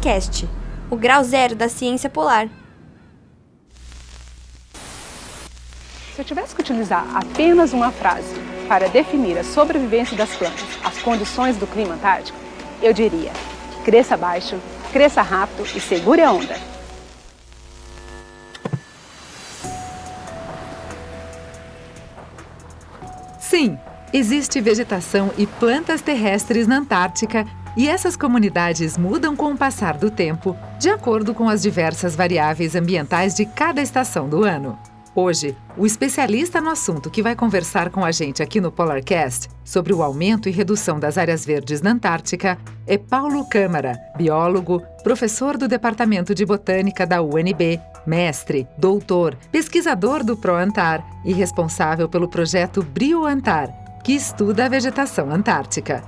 PolarCast, 0.00 0.48
o 0.90 0.96
grau 0.96 1.22
zero 1.22 1.54
da 1.54 1.68
ciência 1.68 2.08
polar. 2.08 2.48
Se 6.14 6.20
eu 6.20 6.24
tivesse 6.24 6.54
que 6.54 6.62
utilizar 6.62 7.06
apenas 7.14 7.72
uma 7.72 7.92
frase 7.92 8.34
para 8.66 8.88
definir 8.88 9.38
a 9.38 9.44
sobrevivência 9.44 10.16
das 10.16 10.34
plantas 10.34 10.66
às 10.82 10.98
condições 11.02 11.56
do 11.56 11.66
clima 11.66 11.94
antártico, 11.94 12.38
eu 12.82 12.92
diria: 12.92 13.30
cresça 13.84 14.16
baixo, 14.16 14.58
cresça 14.90 15.22
rápido 15.22 15.66
e 15.74 15.80
segure 15.80 16.22
a 16.22 16.32
onda. 16.32 16.56
Sim, 23.38 23.78
existe 24.12 24.60
vegetação 24.60 25.30
e 25.36 25.46
plantas 25.46 26.00
terrestres 26.00 26.66
na 26.66 26.76
Antártica 26.76 27.46
e 27.76 27.88
essas 27.88 28.16
comunidades 28.16 28.96
mudam 28.96 29.36
com 29.36 29.52
o 29.52 29.56
passar 29.56 29.96
do 29.96 30.10
tempo, 30.10 30.56
de 30.78 30.88
acordo 30.88 31.34
com 31.34 31.48
as 31.48 31.62
diversas 31.62 32.14
variáveis 32.14 32.74
ambientais 32.74 33.34
de 33.34 33.46
cada 33.46 33.80
estação 33.80 34.28
do 34.28 34.44
ano. 34.44 34.78
Hoje, 35.14 35.56
o 35.76 35.84
especialista 35.84 36.60
no 36.60 36.70
assunto 36.70 37.10
que 37.10 37.22
vai 37.22 37.34
conversar 37.34 37.90
com 37.90 38.04
a 38.04 38.12
gente 38.12 38.42
aqui 38.42 38.60
no 38.60 38.70
Polarcast 38.70 39.48
sobre 39.64 39.92
o 39.92 40.04
aumento 40.04 40.48
e 40.48 40.52
redução 40.52 41.00
das 41.00 41.18
áreas 41.18 41.44
verdes 41.44 41.82
na 41.82 41.90
Antártica 41.90 42.56
é 42.86 42.96
Paulo 42.96 43.44
Câmara, 43.48 43.98
biólogo, 44.16 44.80
professor 45.02 45.56
do 45.56 45.66
Departamento 45.66 46.32
de 46.32 46.46
Botânica 46.46 47.04
da 47.04 47.20
UNB, 47.20 47.80
mestre, 48.06 48.68
doutor, 48.78 49.36
pesquisador 49.50 50.22
do 50.22 50.36
ProAntar 50.36 51.04
e 51.24 51.32
responsável 51.32 52.08
pelo 52.08 52.28
projeto 52.28 52.80
BrioAntar, 52.82 53.68
que 54.04 54.12
estuda 54.12 54.66
a 54.66 54.68
vegetação 54.68 55.30
antártica. 55.32 56.04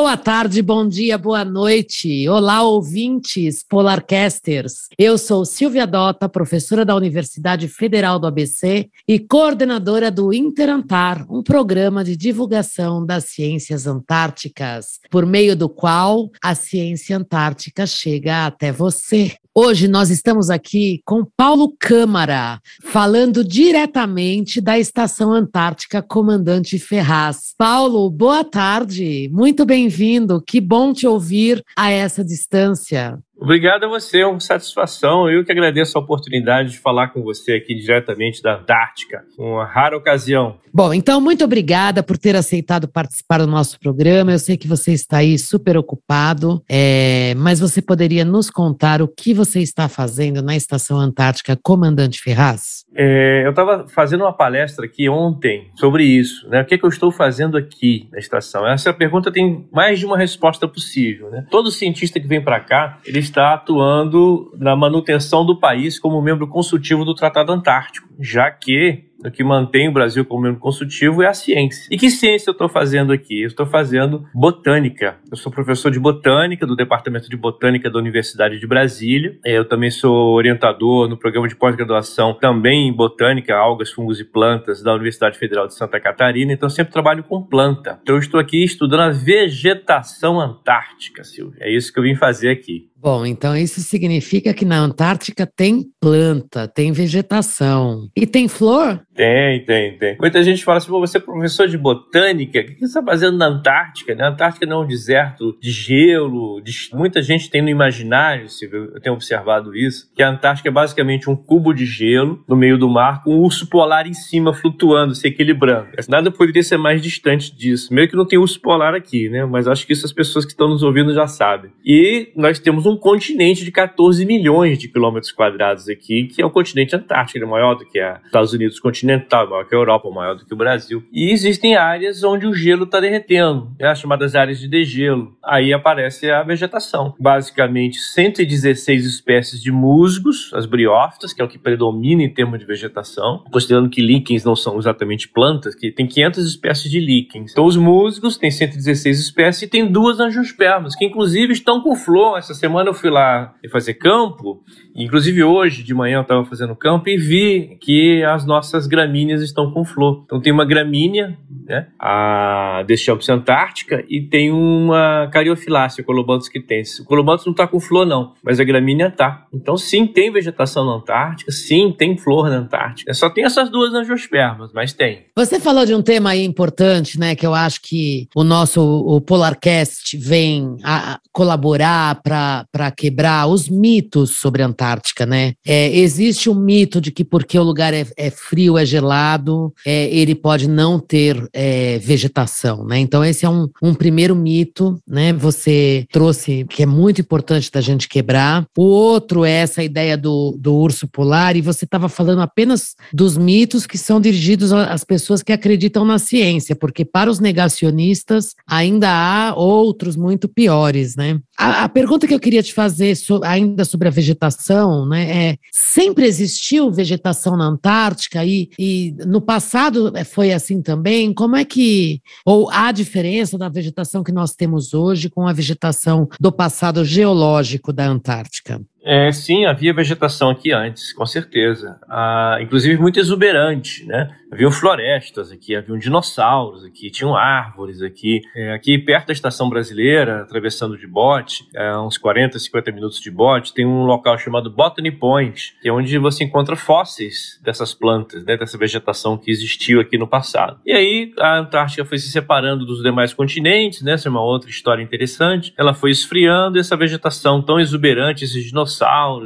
Boa 0.00 0.16
tarde, 0.16 0.62
bom 0.62 0.88
dia, 0.88 1.18
boa 1.18 1.44
noite. 1.44 2.28
Olá, 2.28 2.62
ouvintes 2.62 3.64
Polarcasters. 3.68 4.86
Eu 4.96 5.18
sou 5.18 5.44
Silvia 5.44 5.88
Dota, 5.88 6.28
professora 6.28 6.84
da 6.84 6.94
Universidade 6.94 7.66
Federal 7.66 8.16
do 8.20 8.28
ABC 8.28 8.88
e 9.08 9.18
coordenadora 9.18 10.08
do 10.08 10.32
Interantar, 10.32 11.26
um 11.28 11.42
programa 11.42 12.04
de 12.04 12.16
divulgação 12.16 13.04
das 13.04 13.24
ciências 13.24 13.88
antárticas, 13.88 15.00
por 15.10 15.26
meio 15.26 15.56
do 15.56 15.68
qual 15.68 16.30
a 16.40 16.54
ciência 16.54 17.16
antártica 17.16 17.84
chega 17.84 18.46
até 18.46 18.70
você. 18.70 19.34
Hoje 19.60 19.88
nós 19.88 20.08
estamos 20.08 20.50
aqui 20.50 21.02
com 21.04 21.24
Paulo 21.36 21.74
Câmara, 21.80 22.60
falando 22.80 23.42
diretamente 23.42 24.60
da 24.60 24.78
Estação 24.78 25.32
Antártica 25.32 26.00
Comandante 26.00 26.78
Ferraz. 26.78 27.54
Paulo, 27.58 28.08
boa 28.08 28.44
tarde, 28.44 29.28
muito 29.32 29.66
bem-vindo, 29.66 30.40
que 30.40 30.60
bom 30.60 30.92
te 30.92 31.08
ouvir 31.08 31.60
a 31.76 31.90
essa 31.90 32.24
distância. 32.24 33.18
Obrigado 33.40 33.84
a 33.84 33.88
você, 33.88 34.20
é 34.20 34.26
uma 34.26 34.40
satisfação. 34.40 35.30
Eu 35.30 35.44
que 35.44 35.52
agradeço 35.52 35.96
a 35.96 36.00
oportunidade 36.00 36.72
de 36.72 36.78
falar 36.78 37.08
com 37.08 37.22
você 37.22 37.52
aqui 37.52 37.74
diretamente 37.74 38.42
da 38.42 38.56
Antártica, 38.56 39.24
uma 39.38 39.64
rara 39.64 39.96
ocasião. 39.96 40.58
Bom, 40.74 40.92
então 40.92 41.20
muito 41.20 41.44
obrigada 41.44 42.02
por 42.02 42.18
ter 42.18 42.36
aceitado 42.36 42.88
participar 42.88 43.38
do 43.38 43.46
nosso 43.46 43.78
programa. 43.78 44.32
Eu 44.32 44.38
sei 44.38 44.56
que 44.56 44.68
você 44.68 44.92
está 44.92 45.18
aí 45.18 45.38
super 45.38 45.76
ocupado, 45.76 46.62
é, 46.68 47.34
mas 47.36 47.60
você 47.60 47.80
poderia 47.80 48.24
nos 48.24 48.50
contar 48.50 49.00
o 49.00 49.08
que 49.08 49.32
você 49.32 49.60
está 49.60 49.88
fazendo 49.88 50.42
na 50.42 50.56
Estação 50.56 50.98
Antártica 50.98 51.56
Comandante 51.62 52.20
Ferraz? 52.20 52.84
É, 52.94 53.44
eu 53.44 53.50
estava 53.50 53.86
fazendo 53.88 54.24
uma 54.24 54.32
palestra 54.32 54.84
aqui 54.84 55.08
ontem 55.08 55.70
sobre 55.76 56.04
isso, 56.04 56.48
né? 56.48 56.62
O 56.62 56.64
que, 56.64 56.74
é 56.74 56.78
que 56.78 56.84
eu 56.84 56.90
estou 56.90 57.10
fazendo 57.10 57.56
aqui 57.56 58.08
na 58.12 58.18
estação? 58.18 58.66
Essa 58.66 58.92
pergunta 58.92 59.30
tem 59.30 59.66
mais 59.72 59.98
de 59.98 60.06
uma 60.06 60.18
resposta 60.18 60.66
possível, 60.66 61.30
né? 61.30 61.46
Todo 61.50 61.70
cientista 61.70 62.18
que 62.18 62.26
vem 62.26 62.42
para 62.42 62.60
cá, 62.60 62.98
ele 63.06 63.18
está 63.28 63.54
atuando 63.54 64.52
na 64.58 64.74
manutenção 64.74 65.44
do 65.44 65.58
país 65.58 65.98
como 65.98 66.20
membro 66.20 66.48
consultivo 66.48 67.04
do 67.04 67.14
Tratado 67.14 67.52
Antártico, 67.52 68.08
já 68.18 68.50
que 68.50 69.08
o 69.24 69.30
que 69.30 69.42
mantém 69.42 69.88
o 69.88 69.92
Brasil 69.92 70.24
como 70.24 70.42
membro 70.42 70.60
consultivo 70.60 71.22
é 71.22 71.26
a 71.26 71.34
ciência. 71.34 71.88
E 71.90 71.98
que 71.98 72.08
ciência 72.08 72.50
eu 72.50 72.52
estou 72.52 72.68
fazendo 72.68 73.12
aqui? 73.12 73.42
Eu 73.42 73.48
estou 73.48 73.66
fazendo 73.66 74.24
botânica. 74.32 75.16
Eu 75.30 75.36
sou 75.36 75.50
professor 75.50 75.90
de 75.90 75.98
botânica 75.98 76.64
do 76.64 76.76
Departamento 76.76 77.28
de 77.28 77.36
Botânica 77.36 77.90
da 77.90 77.98
Universidade 77.98 78.60
de 78.60 78.66
Brasília. 78.66 79.36
Eu 79.44 79.64
também 79.64 79.90
sou 79.90 80.34
orientador 80.34 81.08
no 81.08 81.16
programa 81.16 81.48
de 81.48 81.56
pós-graduação 81.56 82.32
também 82.32 82.88
em 82.88 82.92
botânica, 82.92 83.56
algas, 83.56 83.90
fungos 83.90 84.20
e 84.20 84.24
plantas 84.24 84.82
da 84.82 84.94
Universidade 84.94 85.36
Federal 85.36 85.66
de 85.66 85.74
Santa 85.74 85.98
Catarina. 85.98 86.52
Então 86.52 86.68
sempre 86.68 86.92
trabalho 86.92 87.24
com 87.24 87.42
planta. 87.42 87.98
Então 88.02 88.14
eu 88.14 88.20
estou 88.20 88.38
aqui 88.38 88.62
estudando 88.62 89.00
a 89.00 89.10
vegetação 89.10 90.40
antártica, 90.40 91.24
Silvia. 91.24 91.58
É 91.60 91.72
isso 91.72 91.92
que 91.92 91.98
eu 91.98 92.04
vim 92.04 92.14
fazer 92.14 92.50
aqui. 92.50 92.87
Bom, 93.00 93.24
então 93.24 93.56
isso 93.56 93.80
significa 93.80 94.52
que 94.52 94.64
na 94.64 94.78
Antártica 94.78 95.46
tem 95.46 95.86
planta, 96.00 96.66
tem 96.66 96.90
vegetação. 96.90 98.08
E 98.16 98.26
tem 98.26 98.48
flor? 98.48 99.06
Tem, 99.18 99.64
tem, 99.64 99.98
tem. 99.98 100.16
Muita 100.20 100.40
gente 100.44 100.64
fala 100.64 100.78
assim, 100.78 100.92
você 100.92 101.18
é 101.18 101.20
professor 101.20 101.66
de 101.66 101.76
botânica, 101.76 102.60
o 102.60 102.64
que 102.64 102.78
você 102.78 102.84
está 102.84 103.02
fazendo 103.02 103.36
na 103.36 103.46
Antártica? 103.46 104.16
A 104.16 104.28
Antártica 104.28 104.64
não 104.64 104.82
é 104.82 104.84
um 104.84 104.86
deserto 104.86 105.58
de 105.60 105.72
gelo, 105.72 106.60
de... 106.60 106.72
muita 106.92 107.20
gente 107.20 107.50
tem 107.50 107.60
no 107.60 107.68
imaginário, 107.68 108.46
eu 108.70 109.00
tenho 109.00 109.16
observado 109.16 109.74
isso, 109.74 110.08
que 110.14 110.22
a 110.22 110.30
Antártica 110.30 110.68
é 110.68 110.72
basicamente 110.72 111.28
um 111.28 111.34
cubo 111.34 111.74
de 111.74 111.84
gelo 111.84 112.44
no 112.46 112.54
meio 112.54 112.78
do 112.78 112.88
mar 112.88 113.24
com 113.24 113.34
um 113.34 113.40
urso 113.40 113.66
polar 113.66 114.06
em 114.06 114.14
cima 114.14 114.54
flutuando, 114.54 115.16
se 115.16 115.26
equilibrando. 115.26 115.88
Nada 116.08 116.30
poderia 116.30 116.62
ser 116.62 116.76
mais 116.76 117.02
distante 117.02 117.52
disso. 117.52 117.92
Meio 117.92 118.08
que 118.08 118.14
não 118.14 118.24
tem 118.24 118.38
urso 118.38 118.60
polar 118.60 118.94
aqui, 118.94 119.28
né? 119.28 119.44
Mas 119.44 119.66
acho 119.66 119.84
que 119.84 119.94
isso 119.94 120.06
as 120.06 120.12
pessoas 120.12 120.44
que 120.44 120.52
estão 120.52 120.68
nos 120.68 120.84
ouvindo 120.84 121.12
já 121.12 121.26
sabem. 121.26 121.72
E 121.84 122.30
nós 122.36 122.60
temos 122.60 122.86
um 122.86 122.96
continente 122.96 123.64
de 123.64 123.72
14 123.72 124.24
milhões 124.24 124.78
de 124.78 124.86
quilômetros 124.86 125.32
quadrados 125.32 125.88
aqui, 125.88 126.28
que 126.28 126.40
é 126.40 126.46
o 126.46 126.50
continente 126.50 126.94
antártico, 126.94 127.38
ele 127.38 127.46
é 127.46 127.48
maior 127.48 127.74
do 127.74 127.84
que 127.84 128.00
os 128.00 128.26
Estados 128.26 128.52
Unidos 128.52 128.78
continental, 129.08 129.48
maior 129.48 129.64
que 129.64 129.74
a 129.74 129.78
Europa, 129.78 130.10
maior 130.10 130.34
do 130.36 130.44
que 130.44 130.52
o 130.52 130.56
Brasil. 130.56 131.02
E 131.12 131.30
existem 131.30 131.76
áreas 131.76 132.22
onde 132.22 132.46
o 132.46 132.52
gelo 132.52 132.84
está 132.84 133.00
derretendo, 133.00 133.72
né, 133.78 133.88
as 133.88 133.98
chamadas 133.98 134.34
áreas 134.34 134.60
de 134.60 134.68
degelo. 134.68 135.34
Aí 135.42 135.72
aparece 135.72 136.30
a 136.30 136.42
vegetação. 136.42 137.14
Basicamente, 137.18 137.98
116 137.98 139.06
espécies 139.06 139.62
de 139.62 139.72
musgos, 139.72 140.50
as 140.54 140.66
briófitas, 140.66 141.32
que 141.32 141.40
é 141.40 141.44
o 141.44 141.48
que 141.48 141.58
predomina 141.58 142.22
em 142.22 142.32
termos 142.32 142.58
de 142.58 142.66
vegetação, 142.66 143.44
considerando 143.50 143.88
que 143.88 144.02
líquens 144.02 144.44
não 144.44 144.54
são 144.54 144.78
exatamente 144.78 145.28
plantas, 145.28 145.74
que 145.74 145.90
tem 145.90 146.06
500 146.06 146.46
espécies 146.46 146.90
de 146.90 147.00
líquens. 147.00 147.52
Então, 147.52 147.64
os 147.64 147.76
musgos 147.76 148.36
têm 148.36 148.50
116 148.50 149.20
espécies 149.20 149.62
e 149.62 149.68
tem 149.68 149.90
duas 149.90 150.20
angiospermas, 150.20 150.94
que 150.94 151.04
inclusive 151.04 151.52
estão 151.52 151.80
com 151.80 151.96
flor 151.96 152.38
essa 152.38 152.52
semana 152.52 152.90
eu 152.90 152.94
fui 152.94 153.10
lá 153.10 153.54
fazer 153.70 153.94
campo, 153.94 154.62
inclusive 154.94 155.42
hoje 155.42 155.82
de 155.82 155.94
manhã 155.94 156.18
eu 156.18 156.22
estava 156.22 156.44
fazendo 156.44 156.74
campo 156.74 157.08
e 157.08 157.16
vi 157.16 157.78
que 157.80 158.22
as 158.24 158.44
nossas 158.44 158.86
gramíneas 158.98 159.42
estão 159.42 159.70
com 159.70 159.84
flor. 159.84 160.22
Então 160.24 160.40
tem 160.40 160.52
uma 160.52 160.64
gramínea, 160.64 161.38
né, 161.66 161.86
a 161.98 162.82
Deschamps 162.86 163.28
antártica, 163.28 164.04
e 164.08 164.20
tem 164.20 164.50
uma 164.50 165.28
cariofilácea, 165.32 166.02
Colobanthus 166.02 166.48
que 166.48 166.60
tem. 166.60 166.82
O 167.00 167.04
Colobanthus 167.04 167.46
não 167.46 167.52
está 167.52 167.66
com 167.66 167.78
flor 167.78 168.04
não, 168.04 168.34
mas 168.42 168.58
a 168.58 168.64
gramínea 168.64 169.10
tá. 169.10 169.46
Então 169.54 169.76
sim, 169.76 170.06
tem 170.06 170.30
vegetação 170.30 170.84
na 170.84 170.96
Antártica, 170.96 171.52
sim, 171.52 171.94
tem 171.96 172.16
flor 172.16 172.48
na 172.50 172.56
Antártica. 172.56 173.14
Só 173.14 173.30
tem 173.30 173.44
essas 173.44 173.70
duas 173.70 173.94
angiospermas, 173.94 174.72
mas 174.72 174.92
tem. 174.92 175.26
Você 175.36 175.60
falou 175.60 175.86
de 175.86 175.94
um 175.94 176.02
tema 176.02 176.30
aí 176.30 176.44
importante, 176.44 177.18
né, 177.18 177.34
que 177.34 177.46
eu 177.46 177.54
acho 177.54 177.80
que 177.82 178.26
o 178.34 178.42
nosso 178.42 178.80
o 178.82 179.20
Polarcast 179.20 180.16
vem 180.16 180.76
a 180.82 181.18
colaborar 181.32 182.20
para 182.22 182.64
para 182.72 182.90
quebrar 182.90 183.46
os 183.46 183.68
mitos 183.68 184.36
sobre 184.36 184.62
a 184.62 184.66
Antártica, 184.66 185.24
né? 185.24 185.54
É, 185.66 185.96
existe 185.96 186.50
um 186.50 186.54
mito 186.54 187.00
de 187.00 187.12
que 187.12 187.24
porque 187.24 187.58
o 187.58 187.62
lugar 187.62 187.94
é, 187.94 188.04
é 188.16 188.30
frio, 188.30 188.76
é 188.76 188.84
gelado, 188.88 189.72
é, 189.86 190.08
ele 190.08 190.34
pode 190.34 190.68
não 190.68 190.98
ter 190.98 191.48
é, 191.52 191.98
vegetação, 191.98 192.84
né? 192.84 192.98
Então 192.98 193.24
esse 193.24 193.44
é 193.44 193.48
um, 193.48 193.68
um 193.82 193.94
primeiro 193.94 194.34
mito, 194.34 194.98
né? 195.06 195.32
Você 195.32 196.06
trouxe 196.10 196.64
que 196.68 196.82
é 196.82 196.86
muito 196.86 197.20
importante 197.20 197.70
da 197.70 197.80
gente 197.80 198.08
quebrar. 198.08 198.66
O 198.76 198.82
outro 198.82 199.44
é 199.44 199.52
essa 199.52 199.82
ideia 199.82 200.16
do, 200.16 200.56
do 200.58 200.74
urso 200.74 201.06
polar 201.06 201.56
e 201.56 201.60
você 201.60 201.84
estava 201.84 202.08
falando 202.08 202.40
apenas 202.40 202.94
dos 203.12 203.36
mitos 203.36 203.86
que 203.86 203.98
são 203.98 204.20
dirigidos 204.20 204.72
às 204.72 205.04
pessoas 205.04 205.42
que 205.42 205.52
acreditam 205.52 206.04
na 206.04 206.18
ciência, 206.18 206.74
porque 206.74 207.04
para 207.04 207.30
os 207.30 207.40
negacionistas 207.40 208.54
ainda 208.66 209.08
há 209.10 209.54
outros 209.54 210.16
muito 210.16 210.48
piores, 210.48 211.16
né? 211.16 211.38
A, 211.56 211.84
a 211.84 211.88
pergunta 211.88 212.26
que 212.26 212.34
eu 212.34 212.40
queria 212.40 212.62
te 212.62 212.72
fazer 212.72 213.16
so, 213.16 213.40
ainda 213.44 213.84
sobre 213.84 214.08
a 214.08 214.10
vegetação, 214.10 215.06
né? 215.06 215.50
É, 215.50 215.56
sempre 215.72 216.26
existiu 216.26 216.90
vegetação 216.90 217.56
na 217.56 217.66
Antártica 217.66 218.44
e, 218.44 218.70
e 218.78 219.14
no 219.26 219.40
passado 219.40 220.16
é, 220.16 220.22
foi 220.22 220.52
assim 220.52 220.80
também. 220.80 221.34
Como 221.34 221.56
é 221.56 221.64
que 221.64 222.22
ou 222.44 222.70
há 222.70 222.92
diferença 222.92 223.58
da 223.58 223.68
vegetação 223.68 224.22
que 224.22 224.30
nós 224.30 224.54
temos 224.54 224.94
hoje 224.94 225.28
com 225.28 225.48
a 225.48 225.52
vegetação 225.52 226.28
do 226.38 226.52
passado 226.52 227.04
geológico 227.04 227.92
da 227.92 228.06
Antártica? 228.06 228.80
É, 229.04 229.30
sim, 229.32 229.64
havia 229.64 229.92
vegetação 229.92 230.50
aqui 230.50 230.72
antes, 230.72 231.12
com 231.12 231.24
certeza. 231.24 231.98
Ah, 232.08 232.58
inclusive 232.60 233.00
muito 233.00 233.18
exuberante, 233.18 234.04
né? 234.04 234.28
Haviam 234.50 234.70
florestas 234.70 235.52
aqui, 235.52 235.76
haviam 235.76 235.98
dinossauros 235.98 236.84
aqui, 236.84 237.10
tinham 237.10 237.36
árvores 237.36 238.00
aqui. 238.00 238.40
É, 238.56 238.72
aqui 238.72 238.98
perto 238.98 239.28
da 239.28 239.32
estação 239.32 239.68
brasileira, 239.68 240.42
atravessando 240.42 240.96
de 240.96 241.06
bote, 241.06 241.68
é, 241.74 241.96
uns 241.98 242.16
40, 242.16 242.58
50 242.58 242.92
minutos 242.92 243.20
de 243.20 243.30
bote, 243.30 243.74
tem 243.74 243.86
um 243.86 244.04
local 244.04 244.38
chamado 244.38 244.70
Botany 244.70 245.10
Point, 245.10 245.74
que 245.82 245.88
é 245.88 245.92
onde 245.92 246.16
você 246.18 246.44
encontra 246.44 246.76
fósseis 246.76 247.60
dessas 247.62 247.92
plantas, 247.92 248.44
né, 248.44 248.56
dessa 248.56 248.78
vegetação 248.78 249.36
que 249.36 249.50
existiu 249.50 250.00
aqui 250.00 250.16
no 250.16 250.26
passado. 250.26 250.80
E 250.84 250.92
aí 250.92 251.32
a 251.38 251.58
Antártica 251.58 252.04
foi 252.04 252.18
se 252.18 252.30
separando 252.30 252.86
dos 252.86 253.02
demais 253.02 253.34
continentes, 253.34 254.02
né? 254.02 254.12
Essa 254.12 254.28
é 254.28 254.30
uma 254.30 254.42
outra 254.42 254.70
história 254.70 255.02
interessante. 255.02 255.74
Ela 255.76 255.92
foi 255.92 256.10
esfriando 256.10 256.78
e 256.78 256.80
essa 256.80 256.96
vegetação 256.96 257.60
tão 257.60 257.78
exuberante, 257.78 258.44
esses 258.44 258.64
dinossauros, 258.64 258.87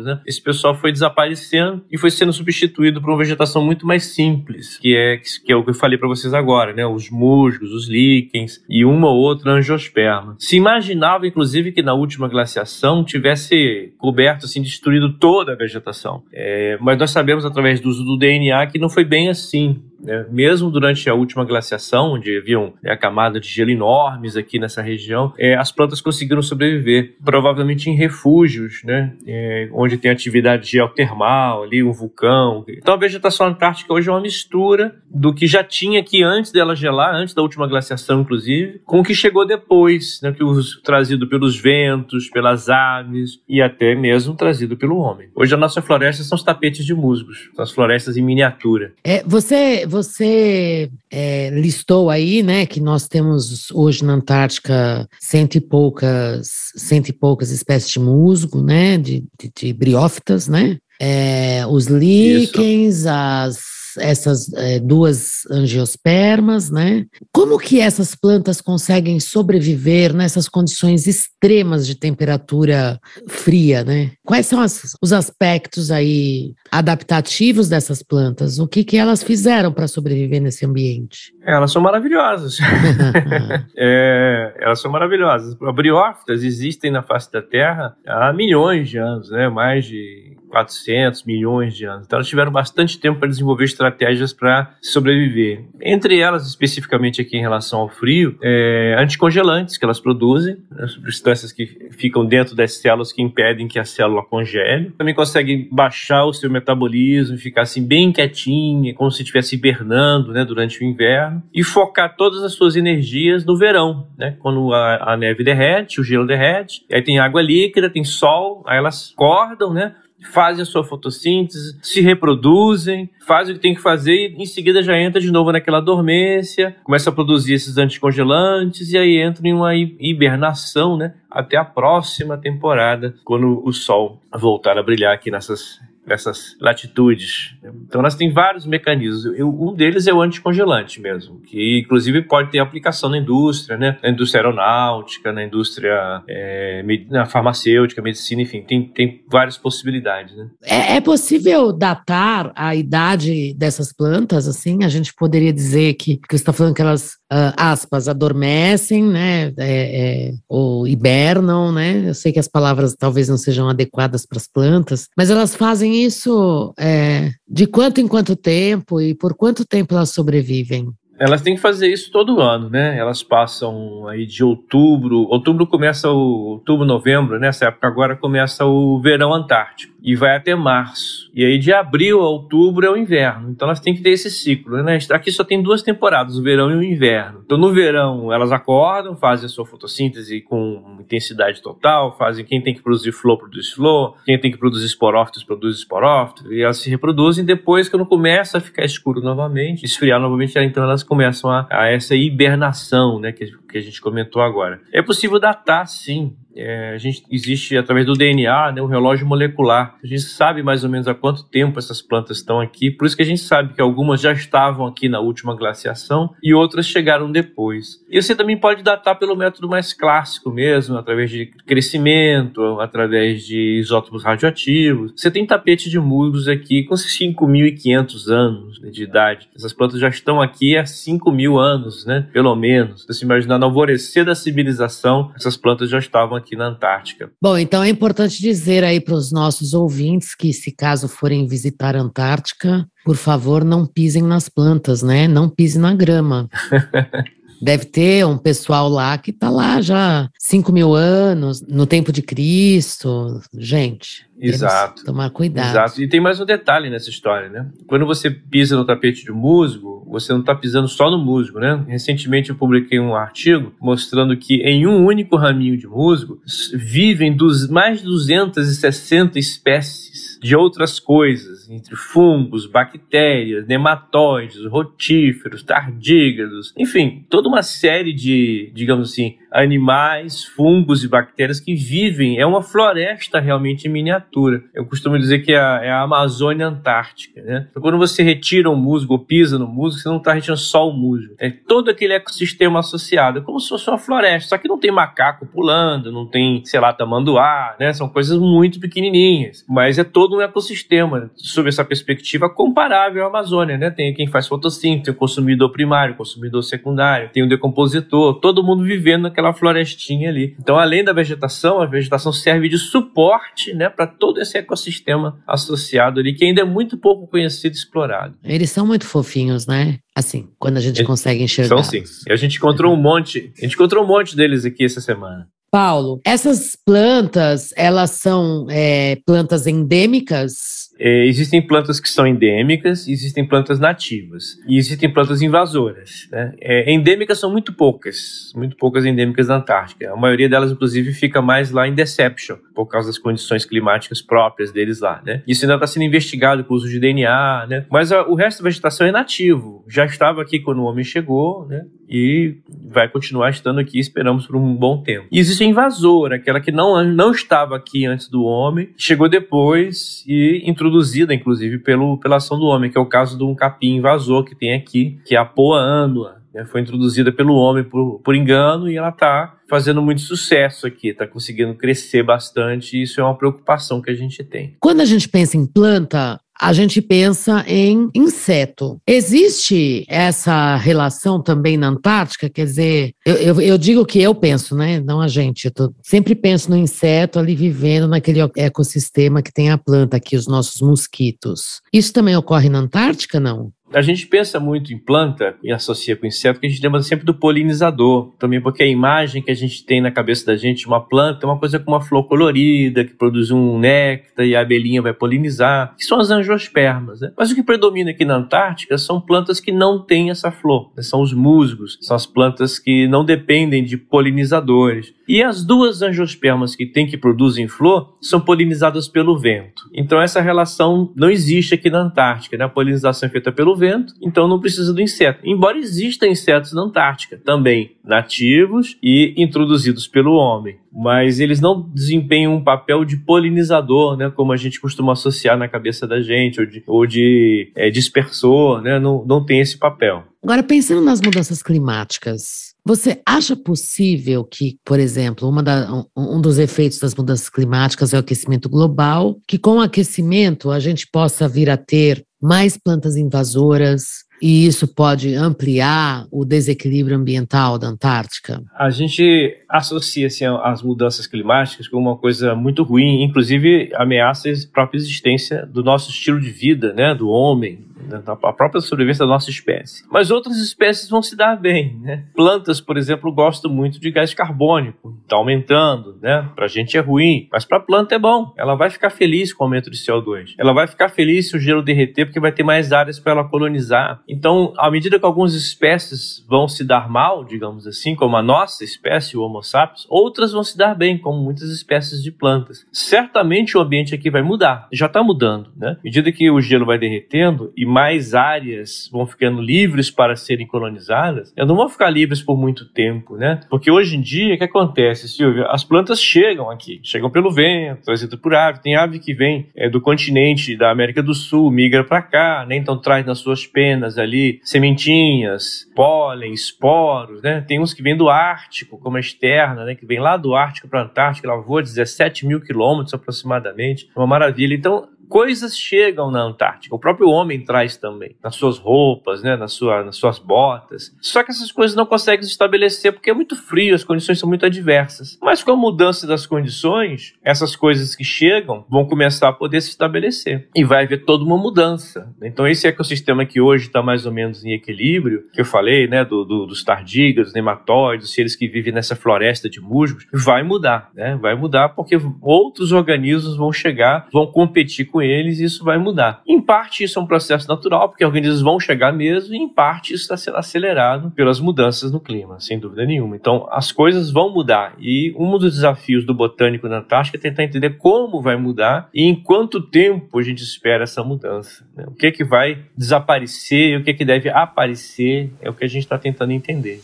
né? 0.03 0.21
Esse 0.27 0.41
pessoal 0.41 0.75
foi 0.75 0.93
desaparecendo 0.93 1.85
e 1.91 1.99
foi 1.99 2.11
sendo 2.11 2.33
substituído 2.33 3.00
por 3.00 3.11
uma 3.11 3.19
vegetação 3.19 3.65
muito 3.65 3.87
mais 3.87 4.05
simples, 4.15 4.79
que 4.79 4.97
é, 4.97 5.17
que 5.17 5.53
é 5.53 5.56
o 5.56 5.65
que 5.65 5.71
eu 5.71 5.75
falei 5.75 5.99
para 5.99 6.09
vocês 6.09 6.33
agora, 6.35 6.73
né? 6.73 6.87
Os 6.87 7.11
musgos, 7.11 7.73
os 7.73 7.89
líquens 7.89 8.62
e 8.69 8.85
uma 8.85 9.09
ou 9.09 9.17
outra 9.17 9.53
angiosperma. 9.53 10.37
Se 10.39 10.56
imaginava, 10.56 11.27
inclusive, 11.27 11.73
que 11.73 11.83
na 11.83 11.94
última 11.94 12.29
glaciação 12.29 13.05
tivesse 13.05 13.93
coberto, 13.99 14.47
assim, 14.47 14.62
destruído 14.62 15.12
toda 15.19 15.53
a 15.53 15.56
vegetação. 15.56 16.23
É, 16.33 16.77
mas 16.81 16.99
nós 16.99 17.11
sabemos, 17.11 17.45
através 17.45 17.81
do 17.81 17.88
uso 17.88 18.05
do 18.05 18.17
DNA, 18.17 18.67
que 18.67 18.79
não 18.79 18.88
foi 18.88 19.05
bem 19.05 19.29
assim. 19.29 19.83
Né? 20.02 20.26
Mesmo 20.31 20.70
durante 20.70 21.08
a 21.08 21.14
última 21.14 21.44
glaciação, 21.44 22.14
onde 22.14 22.37
haviam 22.37 22.72
né, 22.82 22.93
a 22.93 22.96
camada 22.96 23.38
de 23.38 23.49
gelo 23.49 23.70
enormes 23.70 24.37
aqui 24.37 24.58
nessa 24.58 24.82
região, 24.82 25.32
é, 25.38 25.54
as 25.54 25.70
plantas 25.70 26.00
conseguiram 26.00 26.43
sobreviver, 26.43 27.14
provavelmente 27.25 27.88
em 27.88 27.94
refúgios, 27.94 28.82
né? 28.84 29.14
É, 29.26 29.69
onde 29.72 29.96
tem 29.96 30.10
atividade 30.10 30.70
geotermal, 30.70 31.62
ali 31.62 31.82
um 31.82 31.93
vulcão. 31.93 32.64
Então 32.69 32.94
a 32.94 32.96
vegetação 32.96 33.46
antártica 33.46 33.93
hoje 33.93 34.08
é 34.08 34.12
uma 34.12 34.20
mistura 34.20 34.96
do 35.08 35.32
que 35.32 35.46
já 35.46 35.62
tinha 35.62 36.00
aqui 36.00 36.22
antes 36.22 36.50
dela 36.50 36.75
gelar, 36.75 37.14
antes 37.14 37.34
da 37.34 37.43
última 37.43 37.66
glaciação, 37.66 38.22
inclusive, 38.22 38.81
com 38.84 39.00
o 39.00 39.04
que 39.04 39.14
chegou 39.14 39.46
depois, 39.46 40.20
né? 40.22 40.32
Que 40.32 40.43
os, 40.43 40.81
trazido 40.82 41.28
pelos 41.28 41.58
ventos, 41.58 42.28
pelas 42.28 42.69
aves 42.69 43.40
e 43.49 43.62
até 43.62 43.94
mesmo 43.94 44.34
trazido 44.34 44.76
pelo 44.76 44.96
homem. 44.99 45.28
Hoje 45.34 45.54
a 45.54 45.58
nossa 45.58 45.81
floresta 45.81 46.22
são 46.25 46.37
os 46.37 46.43
tapetes 46.43 46.84
de 46.84 46.94
musgos, 46.94 47.50
são 47.54 47.62
as 47.62 47.70
florestas 47.70 48.16
em 48.16 48.22
miniatura. 48.22 48.93
É, 49.04 49.22
você 49.25 49.87
você 49.93 50.91
é, 51.11 51.50
listou 51.50 52.09
aí, 52.09 52.43
né, 52.43 52.65
que 52.65 52.81
nós 52.81 53.06
temos 53.06 53.71
hoje 53.71 54.03
na 54.05 54.15
Antártica 54.15 55.06
cento 55.21 55.56
e 55.56 55.61
poucas, 55.61 56.49
cento 56.75 57.11
e 57.11 57.12
poucas 57.12 57.50
espécies 57.50 57.91
de 57.91 58.00
musgo, 58.00 58.62
né, 58.62 58.97
de, 58.97 59.23
de, 59.39 59.53
de 59.55 59.73
briófitas, 59.73 60.49
né? 60.49 60.79
É, 60.99 61.67
os 61.67 61.87
líquens, 61.87 63.06
as 63.06 63.59
essas 63.99 64.50
é, 64.55 64.79
duas 64.79 65.44
angiospermas, 65.50 66.71
né? 66.71 67.05
Como 67.31 67.59
que 67.59 67.79
essas 67.79 68.15
plantas 68.15 68.61
conseguem 68.61 69.21
sobreviver 69.21 70.15
nessas 70.15 70.49
condições 70.49 71.06
extremas 71.43 71.87
de 71.87 71.97
temperatura 71.97 73.00
fria, 73.27 73.83
né? 73.83 74.12
Quais 74.25 74.47
são 74.47 74.61
as, 74.61 74.97
os 75.03 75.12
aspectos 75.12 75.91
aí 75.91 76.55
adaptativos 76.71 77.69
dessas 77.69 78.00
plantas? 78.00 78.61
O 78.61 78.69
que 78.69 78.85
que 78.85 78.97
elas 78.97 79.25
fizeram 79.25 79.73
para 79.73 79.89
sobreviver 79.89 80.41
nesse 80.41 80.65
ambiente? 80.65 81.35
Elas 81.44 81.73
são 81.73 81.83
maravilhosas. 81.83 82.59
é, 83.77 84.55
elas 84.61 84.81
são 84.81 84.91
maravilhosas. 84.91 85.55
Briófitas 85.75 86.44
existem 86.44 86.93
na 86.93 87.03
face 87.03 87.31
da 87.33 87.43
Terra 87.43 87.97
há 88.06 88.33
milhões 88.33 88.88
de 88.88 88.99
anos, 88.99 89.29
né? 89.31 89.49
Mais 89.49 89.85
de 89.85 90.37
400 90.49 91.25
milhões 91.25 91.75
de 91.75 91.87
anos. 91.87 92.05
Então, 92.06 92.19
elas 92.19 92.29
tiveram 92.29 92.53
bastante 92.53 93.00
tempo 93.00 93.19
para 93.19 93.29
desenvolver 93.29 93.65
estratégias 93.65 94.35
para 94.35 94.75
sobreviver. 94.83 95.65
Entre 95.81 96.21
elas, 96.21 96.47
especificamente 96.47 97.23
aqui 97.23 97.38
em 97.38 97.41
relação 97.41 97.81
ao 97.81 97.88
frio, 97.88 98.37
é, 98.43 98.95
anticongelantes 98.99 99.79
que 99.79 99.85
elas 99.85 99.99
produzem, 99.99 100.59
né, 100.71 100.87
substâncias 100.87 101.31
que 101.52 101.88
ficam 101.93 102.26
dentro 102.26 102.55
das 102.55 102.75
células 102.75 103.12
que 103.12 103.23
impedem 103.23 103.69
que 103.69 103.79
a 103.79 103.84
célula 103.84 104.23
congele. 104.23 104.90
Também 104.99 105.14
conseguem 105.14 105.69
baixar 105.70 106.25
o 106.25 106.32
seu 106.32 106.50
metabolismo, 106.50 107.38
ficar 107.38 107.62
assim 107.62 107.87
bem 107.87 108.12
quietinha, 108.12 108.93
como 108.94 109.11
se 109.11 109.23
estivesse 109.23 109.55
hibernando 109.55 110.32
né, 110.32 110.44
durante 110.44 110.82
o 110.82 110.84
inverno, 110.84 111.43
e 111.55 111.62
focar 111.62 112.17
todas 112.17 112.43
as 112.43 112.52
suas 112.52 112.76
energias 112.76 113.44
no 113.44 113.56
verão, 113.56 114.08
né, 114.19 114.37
quando 114.40 114.73
a, 114.75 115.12
a 115.12 115.17
neve 115.17 115.43
derrete, 115.44 116.00
o 116.00 116.05
gelo 116.05 116.26
derrete, 116.26 116.84
aí 116.93 117.02
tem 117.02 117.19
água 117.19 117.40
líquida, 117.40 117.88
tem 117.88 118.05
sol, 118.05 118.62
aí 118.67 118.76
elas 118.76 119.12
acordam, 119.14 119.73
né? 119.73 119.94
Fazem 120.23 120.63
a 120.63 120.67
sua 120.67 120.85
fotossíntese, 120.85 121.79
se 121.83 122.01
reproduzem, 122.01 123.11
fazem 123.27 123.53
o 123.53 123.57
que 123.57 123.63
tem 123.63 123.75
que 123.75 123.81
fazer 123.81 124.13
e 124.13 124.43
em 124.43 124.47
seguida 124.47 124.83
já 124.83 124.99
entra 124.99 125.21
de 125.21 125.31
novo 125.31 125.53
naquela 125.53 125.81
dormência, 125.81 126.77
começa 126.85 127.11
a 127.11 127.13
produzir 127.13 127.55
esses 127.55 127.79
anticongelantes 127.79 128.93
e 128.93 128.99
aí 128.99 129.17
entra 129.17 129.47
em 129.47 129.53
uma 129.53 129.75
hibernação, 129.75 130.97
né? 130.97 131.15
Até 131.31 131.57
a 131.57 131.65
próxima 131.65 132.37
temporada, 132.37 133.15
quando 133.25 133.63
o 133.65 133.73
sol 133.73 134.21
voltar 134.35 134.79
a 134.79 134.83
brilhar 134.83 135.15
aqui 135.15 135.31
nessas 135.31 135.81
nessas 136.06 136.56
latitudes. 136.60 137.54
Então 137.62 138.00
elas 138.00 138.14
têm 138.14 138.32
vários 138.32 138.66
mecanismos. 138.66 139.38
Eu, 139.38 139.49
um 139.49 139.75
deles 139.75 140.06
é 140.06 140.12
o 140.12 140.20
anticongelante 140.20 141.00
mesmo, 141.00 141.40
que 141.40 141.81
inclusive 141.81 142.22
pode 142.22 142.50
ter 142.50 142.58
aplicação 142.58 143.10
na 143.10 143.19
indústria, 143.19 143.76
né? 143.76 143.99
Na 144.02 144.10
indústria 144.10 144.40
aeronáutica, 144.40 145.32
na 145.32 145.44
indústria 145.44 146.22
é, 146.28 146.82
na 147.08 147.26
farmacêutica, 147.26 148.02
medicina, 148.02 148.43
enfim, 148.43 148.62
tem, 148.62 148.88
tem 148.88 149.25
várias 149.31 149.56
possibilidades. 149.56 150.37
Né? 150.37 150.49
É, 150.64 150.96
é, 150.96 151.00
possível 151.00 151.72
datar 151.72 152.52
a 152.54 152.75
idade 152.75 153.54
dessas 153.54 153.93
plantas? 153.93 154.49
Assim, 154.49 154.84
a 154.84 154.88
gente 154.88 155.12
poderia 155.14 155.52
dizer 155.52 155.94
que, 155.94 156.16
que 156.16 156.28
você 156.31 156.37
está 156.37 156.52
falando 156.52 156.75
que 156.75 156.82
elas 156.82 157.12
uh, 157.32 157.54
aspas, 157.56 158.08
adormecem, 158.08 159.02
né, 159.02 159.52
é, 159.56 160.28
é, 160.28 160.32
ou 160.49 160.87
hibernam, 160.87 161.72
né, 161.72 162.08
eu 162.08 162.14
sei 162.14 162.32
que 162.32 162.38
as 162.38 162.49
palavras 162.49 162.94
talvez 162.94 163.28
não 163.28 163.38
sejam 163.38 163.69
adequadas 163.69 164.26
para 164.26 164.38
as 164.38 164.47
plantas, 164.47 165.09
mas 165.16 165.30
elas 165.30 165.56
fazem 165.56 165.91
isso 165.92 166.75
é, 166.78 167.30
de 167.49 167.66
quanto 167.66 168.00
em 168.00 168.08
quanto 168.08 168.37
tempo 168.37 169.00
e 169.00 169.14
por 169.14 169.34
quanto 169.34 169.64
tempo 169.64 169.94
elas 169.94 170.11
sobrevivem? 170.11 170.88
Elas 171.18 171.42
têm 171.42 171.54
que 171.54 171.61
fazer 171.61 171.87
isso 171.88 172.11
todo 172.11 172.40
ano, 172.40 172.68
né? 172.68 172.99
Elas 172.99 173.22
passam 173.22 174.08
aí 174.08 174.26
de 174.26 174.42
outubro, 174.42 175.20
outubro 175.28 175.66
começa 175.66 176.11
o 176.11 176.54
outubro, 176.54 176.84
novembro, 176.84 177.38
nessa 177.38 177.66
época 177.66 177.87
agora 177.87 178.16
começa 178.16 178.64
o 178.64 179.00
verão 179.00 179.32
antártico 179.32 179.91
e 180.02 180.16
vai 180.16 180.37
até 180.37 180.54
março. 180.54 181.30
E 181.35 181.44
aí 181.44 181.59
de 181.59 181.73
abril 181.73 182.21
a 182.21 182.28
outubro 182.28 182.87
é 182.87 182.90
o 182.90 182.97
inverno. 182.97 183.50
Então 183.50 183.68
elas 183.68 183.80
têm 183.80 183.94
que 183.94 184.02
ter 184.02 184.11
esse 184.11 184.30
ciclo, 184.30 184.82
né? 184.82 184.99
Aqui 185.11 185.30
só 185.30 185.44
tem 185.44 185.62
duas 185.62 185.82
temporadas, 185.82 186.37
o 186.37 186.42
verão 186.42 186.71
e 186.71 186.76
o 186.76 186.82
inverno. 186.82 187.42
Então 187.44 187.56
no 187.56 187.73
verão 187.73 188.32
elas 188.32 188.52
acordam, 188.52 189.16
fazem 189.16 189.47
a 189.47 189.49
sua 189.49 189.64
fotossíntese 189.64 190.40
com 190.40 190.99
intensidade 191.00 191.62
total, 191.62 192.16
fazem 192.16 192.44
quem 192.44 192.61
tem 192.61 192.75
que 192.75 192.82
produzir 192.82 193.12
flor 193.12 193.38
produz 193.38 193.71
flor, 193.71 194.16
quem 194.25 194.38
tem 194.38 194.50
que 194.50 194.59
produzir 194.59 194.87
esporófitos 194.87 195.44
produz 195.44 195.78
esporófitos, 195.78 196.50
e 196.50 196.62
elas 196.62 196.78
se 196.78 196.90
reproduzem 196.90 197.44
depois 197.44 197.88
quando 197.88 198.06
começa 198.06 198.59
a 198.59 198.61
ficar 198.61 198.85
escuro 198.85 199.21
novamente, 199.21 199.85
esfriar 199.85 200.21
novamente, 200.21 200.59
então 200.59 200.82
elas 200.82 201.02
começam 201.02 201.50
a, 201.50 201.66
a 201.71 201.88
essa 201.88 202.14
hibernação, 202.14 203.18
né, 203.18 203.32
que, 203.32 203.47
que 203.73 203.79
a 203.79 203.83
gente 203.83 204.00
comentou 204.00 204.43
agora. 204.43 204.81
É 204.93 205.02
possível 205.02 205.41
datar 205.41 205.87
sim 205.88 206.37
é, 206.57 206.93
a 206.95 206.99
gente 206.99 207.23
existe 207.31 207.76
através 207.76 208.07
do 208.07 208.14
DNA, 208.14 208.73
né, 208.73 208.83
um 208.83 208.87
relógio 208.87 209.26
molecular. 209.26 209.97
A 210.02 210.07
gente 210.07 210.23
sabe 210.23 210.62
mais 210.62 210.85
ou 210.85 210.91
menos 210.91 211.09
há 211.09 211.14
quanto 211.14 211.45
tempo 211.45 211.79
essas 211.79 212.02
plantas 212.02 212.38
estão 212.38 212.61
aqui. 212.61 212.91
Por 212.91 213.07
isso 213.07 213.17
que 213.17 213.23
a 213.23 213.26
gente 213.26 213.41
sabe 213.41 213.75
que 213.75 213.81
algumas 213.81 214.21
já 214.21 214.33
estavam 214.33 214.87
aqui 214.87 215.09
na 215.09 215.21
última 215.21 215.57
glaciação 215.57 216.35
e 216.43 216.55
outras 216.55 216.87
chegaram 216.87 217.31
depois. 217.31 218.02
E 218.09 218.21
você 218.21 218.35
também 218.35 218.57
pode 218.57 218.83
datar 218.83 219.19
pelo 219.19 219.37
método 219.37 219.69
mais 219.69 219.93
clássico 219.93 220.50
mesmo, 220.50 220.97
através 220.97 221.31
de 221.31 221.47
crescimento, 221.67 222.81
através 222.81 223.45
de 223.45 223.79
isótopos 223.79 224.25
radioativos. 224.25 225.12
Você 225.17 225.31
tem 225.31 225.47
tapete 225.47 225.88
de 225.88 225.99
musgos 225.99 226.49
aqui 226.49 226.85
com 226.85 226.95
5.500 226.95 228.29
anos 228.29 228.79
de 228.93 229.02
idade. 229.02 229.49
Essas 229.55 229.73
plantas 229.73 230.00
já 230.00 230.09
estão 230.09 230.41
aqui 230.41 230.76
há 230.76 230.85
5.000 230.85 231.59
anos, 231.59 232.05
né? 232.05 232.26
Pelo 232.33 232.55
menos. 232.55 233.07
Se 233.12 233.25
imaginar 233.25 233.59
no 233.62 233.66
alvorecer 233.66 234.25
da 234.25 234.35
civilização, 234.35 235.33
essas 235.37 235.57
plantas 235.57 235.88
já 235.88 235.99
estavam 235.99 236.37
aqui 236.37 236.57
na 236.57 236.66
Antártica. 236.66 237.31
Bom, 237.40 237.57
então 237.57 237.83
é 237.83 237.88
importante 237.88 238.40
dizer 238.40 238.83
aí 238.83 239.00
para 239.00 239.14
os 239.14 239.31
nossos 239.31 239.73
ouvintes 239.73 240.35
que, 240.35 240.52
se 240.52 240.73
caso 240.73 241.07
forem 241.07 241.47
visitar 241.47 241.95
a 241.95 242.00
Antártica, 242.00 242.87
por 243.04 243.16
favor, 243.16 243.64
não 243.64 243.87
pisem 243.87 244.23
nas 244.23 244.49
plantas, 244.49 245.02
né? 245.02 245.28
Não 245.28 245.49
pisem 245.49 245.81
na 245.81 245.95
grama. 245.95 246.49
Deve 247.62 247.85
ter 247.85 248.26
um 248.26 248.37
pessoal 248.37 248.88
lá 248.88 249.16
que 249.16 249.31
está 249.31 249.49
lá 249.49 249.81
já 249.81 250.28
5 250.37 250.73
mil 250.73 250.95
anos, 250.95 251.62
no 251.62 251.87
tempo 251.87 252.11
de 252.11 252.21
Cristo. 252.21 253.40
Gente, 253.57 254.26
Exato. 254.37 255.04
tomar 255.04 255.31
cuidado. 255.31 255.71
Exato. 255.71 256.02
E 256.02 256.09
tem 256.09 256.21
mais 256.21 256.40
um 256.40 256.45
detalhe 256.45 256.90
nessa 256.90 257.09
história, 257.09 257.49
né? 257.49 257.71
Quando 257.87 258.04
você 258.04 258.28
pisa 258.28 258.76
no 258.76 258.85
tapete 258.85 259.25
de 259.25 259.31
musgo, 259.31 259.91
você 260.12 260.33
não 260.33 260.40
está 260.40 260.54
pisando 260.54 260.87
só 260.87 261.11
no 261.11 261.19
musgo, 261.19 261.59
né? 261.59 261.85
Recentemente 261.88 262.50
eu 262.50 262.57
publiquei 262.57 263.00
um 263.00 263.14
artigo 263.14 263.73
mostrando 263.81 264.37
que 264.37 264.57
em 264.62 264.87
um 264.87 265.04
único 265.04 265.37
raminho 265.37 265.76
de 265.76 265.87
musgo 265.87 266.40
vivem 266.75 267.35
dos 267.35 267.69
mais 267.69 268.00
de 268.00 268.04
260 268.04 269.38
espécies 269.38 270.38
de 270.40 270.54
outras 270.54 270.99
coisas, 270.99 271.71
entre 271.71 271.97
fungos, 271.97 272.66
bactérias, 272.66 273.66
nematóides, 273.66 274.64
rotíferos, 274.66 275.62
tardígrados, 275.62 276.75
enfim, 276.76 277.25
toda 277.31 277.49
uma 277.49 277.62
série 277.62 278.12
de, 278.12 278.71
digamos 278.75 279.12
assim, 279.12 279.37
animais, 279.52 280.44
fungos 280.44 281.04
e 281.04 281.09
bactérias 281.09 281.61
que 281.61 281.75
vivem. 281.75 282.38
É 282.38 282.47
uma 282.47 282.62
floresta 282.62 283.38
realmente 283.38 283.87
em 283.87 283.90
miniatura. 283.90 284.62
Eu 284.75 284.87
costumo 284.87 285.18
dizer 285.18 285.40
que 285.40 285.52
é 285.52 285.61
a, 285.61 285.80
é 285.82 285.90
a 285.90 286.02
Amazônia 286.02 286.66
Antártica. 286.66 287.40
Né? 287.42 287.66
Então, 287.71 287.82
quando 287.82 287.99
você 287.99 288.23
retira 288.23 288.71
um 288.71 288.76
musgo 288.76 289.14
ou 289.14 289.18
pisa 289.18 289.59
no 289.59 289.66
musgo, 289.66 290.00
você 290.00 290.09
não 290.09 290.16
está 290.16 290.32
retirando 290.32 290.61
só 290.61 290.88
o 290.88 290.92
musgo. 290.92 291.35
É 291.38 291.50
todo 291.50 291.90
aquele 291.90 292.14
ecossistema 292.14 292.80
associado. 292.80 293.38
É 293.38 293.42
como 293.42 293.61
se 293.61 293.68
fosse 293.68 293.88
uma 293.88 293.99
floresta. 293.99 294.50
Só 294.50 294.59
que 294.59 294.68
não 294.68 294.78
tem 294.78 294.90
macaco 294.90 295.47
pulando, 295.47 296.11
não 296.11 296.26
tem, 296.26 296.64
sei 296.64 296.80
lá, 296.80 296.92
tamanduá, 296.92 297.76
né? 297.78 297.92
São 297.92 298.09
coisas 298.09 298.38
muito 298.38 298.80
pequenininhas. 298.80 299.64
Mas 299.68 299.99
é 299.99 300.04
todo 300.04 300.37
um 300.37 300.40
ecossistema. 300.40 301.30
Sob 301.35 301.68
essa 301.68 301.85
perspectiva, 301.85 302.49
comparável 302.49 303.25
à 303.25 303.28
Amazônia. 303.28 303.76
Né? 303.76 303.90
Tem 303.90 304.14
quem 304.14 304.26
faz 304.26 304.47
fotossíntese, 304.47 305.04
tem 305.04 305.14
o 305.14 305.16
consumidor 305.16 305.71
primário, 305.71 306.16
consumidor 306.16 306.62
secundário, 306.62 307.30
tem 307.32 307.42
o 307.42 307.49
decompositor. 307.49 308.40
Todo 308.40 308.62
mundo 308.62 308.85
vivendo 308.85 309.23
naquela 309.23 309.41
aquela 309.42 309.52
florestinha 309.52 310.30
ali. 310.30 310.56
Então, 310.58 310.78
além 310.78 311.04
da 311.04 311.12
vegetação, 311.12 311.80
a 311.80 311.87
vegetação 311.87 312.32
serve 312.32 312.68
de 312.68 312.78
suporte 312.78 313.75
né, 313.75 313.88
para 313.88 314.06
todo 314.06 314.40
esse 314.40 314.56
ecossistema 314.56 315.38
associado 315.46 316.20
ali, 316.20 316.34
que 316.34 316.44
ainda 316.44 316.62
é 316.62 316.64
muito 316.64 316.96
pouco 316.96 317.26
conhecido 317.26 317.75
e 317.75 317.76
explorado. 317.76 318.37
Eles 318.44 318.70
são 318.70 318.87
muito 318.87 319.06
fofinhos, 319.06 319.66
né? 319.66 319.99
Assim, 320.14 320.49
quando 320.58 320.76
a 320.76 320.80
gente 320.80 320.99
Eles 320.99 321.06
consegue 321.06 321.42
enxergar. 321.42 321.82
São 321.82 321.84
sim. 321.84 322.04
E 322.28 322.32
a 322.32 322.37
gente 322.37 322.56
encontrou 322.56 322.92
um 322.92 323.00
monte, 323.00 323.52
a 323.58 323.62
gente 323.62 323.75
encontrou 323.75 324.04
um 324.04 324.06
monte 324.06 324.37
deles 324.37 324.64
aqui 324.64 324.84
essa 324.84 325.00
semana. 325.00 325.49
Paulo, 325.72 326.20
essas 326.22 326.76
plantas, 326.84 327.70
elas 327.75 328.11
são 328.11 328.66
é, 328.68 329.16
plantas 329.25 329.66
endêmicas? 329.66 330.90
É, 331.04 331.26
existem 331.26 331.61
plantas 331.61 331.99
que 331.99 332.09
são 332.09 332.25
endêmicas, 332.25 333.09
existem 333.09 333.44
plantas 333.44 333.80
nativas 333.80 334.56
e 334.68 334.78
existem 334.78 335.12
plantas 335.12 335.42
invasoras. 335.42 336.28
Né? 336.30 336.54
É, 336.61 336.92
endêmicas 336.92 337.40
são 337.40 337.50
muito 337.50 337.73
poucas, 337.73 338.52
muito 338.54 338.76
poucas 338.76 339.04
endêmicas 339.04 339.49
da 339.49 339.56
Antártica. 339.56 340.12
A 340.12 340.16
maioria 340.16 340.49
delas, 340.49 340.71
inclusive, 340.71 341.12
fica 341.12 341.42
mais 341.42 341.73
lá 341.73 341.88
em 341.88 341.92
Deception, 341.92 342.56
por 342.73 342.87
causa 342.87 343.09
das 343.09 343.18
condições 343.18 343.64
climáticas 343.64 344.23
próprias 344.23 344.71
deles 344.71 345.00
lá. 345.00 345.21
Né? 345.26 345.42
Isso 345.44 345.64
ainda 345.64 345.75
está 345.75 345.88
sendo 345.88 346.04
investigado 346.04 346.62
com 346.62 346.73
o 346.73 346.76
uso 346.76 346.88
de 346.88 347.00
DNA, 347.00 347.66
né? 347.68 347.87
mas 347.90 348.12
a, 348.12 348.23
o 348.23 348.37
resto 348.37 348.62
da 348.62 348.68
vegetação 348.68 349.04
é 349.04 349.11
nativo. 349.11 349.85
Já 349.88 350.04
estava 350.04 350.40
aqui 350.40 350.61
quando 350.61 350.78
o 350.78 350.85
homem 350.85 351.02
chegou 351.02 351.66
né? 351.66 351.85
e 352.09 352.59
vai 352.92 353.09
continuar 353.09 353.50
estando 353.50 353.80
aqui, 353.80 353.99
esperamos, 353.99 354.47
por 354.47 354.54
um 354.54 354.76
bom 354.76 355.02
tempo. 355.02 355.26
E 355.32 355.38
existe 355.40 355.64
a 355.64 355.66
invasora, 355.66 356.37
aquela 356.37 356.61
que 356.61 356.71
não, 356.71 357.02
não 357.04 357.32
estava 357.32 357.75
aqui 357.75 358.06
antes 358.06 358.28
do 358.28 358.44
homem, 358.44 358.90
chegou 358.97 359.28
depois 359.28 360.23
e 360.28 360.62
introduzida, 360.92 361.34
inclusive, 361.34 361.78
pelo, 361.78 362.18
pela 362.18 362.37
ação 362.37 362.58
do 362.58 362.66
homem, 362.66 362.90
que 362.90 362.99
é 362.99 363.00
o 363.00 363.06
caso 363.06 363.38
de 363.38 363.44
um 363.44 363.54
capim 363.54 363.96
invasor 363.96 364.44
que 364.44 364.54
tem 364.54 364.75
aqui, 364.75 365.18
que 365.25 365.34
é 365.34 365.38
a 365.38 365.44
poa 365.44 365.78
annua. 365.78 366.42
Né? 366.54 366.64
Foi 366.66 366.82
introduzida 366.82 367.32
pelo 367.32 367.54
homem 367.54 367.82
por, 367.82 368.20
por 368.20 368.34
engano 368.34 368.88
e 368.88 368.96
ela 368.96 369.08
está 369.08 369.56
fazendo 369.68 370.02
muito 370.02 370.20
sucesso 370.20 370.87
aqui, 370.87 371.08
está 371.08 371.26
conseguindo 371.26 371.75
crescer 371.75 372.22
bastante 372.22 372.99
e 372.99 373.02
isso 373.02 373.20
é 373.20 373.25
uma 373.25 373.37
preocupação 373.37 374.02
que 374.02 374.11
a 374.11 374.14
gente 374.14 374.44
tem. 374.44 374.76
Quando 374.78 375.00
a 375.00 375.06
gente 375.06 375.28
pensa 375.28 375.56
em 375.56 375.64
planta, 375.64 376.38
a 376.62 376.73
gente 376.73 377.02
pensa 377.02 377.64
em 377.66 378.09
inseto. 378.14 379.00
Existe 379.04 380.07
essa 380.09 380.76
relação 380.76 381.42
também 381.42 381.76
na 381.76 381.88
Antártica? 381.88 382.49
Quer 382.49 382.66
dizer, 382.66 383.14
eu, 383.26 383.35
eu, 383.35 383.61
eu 383.61 383.76
digo 383.76 384.07
que 384.07 384.23
eu 384.23 384.33
penso, 384.33 384.76
né? 384.76 385.00
Não 385.00 385.21
a 385.21 385.26
gente. 385.26 385.69
Tô, 385.71 385.92
sempre 386.00 386.37
penso 386.37 386.71
no 386.71 386.76
inseto 386.76 387.40
ali 387.40 387.57
vivendo 387.57 388.07
naquele 388.07 388.38
ecossistema 388.57 389.42
que 389.42 389.52
tem 389.52 389.71
a 389.71 389.78
planta 389.78 390.16
aqui, 390.16 390.37
os 390.37 390.47
nossos 390.47 390.81
mosquitos. 390.81 391.81
Isso 391.92 392.12
também 392.12 392.37
ocorre 392.37 392.69
na 392.69 392.78
Antártica, 392.78 393.40
não? 393.40 393.73
A 393.94 394.00
gente 394.00 394.26
pensa 394.26 394.58
muito 394.58 394.92
em 394.92 394.99
planta 394.99 395.54
e 395.62 395.70
associa 395.70 396.16
com 396.16 396.26
inseto, 396.26 396.58
que 396.58 396.66
a 396.66 396.70
gente 396.70 396.82
lembra 396.82 397.00
sempre 397.02 397.25
do 397.25 397.34
polinizador, 397.34 398.32
também 398.38 398.61
porque 398.61 398.82
a 398.82 398.87
imagem 398.87 399.42
que 399.42 399.50
a 399.50 399.54
gente 399.54 399.84
tem 399.84 400.00
na 400.00 400.11
cabeça 400.11 400.46
da 400.46 400.56
gente, 400.56 400.87
uma 400.87 401.00
planta, 401.00 401.44
é 401.44 401.49
uma 401.49 401.58
coisa 401.58 401.78
com 401.78 401.90
uma 401.90 402.00
flor 402.00 402.25
colorida, 402.25 403.04
que 403.04 403.14
produz 403.14 403.50
um 403.50 403.78
néctar 403.78 404.46
e 404.46 404.56
a 404.56 404.61
abelhinha 404.61 405.02
vai 405.02 405.12
polinizar, 405.12 405.94
que 405.96 406.04
são 406.04 406.18
as 406.18 406.30
angiospermas. 406.30 407.20
Né? 407.20 407.32
Mas 407.37 407.50
o 407.50 407.54
que 407.54 407.62
predomina 407.62 408.11
aqui 408.11 408.25
na 408.25 408.37
Antártica 408.37 408.96
são 408.96 409.20
plantas 409.20 409.61
que 409.61 409.72
não 409.72 409.99
têm 409.99 410.30
essa 410.30 410.50
flor, 410.50 410.90
né? 410.96 411.02
são 411.02 411.20
os 411.20 411.32
musgos, 411.32 411.99
são 412.00 412.16
as 412.16 412.26
plantas 412.26 412.78
que 412.78 413.06
não 413.08 413.25
dependem 413.25 413.84
de 413.84 413.96
polinizadores. 413.96 415.12
E 415.28 415.42
as 415.42 415.64
duas 415.64 416.02
angiospermas 416.02 416.75
que 416.75 416.87
tem 416.87 417.06
que 417.06 417.16
produzem 417.16 417.68
flor 417.68 418.16
são 418.20 418.40
polinizadas 418.40 419.08
pelo 419.08 419.38
vento. 419.38 419.88
Então 419.94 420.20
essa 420.20 420.40
relação 420.40 421.12
não 421.14 421.30
existe 421.30 421.75
aqui 421.75 421.90
na 421.90 422.00
Antártica, 422.00 422.56
né? 422.56 422.64
a 422.64 422.68
polinização 422.68 423.28
é 423.28 423.32
feita 423.32 423.52
pelo 423.52 423.76
vento, 423.83 424.15
então 424.23 424.47
não 424.47 424.61
precisa 424.61 424.93
do 424.95 425.01
inseto. 425.01 425.41
Embora 425.45 425.77
existam 425.77 426.29
insetos 426.29 426.73
na 426.73 426.83
Antártica, 426.83 427.37
também 427.45 427.97
nativos 428.05 428.97
e 429.03 429.35
introduzidos 429.37 430.07
pelo 430.07 430.35
homem, 430.35 430.77
mas 430.93 431.41
eles 431.41 431.61
não 431.61 431.83
desempenham 431.93 432.55
um 432.55 432.62
papel 432.62 433.05
de 433.05 433.17
polinizador, 433.17 434.17
né, 434.17 434.31
como 434.31 434.53
a 434.53 434.57
gente 434.57 434.81
costuma 434.81 435.12
associar 435.15 435.59
na 435.59 435.69
cabeça 435.69 436.07
da 436.07 436.21
gente, 436.21 436.61
ou 436.61 436.67
de, 436.67 436.83
ou 436.87 437.07
de 437.07 437.73
é, 437.75 437.91
dispersor, 437.91 438.81
né, 438.81 439.01
não, 439.01 439.25
não 439.27 439.45
tem 439.45 439.61
esse 439.61 439.77
papel. 439.77 440.25
Agora, 440.43 440.62
pensando 440.62 441.01
nas 441.01 441.21
mudanças 441.21 441.62
climáticas, 441.62 442.73
você 442.85 443.21
acha 443.25 443.55
possível 443.55 444.45
que, 444.45 444.77
por 444.85 444.99
exemplo, 444.99 445.51
da, 445.62 446.05
um, 446.17 446.41
dos 446.41 446.59
efeitos 446.59 446.99
das 446.99 447.15
mudanças 447.15 447.49
climáticas 447.49 448.12
é 448.12 448.17
o 448.17 448.21
aquecimento 448.21 448.69
global, 448.69 449.37
que 449.47 449.57
com 449.57 449.77
o 449.77 449.81
aquecimento 449.81 450.71
a 450.71 450.81
gente 450.81 451.07
possa 451.07 451.49
vir 451.49 451.71
a 451.71 451.77
ter 451.77 452.25
mais 452.42 452.76
plantas 452.76 453.16
invasoras, 453.16 454.25
e 454.42 454.66
isso 454.66 454.92
pode 454.92 455.32
ampliar 455.37 456.26
o 456.32 456.44
desequilíbrio 456.44 457.16
ambiental 457.16 457.78
da 457.78 457.87
Antártica? 457.87 458.61
A 458.76 458.90
gente 458.90 459.56
associa 459.68 460.26
assim, 460.26 460.44
as 460.44 460.82
mudanças 460.82 461.28
climáticas 461.28 461.87
como 461.87 462.11
uma 462.11 462.18
coisa 462.18 462.52
muito 462.56 462.82
ruim, 462.82 463.22
inclusive 463.22 463.90
ameaça 463.94 464.50
a 464.50 464.52
própria 464.72 464.99
existência 464.99 465.64
do 465.64 465.84
nosso 465.84 466.11
estilo 466.11 466.40
de 466.40 466.50
vida, 466.50 466.92
né, 466.92 467.14
do 467.14 467.28
homem, 467.28 467.87
a 468.26 468.52
própria 468.52 468.80
sobrevivência 468.80 469.25
da 469.25 469.30
nossa 469.30 469.50
espécie. 469.50 470.04
Mas 470.11 470.30
outras 470.30 470.56
espécies 470.58 471.08
vão 471.08 471.22
se 471.22 471.37
dar 471.37 471.56
bem, 471.56 471.99
né? 472.00 472.25
Plantas, 472.34 472.80
por 472.80 472.96
exemplo, 472.96 473.32
gostam 473.32 473.70
muito 473.70 474.00
de 474.00 474.11
gás 474.11 474.34
carbônico, 474.34 475.16
está 475.22 475.37
aumentando, 475.37 476.18
né? 476.20 476.49
Para 476.54 476.64
a 476.64 476.68
gente 476.68 476.96
é 476.96 477.00
ruim, 477.00 477.49
mas 477.52 477.64
para 477.64 477.78
a 477.78 477.80
planta 477.80 478.14
é 478.14 478.18
bom. 478.18 478.52
Ela 478.56 478.75
vai 478.75 478.90
ficar 478.90 479.11
feliz 479.11 479.52
com 479.52 479.64
o 479.64 479.66
aumento 479.66 479.90
de 479.90 479.99
CO2. 479.99 480.54
Ela 480.58 480.72
vai 480.72 480.87
ficar 480.87 481.08
feliz 481.08 481.50
se 481.50 481.56
o 481.56 481.61
gelo 481.61 481.82
derreter, 481.82 482.26
porque 482.26 482.40
vai 482.40 482.52
ter 482.52 482.62
mais 482.62 482.92
áreas 482.92 483.18
para 483.18 483.32
ela 483.32 483.44
colonizar. 483.49 484.22
Então, 484.33 484.73
à 484.79 484.91
medida 484.91 485.19
que 485.19 485.27
algumas 485.27 485.53
espécies 485.53 486.43
vão 486.49 486.67
se 486.67 486.83
dar 486.85 487.09
mal, 487.09 487.45
digamos 487.45 487.87
assim, 487.87 488.15
como 488.15 488.35
a 488.35 488.43
nossa 488.43 488.83
espécie, 488.83 489.37
o 489.37 489.43
Homo 489.43 489.62
sapiens, 489.62 490.07
outras 490.09 490.53
vão 490.53 490.65
se 490.65 490.77
dar 490.77 490.95
bem, 490.95 491.19
como 491.19 491.39
muitas 491.39 491.69
espécies 491.69 492.23
de 492.23 492.33
plantas. 492.33 492.87
Certamente 492.91 493.77
o 493.77 493.81
ambiente 493.81 494.15
aqui 494.15 494.31
vai 494.31 494.43
mudar, 494.43 494.89
já 494.91 495.05
está 495.05 495.23
mudando, 495.23 495.71
né? 495.77 495.97
À 496.01 496.03
medida 496.03 496.33
que 496.33 496.51
o 496.51 496.62
gelo 496.62 496.87
vai 496.87 496.99
derretendo 496.99 497.73
e 497.77 497.85
mais 497.85 498.35
áreas 498.35 499.11
vão 499.12 499.27
ficando 499.27 499.61
livres 499.61 500.11
para 500.11 500.35
serem 500.35 500.67
colonizadas, 500.67 501.53
elas 501.55 501.69
não 501.69 501.77
vão 501.77 501.89
ficar 501.89 502.09
livres 502.09 502.41
por 502.41 502.57
muito 502.57 502.87
tempo, 502.87 503.37
né? 503.37 503.61
Porque 503.69 503.91
hoje 503.91 504.17
em 504.17 504.21
dia, 504.23 504.55
o 504.55 504.59
que 504.59 504.65
acontece, 504.65 505.29
Silvia? 505.29 505.67
As 505.67 505.85
plantas 505.85 506.23
chegam 506.23 506.71
aqui, 506.71 507.01
chegam 507.03 507.31
pelo 507.31 507.51
vento, 507.51 508.05
trazidas 508.05 508.41
por 508.41 508.55
ave. 508.55 508.81
Tem 508.81 508.97
ave 508.97 509.19
que 509.19 509.35
vem 509.35 509.69
é, 509.77 509.91
do 509.91 510.01
continente 510.01 510.75
da 510.75 510.91
América 510.91 511.23
do 511.23 511.35
Sul, 511.35 511.71
migra 511.71 512.03
para 512.03 512.23
cá, 512.23 512.65
né? 512.67 512.77
Então 512.77 512.97
traz 512.97 513.27
nas 513.27 513.39
suas 513.39 513.67
penas 513.67 514.17
ali 514.23 514.61
sementinhas, 514.62 515.91
pólen, 515.95 516.52
esporos, 516.52 517.43
né? 517.43 517.61
Tem 517.61 517.81
uns 517.81 517.93
que 517.93 518.02
vêm 518.02 518.17
do 518.17 518.29
Ártico, 518.29 518.99
como 518.99 519.17
a 519.17 519.21
externa, 519.21 519.85
né? 519.85 519.95
Que 519.95 520.07
vem 520.07 520.21
lá 520.21 520.37
do 520.37 520.55
Ártico 520.55 520.88
para 520.88 521.00
a 521.00 521.05
Antártica, 521.05 521.47
ela 521.47 521.61
voa 521.61 521.83
17 521.83 522.47
mil 522.47 522.61
quilômetros 522.61 523.14
aproximadamente. 523.14 524.09
Uma 524.17 524.26
maravilha. 524.26 524.75
Então, 524.75 525.09
coisas 525.33 525.75
chegam 525.75 526.31
na 526.31 526.43
Antártica. 526.43 526.95
O 526.95 526.99
próprio 526.99 527.27
homem 527.31 527.65
traz 527.65 527.97
também, 527.97 528.37
nas 528.45 528.55
suas 528.55 528.77
roupas, 528.77 529.43
né, 529.43 529.57
nas, 529.57 529.73
sua, 529.73 530.05
nas 530.05 530.17
suas 530.17 530.39
botas. 530.39 531.11
Só 531.23 531.43
que 531.43 531.51
essas 531.51 531.73
coisas 531.73 531.97
não 531.97 532.05
conseguem 532.05 532.43
se 532.43 532.51
estabelecer 532.51 533.15
porque 533.15 533.31
é 533.31 533.35
muito 533.35 533.57
frio, 533.57 533.95
as 533.95 534.05
condições 534.05 534.39
são 534.39 534.47
muito 534.47 534.67
adversas. 534.67 535.39
Mas 535.41 535.65
com 535.65 535.73
a 535.73 535.77
mudança 535.77 536.27
das 536.27 536.45
condições, 536.45 537.33
essas 537.43 537.75
coisas 537.75 538.15
que 538.15 538.23
chegam 538.23 538.85
vão 538.91 539.07
começar 539.07 539.49
a 539.49 539.53
poder 539.55 539.81
se 539.81 539.89
estabelecer. 539.89 540.69
E 540.77 540.85
vai 540.85 541.05
haver 541.05 541.25
toda 541.25 541.43
uma 541.45 541.57
mudança. 541.57 542.31
Então 542.43 542.69
esse 542.69 542.87
ecossistema 542.87 543.47
que 543.47 543.59
hoje 543.59 543.87
está 543.87 544.03
mais 544.03 544.27
ou 544.27 544.33
menos 544.33 544.62
em 544.67 544.73
equilíbrio, 544.73 545.45
que 545.51 545.62
eu 545.62 545.65
falei, 545.65 546.07
né, 546.07 546.27
do, 546.27 546.45
do, 546.45 546.67
dos 546.67 546.85
tardígrados, 546.85 547.55
nematóides, 547.55 548.35
seres 548.35 548.55
que 548.55 548.69
vivem 548.69 548.93
nessa 548.93 549.17
floresta 549.17 549.71
de 549.71 549.81
musgos, 549.81 550.27
vai 550.31 550.62
mudar, 550.62 551.11
né? 551.15 551.39
Vai 551.41 551.55
mudar 551.55 551.89
porque 551.91 552.21
outros 552.43 552.93
organismos 552.93 553.57
vão 553.57 553.73
chegar, 553.73 554.29
vão 554.31 554.47
competir 554.47 555.07
com 555.07 555.22
eles 555.25 555.59
e 555.59 555.64
isso 555.64 555.85
vai 555.85 555.99
mudar. 555.99 556.43
Em 556.47 556.61
parte, 556.61 557.05
isso 557.05 557.19
é 557.19 557.23
um 557.23 557.26
processo 557.26 557.69
natural, 557.69 558.09
porque 558.09 558.25
organismos 558.25 558.62
vão 558.62 558.79
chegar 558.79 559.12
mesmo, 559.12 559.55
e 559.55 559.59
em 559.59 559.69
parte, 559.69 560.14
isso 560.14 560.23
está 560.23 560.37
sendo 560.37 560.57
acelerado 560.57 561.31
pelas 561.31 561.61
mudanças 561.61 562.11
no 562.11 562.21
clima, 562.21 562.61
sem 562.61 562.79
dúvida 562.79 563.05
nenhuma. 563.05 563.37
Então, 563.37 563.67
as 563.71 563.93
coisas 563.93 564.31
vão 564.31 564.52
mudar. 564.52 564.95
E 564.99 565.35
um 565.37 565.59
dos 565.59 565.75
desafios 565.75 566.25
do 566.25 566.35
botânico 566.35 566.88
na 566.88 566.99
Antártica 566.99 567.37
é 567.37 567.41
tentar 567.41 567.64
entender 567.64 567.99
como 567.99 568.41
vai 568.41 568.57
mudar 568.57 569.09
e 569.14 569.23
em 569.23 569.35
quanto 569.35 569.81
tempo 569.81 570.38
a 570.38 570.43
gente 570.43 570.62
espera 570.62 571.05
essa 571.05 571.23
mudança. 571.23 571.85
Né? 571.97 572.05
O 572.07 572.14
que, 572.14 572.26
é 572.26 572.31
que 572.31 572.45
vai 572.45 572.85
desaparecer, 572.97 573.99
o 573.99 574.05
que, 574.05 574.11
é 574.11 574.14
que 574.14 574.25
deve 574.25 574.49
aparecer, 574.49 575.52
é 575.61 575.71
o 575.71 575.75
que 575.75 575.85
a 575.85 575.88
gente 575.88 576.02
está 576.02 576.19
tentando 576.19 576.52
entender. 576.52 577.00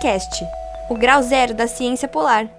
Polarcast, 0.00 0.46
o 0.88 0.94
grau 0.94 1.22
zero 1.22 1.54
da 1.54 1.68
ciência 1.68 2.08
polar. 2.08 2.50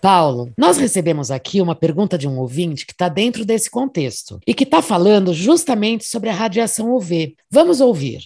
Paulo, 0.00 0.50
nós 0.56 0.78
recebemos 0.78 1.30
aqui 1.30 1.60
uma 1.60 1.74
pergunta 1.74 2.16
de 2.16 2.26
um 2.26 2.38
ouvinte 2.38 2.86
que 2.86 2.92
está 2.92 3.08
dentro 3.08 3.44
desse 3.44 3.70
contexto 3.70 4.40
e 4.46 4.54
que 4.54 4.64
está 4.64 4.80
falando 4.80 5.34
justamente 5.34 6.04
sobre 6.04 6.30
a 6.30 6.32
radiação 6.32 6.94
UV. 6.94 7.34
Vamos 7.50 7.80
ouvir. 7.80 8.20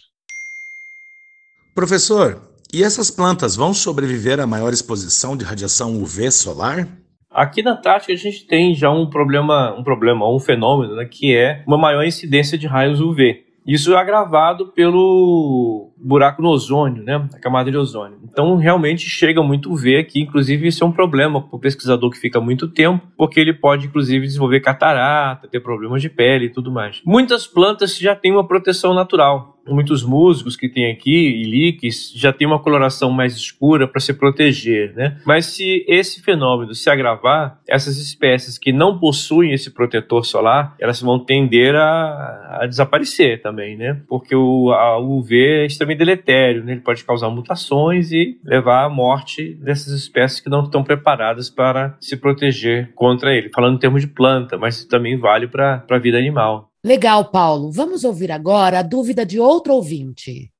Professor, 1.74 2.40
e 2.72 2.84
essas 2.84 3.10
plantas 3.10 3.56
vão 3.56 3.74
sobreviver 3.74 4.38
à 4.40 4.46
maior 4.46 4.72
exposição 4.72 5.36
de 5.36 5.44
radiação 5.44 6.00
UV 6.00 6.30
solar? 6.30 6.88
Aqui 7.30 7.62
na 7.62 7.72
Antártica 7.72 8.12
a 8.12 8.16
gente 8.16 8.46
tem 8.46 8.74
já 8.74 8.90
um 8.90 9.10
problema, 9.10 9.74
um 9.78 9.82
problema, 9.82 10.32
um 10.32 10.38
fenômeno, 10.38 10.96
né, 10.96 11.04
que 11.04 11.36
é 11.36 11.64
uma 11.66 11.78
maior 11.78 12.04
incidência 12.04 12.56
de 12.56 12.66
raios 12.66 13.00
UV. 13.00 13.44
Isso 13.66 13.92
é 13.92 13.96
agravado 13.96 14.72
pelo 14.72 15.87
buraco 16.00 16.42
no 16.42 16.48
ozônio, 16.48 17.02
né? 17.02 17.28
A 17.34 17.38
camada 17.38 17.70
de 17.70 17.76
ozônio. 17.76 18.18
Então, 18.24 18.56
realmente 18.56 19.08
chega 19.08 19.42
muito 19.42 19.72
UV 19.72 19.96
aqui. 19.96 20.20
Inclusive, 20.20 20.68
isso 20.68 20.84
é 20.84 20.86
um 20.86 20.92
problema 20.92 21.40
para 21.40 21.56
o 21.56 21.60
pesquisador 21.60 22.10
que 22.10 22.18
fica 22.18 22.40
muito 22.40 22.68
tempo, 22.68 23.06
porque 23.16 23.40
ele 23.40 23.52
pode, 23.52 23.86
inclusive, 23.86 24.26
desenvolver 24.26 24.60
catarata, 24.60 25.48
ter 25.48 25.60
problemas 25.60 26.02
de 26.02 26.08
pele 26.08 26.46
e 26.46 26.50
tudo 26.50 26.70
mais. 26.70 27.00
Muitas 27.04 27.46
plantas 27.46 27.96
já 27.98 28.14
têm 28.14 28.32
uma 28.32 28.46
proteção 28.46 28.94
natural 28.94 29.58
muitos 29.72 30.02
músicos 30.02 30.56
que 30.56 30.68
tem 30.68 30.90
aqui, 30.90 31.10
e 31.10 31.44
líquis, 31.44 32.12
já 32.14 32.32
tem 32.32 32.46
uma 32.46 32.58
coloração 32.58 33.10
mais 33.10 33.36
escura 33.36 33.86
para 33.86 34.00
se 34.00 34.12
proteger, 34.12 34.94
né? 34.94 35.18
Mas 35.24 35.46
se 35.46 35.84
esse 35.88 36.22
fenômeno 36.22 36.74
se 36.74 36.88
agravar, 36.90 37.60
essas 37.68 37.98
espécies 37.98 38.58
que 38.58 38.72
não 38.72 38.98
possuem 38.98 39.52
esse 39.52 39.70
protetor 39.70 40.24
solar, 40.24 40.74
elas 40.78 41.00
vão 41.00 41.18
tender 41.18 41.74
a, 41.74 42.60
a 42.62 42.66
desaparecer 42.66 43.42
também, 43.42 43.76
né? 43.76 44.00
Porque 44.08 44.34
o 44.34 44.70
a 44.72 44.98
UV 44.98 45.36
é 45.36 45.66
extremamente 45.66 45.87
deletério, 45.96 46.64
né? 46.64 46.72
Ele 46.72 46.80
pode 46.80 47.04
causar 47.04 47.30
mutações 47.30 48.12
e 48.12 48.38
levar 48.44 48.84
à 48.84 48.88
morte 48.88 49.54
dessas 49.54 49.92
espécies 49.92 50.40
que 50.40 50.50
não 50.50 50.64
estão 50.64 50.82
preparadas 50.82 51.50
para 51.50 51.96
se 52.00 52.16
proteger 52.16 52.92
contra 52.94 53.34
ele. 53.34 53.50
Falando 53.54 53.76
em 53.76 53.80
termos 53.80 54.02
de 54.02 54.08
planta, 54.08 54.56
mas 54.56 54.84
também 54.84 55.18
vale 55.18 55.48
para 55.48 55.84
a 55.88 55.98
vida 55.98 56.18
animal. 56.18 56.68
Legal, 56.84 57.24
Paulo. 57.26 57.70
Vamos 57.70 58.04
ouvir 58.04 58.30
agora 58.30 58.78
a 58.78 58.82
dúvida 58.82 59.26
de 59.26 59.40
outro 59.40 59.74
ouvinte. 59.74 60.50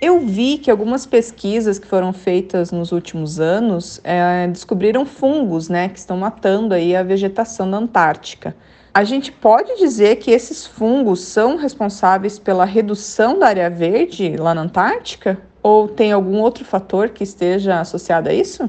Eu 0.00 0.18
vi 0.26 0.58
que 0.58 0.68
algumas 0.68 1.06
pesquisas 1.06 1.78
que 1.78 1.86
foram 1.86 2.12
feitas 2.12 2.72
nos 2.72 2.90
últimos 2.90 3.38
anos 3.38 4.00
é, 4.02 4.48
descobriram 4.48 5.06
fungos, 5.06 5.68
né, 5.68 5.88
que 5.88 5.98
estão 5.98 6.16
matando 6.16 6.74
aí 6.74 6.96
a 6.96 7.04
vegetação 7.04 7.70
da 7.70 7.76
Antártica. 7.76 8.56
A 8.94 9.04
gente 9.04 9.32
pode 9.32 9.78
dizer 9.78 10.16
que 10.16 10.30
esses 10.30 10.66
fungos 10.66 11.20
são 11.20 11.56
responsáveis 11.56 12.38
pela 12.38 12.66
redução 12.66 13.38
da 13.38 13.46
área 13.46 13.70
verde 13.70 14.36
lá 14.36 14.54
na 14.54 14.60
Antártica? 14.62 15.40
Ou 15.62 15.88
tem 15.88 16.12
algum 16.12 16.40
outro 16.40 16.62
fator 16.62 17.08
que 17.08 17.24
esteja 17.24 17.80
associado 17.80 18.28
a 18.28 18.34
isso? 18.34 18.68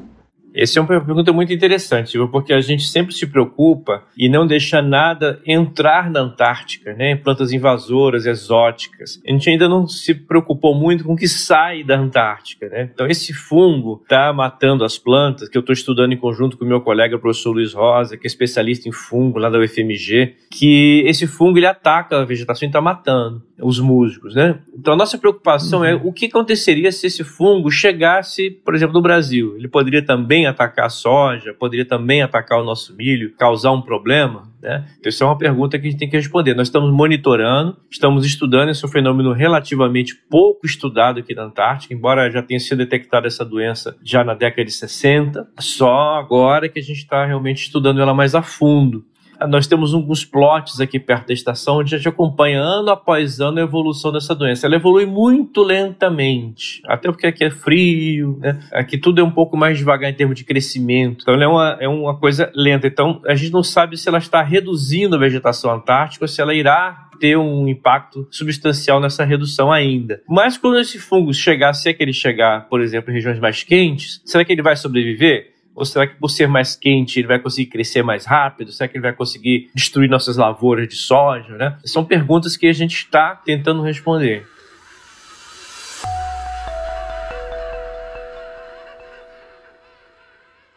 Essa 0.53 0.79
é 0.79 0.81
uma 0.81 0.87
pergunta 0.87 1.33
muito 1.33 1.51
interessante, 1.51 2.17
porque 2.31 2.53
a 2.53 2.61
gente 2.61 2.83
sempre 2.83 3.13
se 3.13 3.25
preocupa 3.25 4.03
e 4.15 4.29
não 4.29 4.45
deixa 4.45 4.81
nada 4.81 5.41
entrar 5.45 6.11
na 6.11 6.19
Antártica, 6.19 6.93
né? 6.93 7.15
Plantas 7.15 7.51
invasoras, 7.51 8.25
exóticas. 8.25 9.19
A 9.27 9.31
gente 9.31 9.49
ainda 9.49 9.67
não 9.67 9.87
se 9.87 10.13
preocupou 10.13 10.75
muito 10.75 11.03
com 11.03 11.13
o 11.13 11.15
que 11.15 11.27
sai 11.27 11.83
da 11.83 11.97
Antártica, 11.97 12.69
né? 12.69 12.89
Então 12.93 13.07
esse 13.07 13.33
fungo 13.33 13.99
está 14.03 14.31
matando 14.31 14.83
as 14.83 14.97
plantas, 14.97 15.49
que 15.49 15.57
eu 15.57 15.61
estou 15.61 15.73
estudando 15.73 16.13
em 16.13 16.17
conjunto 16.17 16.57
com 16.57 16.65
o 16.65 16.67
meu 16.67 16.81
colega, 16.81 17.15
o 17.15 17.19
professor 17.19 17.51
Luiz 17.51 17.73
Rosa, 17.73 18.15
que 18.15 18.27
é 18.27 18.29
especialista 18.29 18.87
em 18.87 18.91
fungo 18.91 19.39
lá 19.39 19.49
da 19.49 19.59
UFMG, 19.59 20.35
que 20.51 21.03
esse 21.07 21.25
fungo 21.25 21.57
ele 21.57 21.65
ataca 21.65 22.21
a 22.21 22.25
vegetação 22.25 22.67
e 22.67 22.69
está 22.69 22.79
matando 22.79 23.41
os 23.59 23.79
musgos, 23.79 24.35
né? 24.35 24.59
Então 24.77 24.93
a 24.93 24.97
nossa 24.97 25.17
preocupação 25.17 25.83
é 25.83 25.93
uhum. 25.93 26.01
é 26.01 26.03
o 26.03 26.13
que 26.13 26.25
aconteceria 26.25 26.91
se 26.91 27.07
esse 27.07 27.23
fungo 27.23 27.71
chegasse, 27.71 28.49
por 28.63 28.75
exemplo, 28.75 28.93
no 28.93 29.01
Brasil. 29.01 29.55
Ele 29.57 29.67
poderia 29.67 30.03
também 30.03 30.42
atacar 30.45 30.85
a 30.85 30.89
soja, 30.89 31.53
poderia 31.53 31.85
também 31.85 32.21
atacar 32.21 32.59
o 32.59 32.63
nosso 32.63 32.95
milho, 32.95 33.33
causar 33.35 33.71
um 33.71 33.81
problema, 33.81 34.51
né? 34.61 34.85
Então 34.99 35.09
isso 35.09 35.23
é 35.23 35.27
uma 35.27 35.37
pergunta 35.37 35.77
que 35.77 35.87
a 35.87 35.89
gente 35.89 35.99
tem 35.99 36.09
que 36.09 36.17
responder. 36.17 36.55
Nós 36.55 36.67
estamos 36.67 36.91
monitorando, 36.91 37.77
estamos 37.89 38.25
estudando 38.25 38.69
esse 38.69 38.87
fenômeno 38.87 39.33
relativamente 39.33 40.15
pouco 40.29 40.65
estudado 40.65 41.19
aqui 41.19 41.33
na 41.33 41.43
Antártica, 41.43 41.93
embora 41.93 42.31
já 42.31 42.41
tenha 42.41 42.59
sido 42.59 42.77
detectada 42.77 43.27
essa 43.27 43.43
doença 43.43 43.95
já 44.03 44.23
na 44.23 44.33
década 44.33 44.65
de 44.65 44.71
60, 44.71 45.47
só 45.59 46.15
agora 46.15 46.69
que 46.69 46.79
a 46.79 46.83
gente 46.83 46.97
está 46.97 47.25
realmente 47.25 47.63
estudando 47.63 48.01
ela 48.01 48.13
mais 48.13 48.35
a 48.35 48.41
fundo 48.41 49.05
nós 49.47 49.67
temos 49.67 49.93
alguns 49.93 50.25
plots 50.25 50.79
aqui 50.79 50.99
perto 50.99 51.27
da 51.27 51.33
estação 51.33 51.77
onde 51.77 51.93
a 51.93 51.97
gente 51.97 52.07
acompanha 52.07 52.59
ano 52.61 52.89
após 52.89 53.39
ano 53.39 53.59
a 53.59 53.63
evolução 53.63 54.11
dessa 54.11 54.33
doença. 54.35 54.65
Ela 54.65 54.75
evolui 54.75 55.05
muito 55.05 55.63
lentamente, 55.63 56.81
até 56.85 57.09
porque 57.09 57.27
aqui 57.27 57.43
é 57.43 57.49
frio, 57.49 58.37
né? 58.39 58.59
aqui 58.71 58.97
tudo 58.97 59.21
é 59.21 59.23
um 59.23 59.31
pouco 59.31 59.57
mais 59.57 59.77
devagar 59.77 60.09
em 60.09 60.13
termos 60.13 60.35
de 60.35 60.43
crescimento. 60.43 61.23
Então 61.23 61.35
é 61.35 61.47
uma, 61.47 61.77
é 61.79 61.87
uma 61.87 62.17
coisa 62.17 62.51
lenta. 62.55 62.87
Então 62.87 63.21
a 63.25 63.35
gente 63.35 63.51
não 63.51 63.63
sabe 63.63 63.97
se 63.97 64.07
ela 64.07 64.17
está 64.17 64.41
reduzindo 64.41 65.15
a 65.15 65.19
vegetação 65.19 65.71
antártica 65.73 66.23
ou 66.23 66.27
se 66.27 66.41
ela 66.41 66.53
irá 66.53 67.09
ter 67.19 67.37
um 67.37 67.67
impacto 67.69 68.27
substancial 68.29 68.99
nessa 68.99 69.23
redução 69.23 69.71
ainda. 69.71 70.21
Mas 70.27 70.57
quando 70.57 70.79
esse 70.79 70.99
fungo 70.99 71.33
chegar, 71.33 71.73
se 71.73 71.89
é 71.89 71.93
que 71.93 72.03
ele 72.03 72.11
chegar, 72.11 72.67
por 72.67 72.81
exemplo, 72.81 73.11
em 73.11 73.13
regiões 73.13 73.39
mais 73.39 73.63
quentes, 73.63 74.21
será 74.25 74.43
que 74.43 74.51
ele 74.51 74.61
vai 74.61 74.75
sobreviver? 74.75 75.52
Ou 75.75 75.85
será 75.85 76.05
que 76.07 76.15
por 76.15 76.29
ser 76.29 76.47
mais 76.47 76.75
quente 76.75 77.19
ele 77.19 77.27
vai 77.27 77.39
conseguir 77.39 77.69
crescer 77.69 78.03
mais 78.03 78.25
rápido? 78.25 78.71
Será 78.71 78.87
que 78.87 78.97
ele 78.97 79.01
vai 79.01 79.13
conseguir 79.13 79.69
destruir 79.73 80.09
nossas 80.09 80.37
lavouras 80.37 80.87
de 80.87 80.95
soja? 80.95 81.55
Né? 81.57 81.77
São 81.85 82.05
perguntas 82.05 82.55
que 82.55 82.67
a 82.67 82.73
gente 82.73 82.95
está 82.95 83.35
tentando 83.35 83.81
responder. 83.81 84.45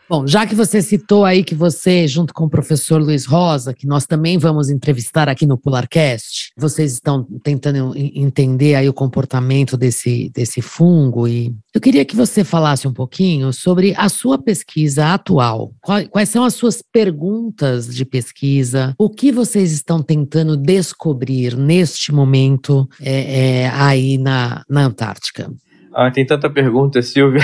Bom, 0.09 0.25
já 0.25 0.47
que 0.47 0.55
você 0.55 0.81
citou 0.81 1.25
aí 1.25 1.43
que 1.43 1.55
você, 1.55 2.07
junto 2.07 2.33
com 2.33 2.45
o 2.45 2.51
professor 2.51 3.03
Luiz 3.03 3.27
Rosa, 3.27 3.75
que 3.75 3.89
nós 3.89 4.07
também 4.07 4.39
vamos 4.39 4.71
entrevistar 4.71 5.29
aqui 5.29 5.45
no 5.45 5.59
Polarcast, 5.59 6.53
vocês 6.57 6.93
estão 6.93 7.27
tentando 7.43 7.93
entender 7.97 8.77
aí 8.77 8.89
o 8.89 8.93
comportamento 8.93 9.77
desse, 9.77 10.31
desse 10.33 10.63
fungo 10.63 11.27
e 11.27 11.53
eu 11.75 11.81
queria 11.81 12.05
que 12.05 12.15
você 12.15 12.45
falasse 12.45 12.87
um 12.87 12.93
pouquinho 12.93 13.53
sobre 13.53 13.95
a 13.97 14.09
sua 14.09 14.39
pesquisa 14.39 15.13
atual. 15.13 15.73
Quais, 15.83 16.09
quais 16.09 16.29
são 16.29 16.45
as 16.45 16.55
suas 16.55 16.81
perguntas 16.81 17.95
de 17.95 18.05
pesquisa? 18.05 18.95
O 18.97 19.11
que 19.11 19.33
vocês 19.33 19.73
estão 19.73 20.01
tentando 20.03 20.57
descobrir 20.57 21.57
neste 21.57 22.13
momento 22.13 22.89
é, 23.01 23.65
é, 23.65 23.69
aí 23.71 24.19
na, 24.19 24.63
na 24.71 24.85
Antártica? 24.85 25.53
Ah, 25.99 26.11
tem 26.11 26.27
tanta 26.27 26.51
pergunta, 26.51 27.01
Silvia. 27.01 27.41